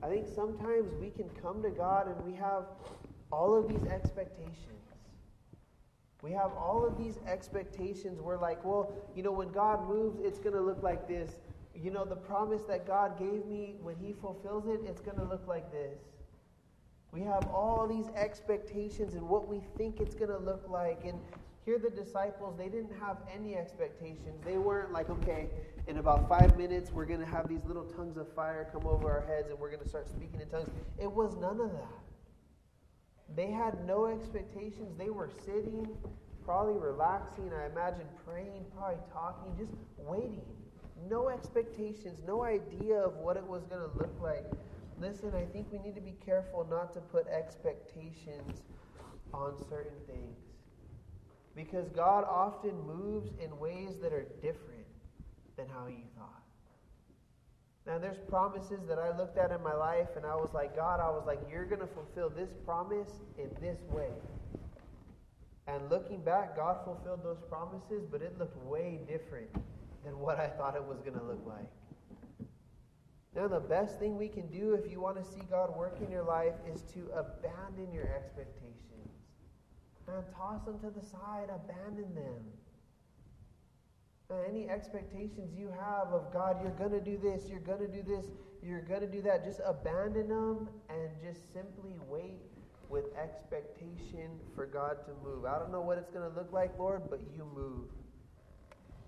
I 0.03 0.09
think 0.09 0.27
sometimes 0.35 0.93
we 1.01 1.11
can 1.11 1.29
come 1.41 1.63
to 1.63 1.71
God 1.71 2.09
and 2.09 2.25
we 2.25 2.37
have 2.39 2.65
all 3.31 3.55
of 3.57 3.69
these 3.69 3.85
expectations. 3.85 4.57
We 6.23 6.31
have 6.33 6.53
all 6.53 6.87
of 6.87 6.97
these 6.97 7.19
expectations. 7.27 8.21
We're 8.21 8.41
like, 8.41 8.65
well, 8.65 8.93
you 9.15 9.23
know, 9.23 9.33
when 9.33 9.51
God 9.51 9.89
moves, 9.89 10.19
it's 10.21 10.39
going 10.39 10.55
to 10.55 10.61
look 10.61 10.83
like 10.83 11.09
this. 11.09 11.33
You 11.75 11.91
know, 11.91 12.05
the 12.05 12.17
promise 12.17 12.63
that 12.69 12.87
God 12.87 13.19
gave 13.19 13.47
me, 13.47 13.77
when 13.81 13.97
He 13.97 14.13
fulfills 14.13 14.67
it, 14.69 14.81
it's 14.87 15.01
going 15.01 15.17
to 15.17 15.25
look 15.25 15.47
like 15.49 15.73
this. 15.73 15.99
We 17.11 17.21
have 17.23 17.47
all 17.49 17.87
these 17.89 18.09
expectations 18.17 19.15
and 19.15 19.29
what 19.29 19.49
we 19.49 19.61
think 19.77 20.01
it's 20.01 20.15
going 20.15 20.31
to 20.31 20.39
look 20.39 20.69
like. 20.69 21.05
And 21.05 21.19
here, 21.65 21.79
the 21.79 21.91
disciples, 21.91 22.57
they 22.59 22.69
didn't 22.69 22.93
have 23.01 23.19
any 23.33 23.55
expectations. 23.55 24.41
They 24.45 24.59
weren't 24.59 24.93
like, 24.93 25.09
okay, 25.11 25.49
in 25.87 25.99
about 25.99 26.29
five 26.29 26.57
minutes, 26.57 26.91
we're 26.91 27.05
going 27.05 27.21
to 27.21 27.27
have 27.27 27.49
these 27.49 27.65
little 27.65 27.85
tongues 27.85 28.17
of 28.17 28.33
fire 28.35 28.69
come 28.73 28.87
over 28.87 29.11
our 29.11 29.27
heads 29.27 29.51
and 29.51 29.59
we're 29.59 29.71
going 29.71 29.83
to 29.83 29.89
start 29.89 30.09
speaking 30.09 30.41
in 30.41 30.49
tongues. 30.49 30.71
It 30.99 31.11
was 31.11 31.37
none 31.37 31.61
of 31.61 31.71
that. 31.71 32.03
They 33.37 33.51
had 33.51 33.87
no 33.87 34.07
expectations. 34.07 34.99
They 34.99 35.11
were 35.11 35.31
sitting, 35.45 35.87
probably 36.45 36.75
relaxing, 36.75 37.51
I 37.53 37.67
imagine 37.67 38.07
praying, 38.27 38.65
probably 38.77 38.99
talking, 39.13 39.55
just 39.57 39.73
waiting. 39.99 40.43
No 41.09 41.29
expectations, 41.29 42.23
no 42.27 42.43
idea 42.43 42.97
of 42.97 43.17
what 43.17 43.37
it 43.37 43.47
was 43.47 43.65
going 43.67 43.89
to 43.89 43.99
look 43.99 44.15
like. 44.21 44.47
Listen, 45.01 45.33
I 45.35 45.45
think 45.45 45.69
we 45.73 45.79
need 45.79 45.95
to 45.95 46.01
be 46.01 46.17
careful 46.25 46.67
not 46.69 46.93
to 46.95 47.01
put 47.01 47.27
expectations 47.29 48.63
on 49.33 49.57
certain 49.69 49.99
things. 50.07 50.52
Because 51.55 51.89
God 51.91 52.25
often 52.25 52.73
moves 52.87 53.31
in 53.43 53.59
ways 53.59 53.97
that 54.01 54.13
are 54.13 54.27
different 54.41 54.87
than 55.57 55.69
how 55.69 55.87
you 55.87 56.05
thought. 56.17 56.43
Now, 57.87 57.99
there's 57.99 58.19
promises 58.29 58.87
that 58.89 58.99
I 58.99 59.17
looked 59.17 59.37
at 59.39 59.51
in 59.51 59.63
my 59.63 59.75
life, 59.75 60.09
and 60.17 60.25
I 60.25 60.37
was 60.37 60.51
like, 60.55 60.77
God, 60.77 61.01
I 61.01 61.11
was 61.11 61.25
like, 61.27 61.41
you're 61.51 61.65
going 61.65 61.81
to 61.81 61.89
fulfill 61.89 62.31
this 62.31 62.51
promise 62.65 63.11
in 63.39 63.51
this 63.61 63.81
way. 63.91 64.13
And 65.67 65.91
looking 65.91 66.23
back, 66.23 66.57
God 66.57 66.79
fulfilled 66.85 67.21
those 67.25 67.41
promises, 67.49 68.07
but 68.11 68.23
it 68.23 68.39
looked 68.39 68.57
way 68.65 69.01
different 69.09 69.49
than 70.05 70.19
what 70.19 70.39
I 70.39 70.49
thought 70.49 70.77
it 70.77 70.85
was 70.85 71.01
going 71.01 71.19
to 71.19 71.25
look 71.25 71.43
like. 71.47 71.69
Now, 73.35 73.49
the 73.49 73.61
best 73.61 73.99
thing 73.99 74.17
we 74.17 74.29
can 74.29 74.47
do 74.49 74.75
if 74.75 74.91
you 74.91 75.01
want 75.01 75.17
to 75.17 75.25
see 75.25 75.41
God 75.51 75.75
work 75.77 75.97
in 76.05 76.11
your 76.11 76.25
life 76.25 76.55
is 76.73 76.83
to 76.95 77.09
abandon 77.17 77.93
your 77.93 78.09
expectations. 78.15 78.92
Toss 80.37 80.65
them 80.65 80.79
to 80.81 80.91
the 80.91 81.05
side, 81.05 81.49
abandon 81.49 82.15
them 82.15 82.43
uh, 84.33 84.37
any 84.49 84.69
expectations 84.69 85.53
you 85.57 85.69
have 85.69 86.09
of 86.13 86.33
God, 86.33 86.57
you're 86.63 86.73
going 86.73 86.93
to 86.93 87.01
do 87.01 87.19
this, 87.19 87.49
you're 87.49 87.61
going 87.61 87.81
to 87.81 87.89
do 87.89 88.03
this, 88.03 88.27
you're 88.63 88.83
going 88.83 89.01
to 89.01 89.07
do 89.07 89.21
that, 89.23 89.45
just 89.45 89.61
abandon 89.65 90.29
them 90.29 90.69
and 90.89 91.11
just 91.23 91.53
simply 91.53 91.93
wait 92.09 92.41
with 92.89 93.05
expectation 93.17 94.31
for 94.55 94.67
God 94.67 94.97
to 95.07 95.13
move. 95.25 95.45
I 95.45 95.59
don't 95.59 95.73
know 95.73 95.81
what 95.81 95.99
it's 95.99 96.11
going 96.11 96.31
to 96.31 96.37
look 96.37 96.53
like, 96.53 96.79
Lord, 96.79 97.03
but 97.11 97.21
you 97.35 97.47
move. 97.55 97.89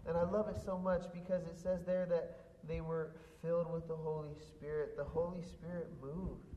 And 0.07 0.17
I 0.17 0.23
love 0.23 0.49
it 0.49 0.57
so 0.63 0.77
much 0.79 1.05
because 1.13 1.45
it 1.45 1.59
says 1.59 1.85
there 1.87 2.07
that 2.07 2.41
they 2.67 2.81
were 2.81 3.13
filled 3.43 3.73
with 3.73 3.89
the 3.89 3.97
Holy 3.97 4.35
Spirit. 4.35 4.97
The 4.97 5.05
Holy 5.05 5.43
Spirit 5.43 5.89
moved. 6.03 6.54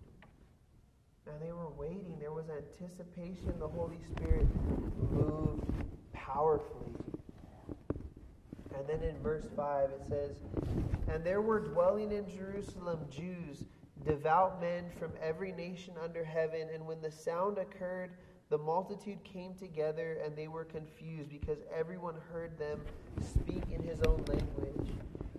And 1.30 1.42
they 1.42 1.52
were 1.52 1.70
waiting. 1.78 2.18
There 2.20 2.32
was 2.32 2.46
anticipation. 2.50 3.54
The 3.60 3.68
Holy 3.68 4.00
Spirit 4.12 4.48
moved 5.12 5.64
powerfully. 6.14 6.94
And 8.78 8.88
then 8.88 9.02
in 9.02 9.18
verse 9.22 9.46
5 9.56 9.90
it 9.90 10.02
says, 10.08 10.38
And 11.08 11.24
there 11.24 11.42
were 11.42 11.60
dwelling 11.60 12.12
in 12.12 12.30
Jerusalem 12.30 13.00
Jews, 13.10 13.64
devout 14.06 14.62
men 14.62 14.86
from 15.00 15.12
every 15.22 15.52
nation 15.52 15.96
under 16.02 16.24
heaven. 16.24 16.68
And 16.74 16.86
when 16.86 17.02
the 17.02 17.12
sound 17.12 17.58
occurred, 17.58 18.12
the 18.50 18.58
multitude 18.58 19.24
came 19.24 19.56
together 19.56 20.20
and 20.24 20.36
they 20.36 20.48
were 20.48 20.64
confused 20.64 21.30
because 21.30 21.58
everyone 21.76 22.16
heard 22.32 22.58
them 22.58 22.80
speak 23.20 23.64
in 23.72 23.84
his 23.84 24.00
own 24.08 24.24
language. 24.28 24.92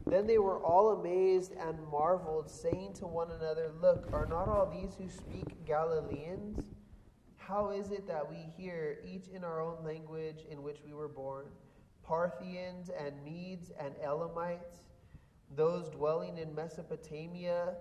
Then 0.09 0.27
they 0.27 0.39
were 0.39 0.63
all 0.63 0.91
amazed 0.91 1.53
and 1.53 1.77
marveled, 1.91 2.51
saying 2.51 2.95
to 2.95 3.07
one 3.07 3.31
another, 3.31 3.73
Look, 3.81 4.09
are 4.13 4.27
not 4.27 4.49
all 4.49 4.67
these 4.67 4.95
who 4.95 5.09
speak 5.09 5.67
Galileans? 5.67 6.65
How 7.37 7.71
is 7.71 7.91
it 7.91 8.07
that 8.07 8.29
we 8.29 8.47
hear, 8.57 8.99
each 9.05 9.29
in 9.29 9.45
our 9.45 9.61
own 9.61 9.85
language 9.85 10.45
in 10.51 10.63
which 10.63 10.79
we 10.85 10.95
were 10.95 11.09
born? 11.09 11.47
Parthians 12.03 12.91
and 12.91 13.23
Medes 13.23 13.71
and 13.79 13.95
Elamites, 14.03 14.81
those 15.55 15.91
dwelling 15.91 16.39
in 16.39 16.55
Mesopotamia, 16.55 17.75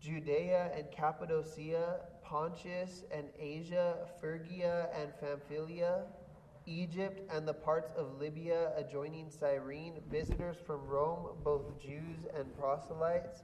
Judea 0.00 0.72
and 0.76 0.90
Cappadocia, 0.90 2.00
Pontus 2.24 3.04
and 3.12 3.26
Asia, 3.38 4.08
Phrygia 4.20 4.88
and 4.96 5.12
Pamphylia, 5.20 6.06
Egypt 6.66 7.30
and 7.32 7.46
the 7.46 7.54
parts 7.54 7.92
of 7.96 8.18
Libya 8.18 8.72
adjoining 8.76 9.30
Cyrene, 9.30 10.00
visitors 10.10 10.56
from 10.66 10.86
Rome, 10.86 11.30
both 11.44 11.80
Jews 11.80 12.26
and 12.36 12.56
proselytes, 12.58 13.42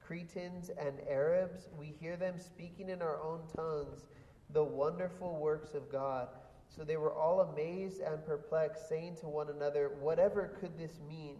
Cretans 0.00 0.70
and 0.70 0.94
Arabs, 1.08 1.68
we 1.78 1.94
hear 2.00 2.16
them 2.16 2.38
speaking 2.38 2.88
in 2.88 3.02
our 3.02 3.20
own 3.22 3.40
tongues 3.54 4.06
the 4.50 4.64
wonderful 4.64 5.36
works 5.36 5.74
of 5.74 5.90
God. 5.92 6.28
So 6.68 6.84
they 6.84 6.96
were 6.96 7.12
all 7.12 7.40
amazed 7.40 8.00
and 8.00 8.24
perplexed, 8.24 8.88
saying 8.88 9.16
to 9.20 9.28
one 9.28 9.50
another, 9.50 9.92
Whatever 10.00 10.56
could 10.60 10.78
this 10.78 11.00
mean? 11.08 11.36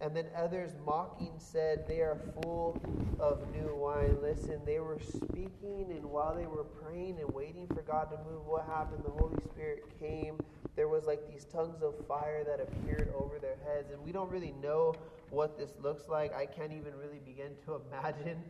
And 0.00 0.14
then 0.14 0.26
others 0.36 0.72
mocking 0.86 1.32
said, 1.38 1.86
They 1.88 2.00
are 2.00 2.16
full 2.42 2.80
of 3.18 3.42
new 3.52 3.74
wine. 3.74 4.18
Listen, 4.22 4.60
they 4.64 4.78
were 4.78 5.00
speaking, 5.00 5.86
and 5.90 6.04
while 6.04 6.36
they 6.36 6.46
were 6.46 6.62
praying 6.62 7.18
and 7.18 7.28
waiting 7.34 7.66
for 7.66 7.82
God 7.82 8.10
to 8.12 8.18
move, 8.18 8.46
what 8.46 8.64
happened? 8.66 9.02
The 9.04 9.10
Holy 9.10 9.36
Spirit 9.52 9.84
came. 9.98 10.38
There 10.76 10.86
was 10.86 11.04
like 11.04 11.28
these 11.28 11.44
tongues 11.44 11.82
of 11.82 11.94
fire 12.06 12.44
that 12.44 12.60
appeared 12.60 13.12
over 13.18 13.40
their 13.40 13.56
heads. 13.64 13.90
And 13.90 14.00
we 14.04 14.12
don't 14.12 14.30
really 14.30 14.54
know 14.62 14.94
what 15.30 15.58
this 15.58 15.72
looks 15.82 16.08
like. 16.08 16.32
I 16.32 16.46
can't 16.46 16.72
even 16.72 16.94
really 16.94 17.20
begin 17.24 17.56
to 17.64 17.80
imagine 17.90 18.40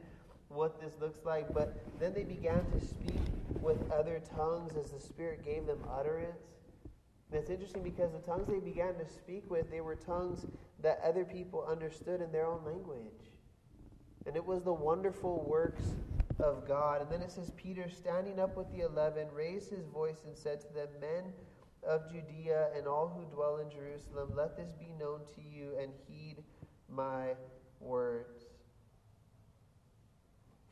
what 0.48 0.78
this 0.82 0.92
looks 1.00 1.24
like. 1.24 1.54
But 1.54 1.78
then 1.98 2.12
they 2.12 2.24
began 2.24 2.62
to 2.72 2.80
speak 2.86 3.22
with 3.62 3.78
other 3.90 4.20
tongues 4.36 4.76
as 4.76 4.90
the 4.90 5.00
Spirit 5.00 5.42
gave 5.46 5.66
them 5.66 5.78
utterance. 5.90 6.42
And 7.30 7.40
it's 7.40 7.50
interesting 7.50 7.82
because 7.82 8.12
the 8.12 8.18
tongues 8.18 8.48
they 8.48 8.58
began 8.58 8.94
to 8.94 9.06
speak 9.06 9.50
with, 9.50 9.70
they 9.70 9.80
were 9.80 9.96
tongues 9.96 10.46
that 10.82 11.00
other 11.04 11.24
people 11.24 11.66
understood 11.68 12.20
in 12.20 12.30
their 12.32 12.46
own 12.46 12.64
language. 12.64 13.32
And 14.26 14.36
it 14.36 14.44
was 14.44 14.62
the 14.62 14.72
wonderful 14.72 15.44
works 15.48 15.82
of 16.38 16.68
God. 16.68 17.02
And 17.02 17.10
then 17.10 17.22
it 17.22 17.32
says, 17.32 17.50
Peter, 17.56 17.88
standing 17.88 18.38
up 18.38 18.56
with 18.56 18.70
the 18.70 18.80
eleven, 18.84 19.26
raised 19.32 19.70
his 19.70 19.86
voice 19.86 20.22
and 20.26 20.36
said 20.36 20.60
to 20.60 20.72
them, 20.72 20.88
Men 21.00 21.32
of 21.82 22.10
Judea 22.10 22.68
and 22.76 22.86
all 22.86 23.08
who 23.08 23.34
dwell 23.34 23.58
in 23.58 23.70
Jerusalem, 23.70 24.32
let 24.36 24.56
this 24.56 24.72
be 24.72 24.92
known 24.98 25.20
to 25.34 25.40
you 25.40 25.72
and 25.80 25.90
heed 26.06 26.42
my 26.88 27.34
words. 27.80 28.44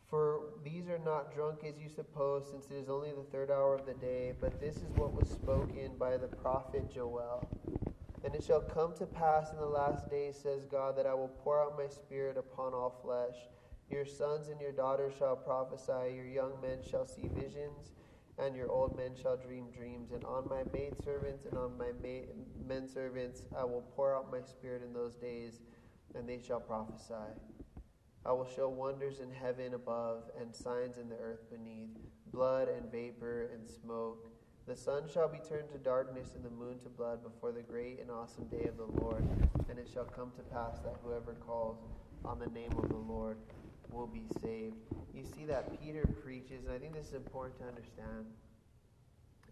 For 0.08 0.40
these 0.64 0.88
are 0.88 1.00
not 1.04 1.34
drunk 1.34 1.60
as 1.66 1.78
you 1.78 1.88
suppose, 1.88 2.48
since 2.50 2.70
it 2.70 2.74
is 2.74 2.88
only 2.88 3.10
the 3.10 3.24
third 3.32 3.50
hour 3.50 3.74
of 3.74 3.86
the 3.86 3.94
day, 3.94 4.34
but 4.40 4.60
this 4.60 4.76
is 4.76 4.90
what 4.94 5.12
was 5.12 5.28
spoken 5.28 5.92
by 5.98 6.16
the 6.16 6.28
prophet 6.28 6.92
Joel. 6.92 7.48
And 8.26 8.34
it 8.34 8.42
shall 8.42 8.60
come 8.60 8.92
to 8.96 9.06
pass 9.06 9.52
in 9.52 9.58
the 9.60 9.66
last 9.66 10.10
days, 10.10 10.36
says 10.36 10.64
God, 10.64 10.98
that 10.98 11.06
I 11.06 11.14
will 11.14 11.28
pour 11.28 11.62
out 11.62 11.78
my 11.78 11.86
spirit 11.86 12.36
upon 12.36 12.74
all 12.74 12.98
flesh. 13.00 13.36
Your 13.88 14.04
sons 14.04 14.48
and 14.48 14.60
your 14.60 14.72
daughters 14.72 15.12
shall 15.16 15.36
prophesy, 15.36 16.16
your 16.16 16.26
young 16.26 16.60
men 16.60 16.78
shall 16.82 17.06
see 17.06 17.28
visions, 17.32 17.92
and 18.36 18.56
your 18.56 18.68
old 18.68 18.96
men 18.96 19.12
shall 19.14 19.36
dream 19.36 19.66
dreams. 19.70 20.10
And 20.10 20.24
on 20.24 20.48
my 20.48 20.64
maidservants 20.72 21.44
and 21.46 21.56
on 21.56 21.78
my 21.78 21.92
men 22.66 22.88
servants 22.88 23.42
I 23.56 23.62
will 23.62 23.84
pour 23.94 24.16
out 24.16 24.32
my 24.32 24.40
spirit 24.40 24.82
in 24.82 24.92
those 24.92 25.14
days, 25.14 25.60
and 26.16 26.28
they 26.28 26.40
shall 26.40 26.58
prophesy. 26.58 27.30
I 28.24 28.32
will 28.32 28.48
show 28.56 28.68
wonders 28.68 29.20
in 29.20 29.30
heaven 29.30 29.72
above 29.72 30.24
and 30.40 30.52
signs 30.52 30.98
in 30.98 31.08
the 31.08 31.14
earth 31.14 31.48
beneath 31.48 31.90
blood 32.32 32.66
and 32.66 32.90
vapor 32.90 33.50
and 33.54 33.68
smoke. 33.68 34.35
The 34.66 34.76
sun 34.76 35.04
shall 35.12 35.28
be 35.28 35.38
turned 35.38 35.68
to 35.70 35.78
darkness 35.78 36.32
and 36.34 36.44
the 36.44 36.50
moon 36.50 36.80
to 36.80 36.88
blood 36.88 37.22
before 37.22 37.52
the 37.52 37.62
great 37.62 38.00
and 38.00 38.10
awesome 38.10 38.46
day 38.48 38.64
of 38.64 38.76
the 38.76 39.00
Lord. 39.00 39.22
And 39.68 39.78
it 39.78 39.88
shall 39.92 40.04
come 40.04 40.32
to 40.36 40.42
pass 40.42 40.80
that 40.80 40.96
whoever 41.04 41.34
calls 41.34 41.78
on 42.24 42.40
the 42.40 42.48
name 42.48 42.72
of 42.76 42.88
the 42.88 42.96
Lord 42.96 43.36
will 43.92 44.08
be 44.08 44.24
saved. 44.42 44.74
You 45.14 45.24
see 45.24 45.44
that 45.44 45.80
Peter 45.80 46.04
preaches, 46.20 46.64
and 46.64 46.74
I 46.74 46.78
think 46.78 46.94
this 46.94 47.06
is 47.06 47.14
important 47.14 47.60
to 47.60 47.64
understand, 47.64 48.26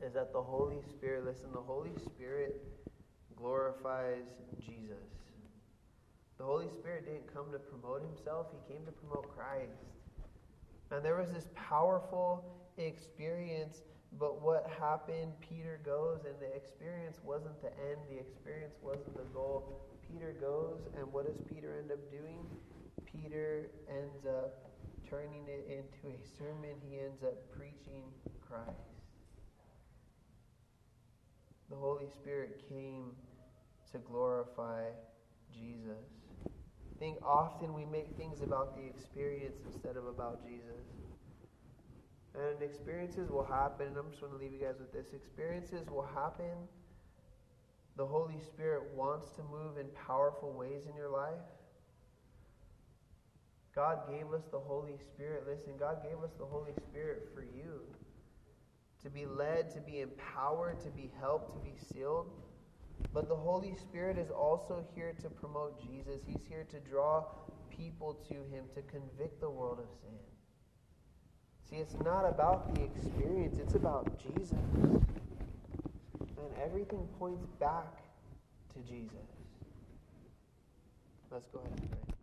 is 0.05 0.15
that 0.15 0.33
the 0.33 0.43
Holy 0.43 0.83
Spirit, 0.83 1.25
listen, 1.25 1.53
the 1.53 1.61
Holy 1.61 1.93
Spirit 2.05 2.61
glorifies 3.37 4.27
Jesus. 4.59 5.15
The 6.39 6.45
Holy 6.45 6.69
Spirit 6.69 7.07
didn't 7.07 7.33
come 7.33 7.53
to 7.53 7.61
promote 7.61 8.03
himself, 8.03 8.49
he 8.51 8.75
came 8.75 8.85
to 8.85 8.93
promote 8.93 9.33
Christ. 9.37 9.79
And 10.91 11.05
there 11.05 11.17
was 11.17 11.31
this 11.31 11.47
powerful 11.55 12.45
experience 12.77 13.83
but 14.19 14.43
what 14.43 14.71
happened, 14.79 15.33
Peter 15.41 15.81
goes, 15.85 16.21
and 16.25 16.35
the 16.41 16.55
experience 16.55 17.19
wasn't 17.25 17.61
the 17.61 17.73
end, 17.91 17.99
the 18.09 18.19
experience 18.19 18.75
wasn't 18.83 19.17
the 19.17 19.25
goal. 19.33 19.81
Peter 20.09 20.35
goes, 20.41 20.81
and 20.97 21.13
what 21.13 21.27
does 21.27 21.41
Peter 21.53 21.77
end 21.79 21.91
up 21.91 22.11
doing? 22.11 22.47
Peter 23.07 23.71
ends 23.89 24.27
up 24.27 24.71
turning 25.09 25.47
it 25.49 25.67
into 25.69 26.15
a 26.15 26.21
sermon, 26.39 26.77
he 26.89 26.99
ends 26.99 27.23
up 27.23 27.35
preaching 27.57 28.05
Christ. 28.41 28.95
The 31.71 31.77
Holy 31.77 32.09
Spirit 32.09 32.63
came 32.69 33.13
to 33.93 33.99
glorify 33.99 34.85
Jesus. 35.53 36.07
I 36.95 36.99
think 36.99 37.19
often 37.25 37.75
we 37.75 37.85
make 37.85 38.17
things 38.17 38.43
about 38.43 38.77
the 38.77 38.87
experience 38.87 39.59
instead 39.67 39.97
of 39.97 40.07
about 40.07 40.47
Jesus. 40.47 40.87
And 42.35 42.63
experiences 42.63 43.31
will 43.31 43.45
happen, 43.45 43.89
and 43.89 43.97
I'm 43.97 44.11
just 44.11 44.21
going 44.21 44.33
to 44.33 44.39
leave 44.39 44.53
you 44.53 44.59
guys 44.59 44.75
with 44.81 44.93
this. 44.93 45.13
Experiences 45.13 45.89
will 45.89 46.09
happen. 46.15 46.69
The 47.97 48.07
Holy 48.07 48.41
Spirit 48.41 48.83
wants 48.95 49.31
to 49.37 49.43
move 49.45 49.79
in 49.79 49.87
powerful 50.07 50.53
ways 50.53 50.87
in 50.91 50.97
your 50.97 51.11
life. 51.11 51.47
God 53.75 54.09
gave 54.09 54.33
us 54.33 54.43
the 54.51 54.59
Holy 54.59 54.99
Spirit. 54.99 55.45
Listen, 55.47 55.75
God 55.79 56.03
gave 56.03 56.23
us 56.23 56.33
the 56.39 56.45
Holy 56.45 56.73
Spirit 56.89 57.29
for 57.35 57.43
you. 57.43 57.83
To 59.03 59.11
be 59.11 59.27
led, 59.27 59.71
to 59.75 59.81
be 59.81 60.01
empowered, 60.01 60.81
to 60.81 60.91
be 60.91 61.11
helped, 61.21 61.53
to 61.53 61.59
be 61.59 61.75
sealed. 61.93 62.31
But 63.13 63.29
the 63.29 63.37
Holy 63.37 63.75
Spirit 63.75 64.19
is 64.19 64.31
also 64.31 64.85
here 64.95 65.15
to 65.23 65.29
promote 65.29 65.81
Jesus. 65.81 66.23
He's 66.27 66.45
here 66.49 66.67
to 66.71 66.81
draw 66.81 67.25
people 67.71 68.15
to 68.29 68.35
Him, 68.35 68.65
to 68.75 68.83
convict 68.83 69.41
the 69.41 69.51
world 69.51 69.79
of 69.79 69.89
sin. 70.01 70.19
See, 71.71 71.77
it's 71.77 71.97
not 72.05 72.25
about 72.25 72.75
the 72.75 72.85
experience, 72.85 73.59
it's 73.59 73.75
about 73.75 74.07
Jesus. 74.23 74.59
And 76.39 76.53
everything 76.63 77.09
points 77.19 77.47
back 77.59 77.97
to 78.75 78.81
Jesus. 78.81 79.17
Let's 81.31 81.47
go 81.49 81.61
ahead 81.61 81.73
and 81.81 81.91
pray. 81.91 82.14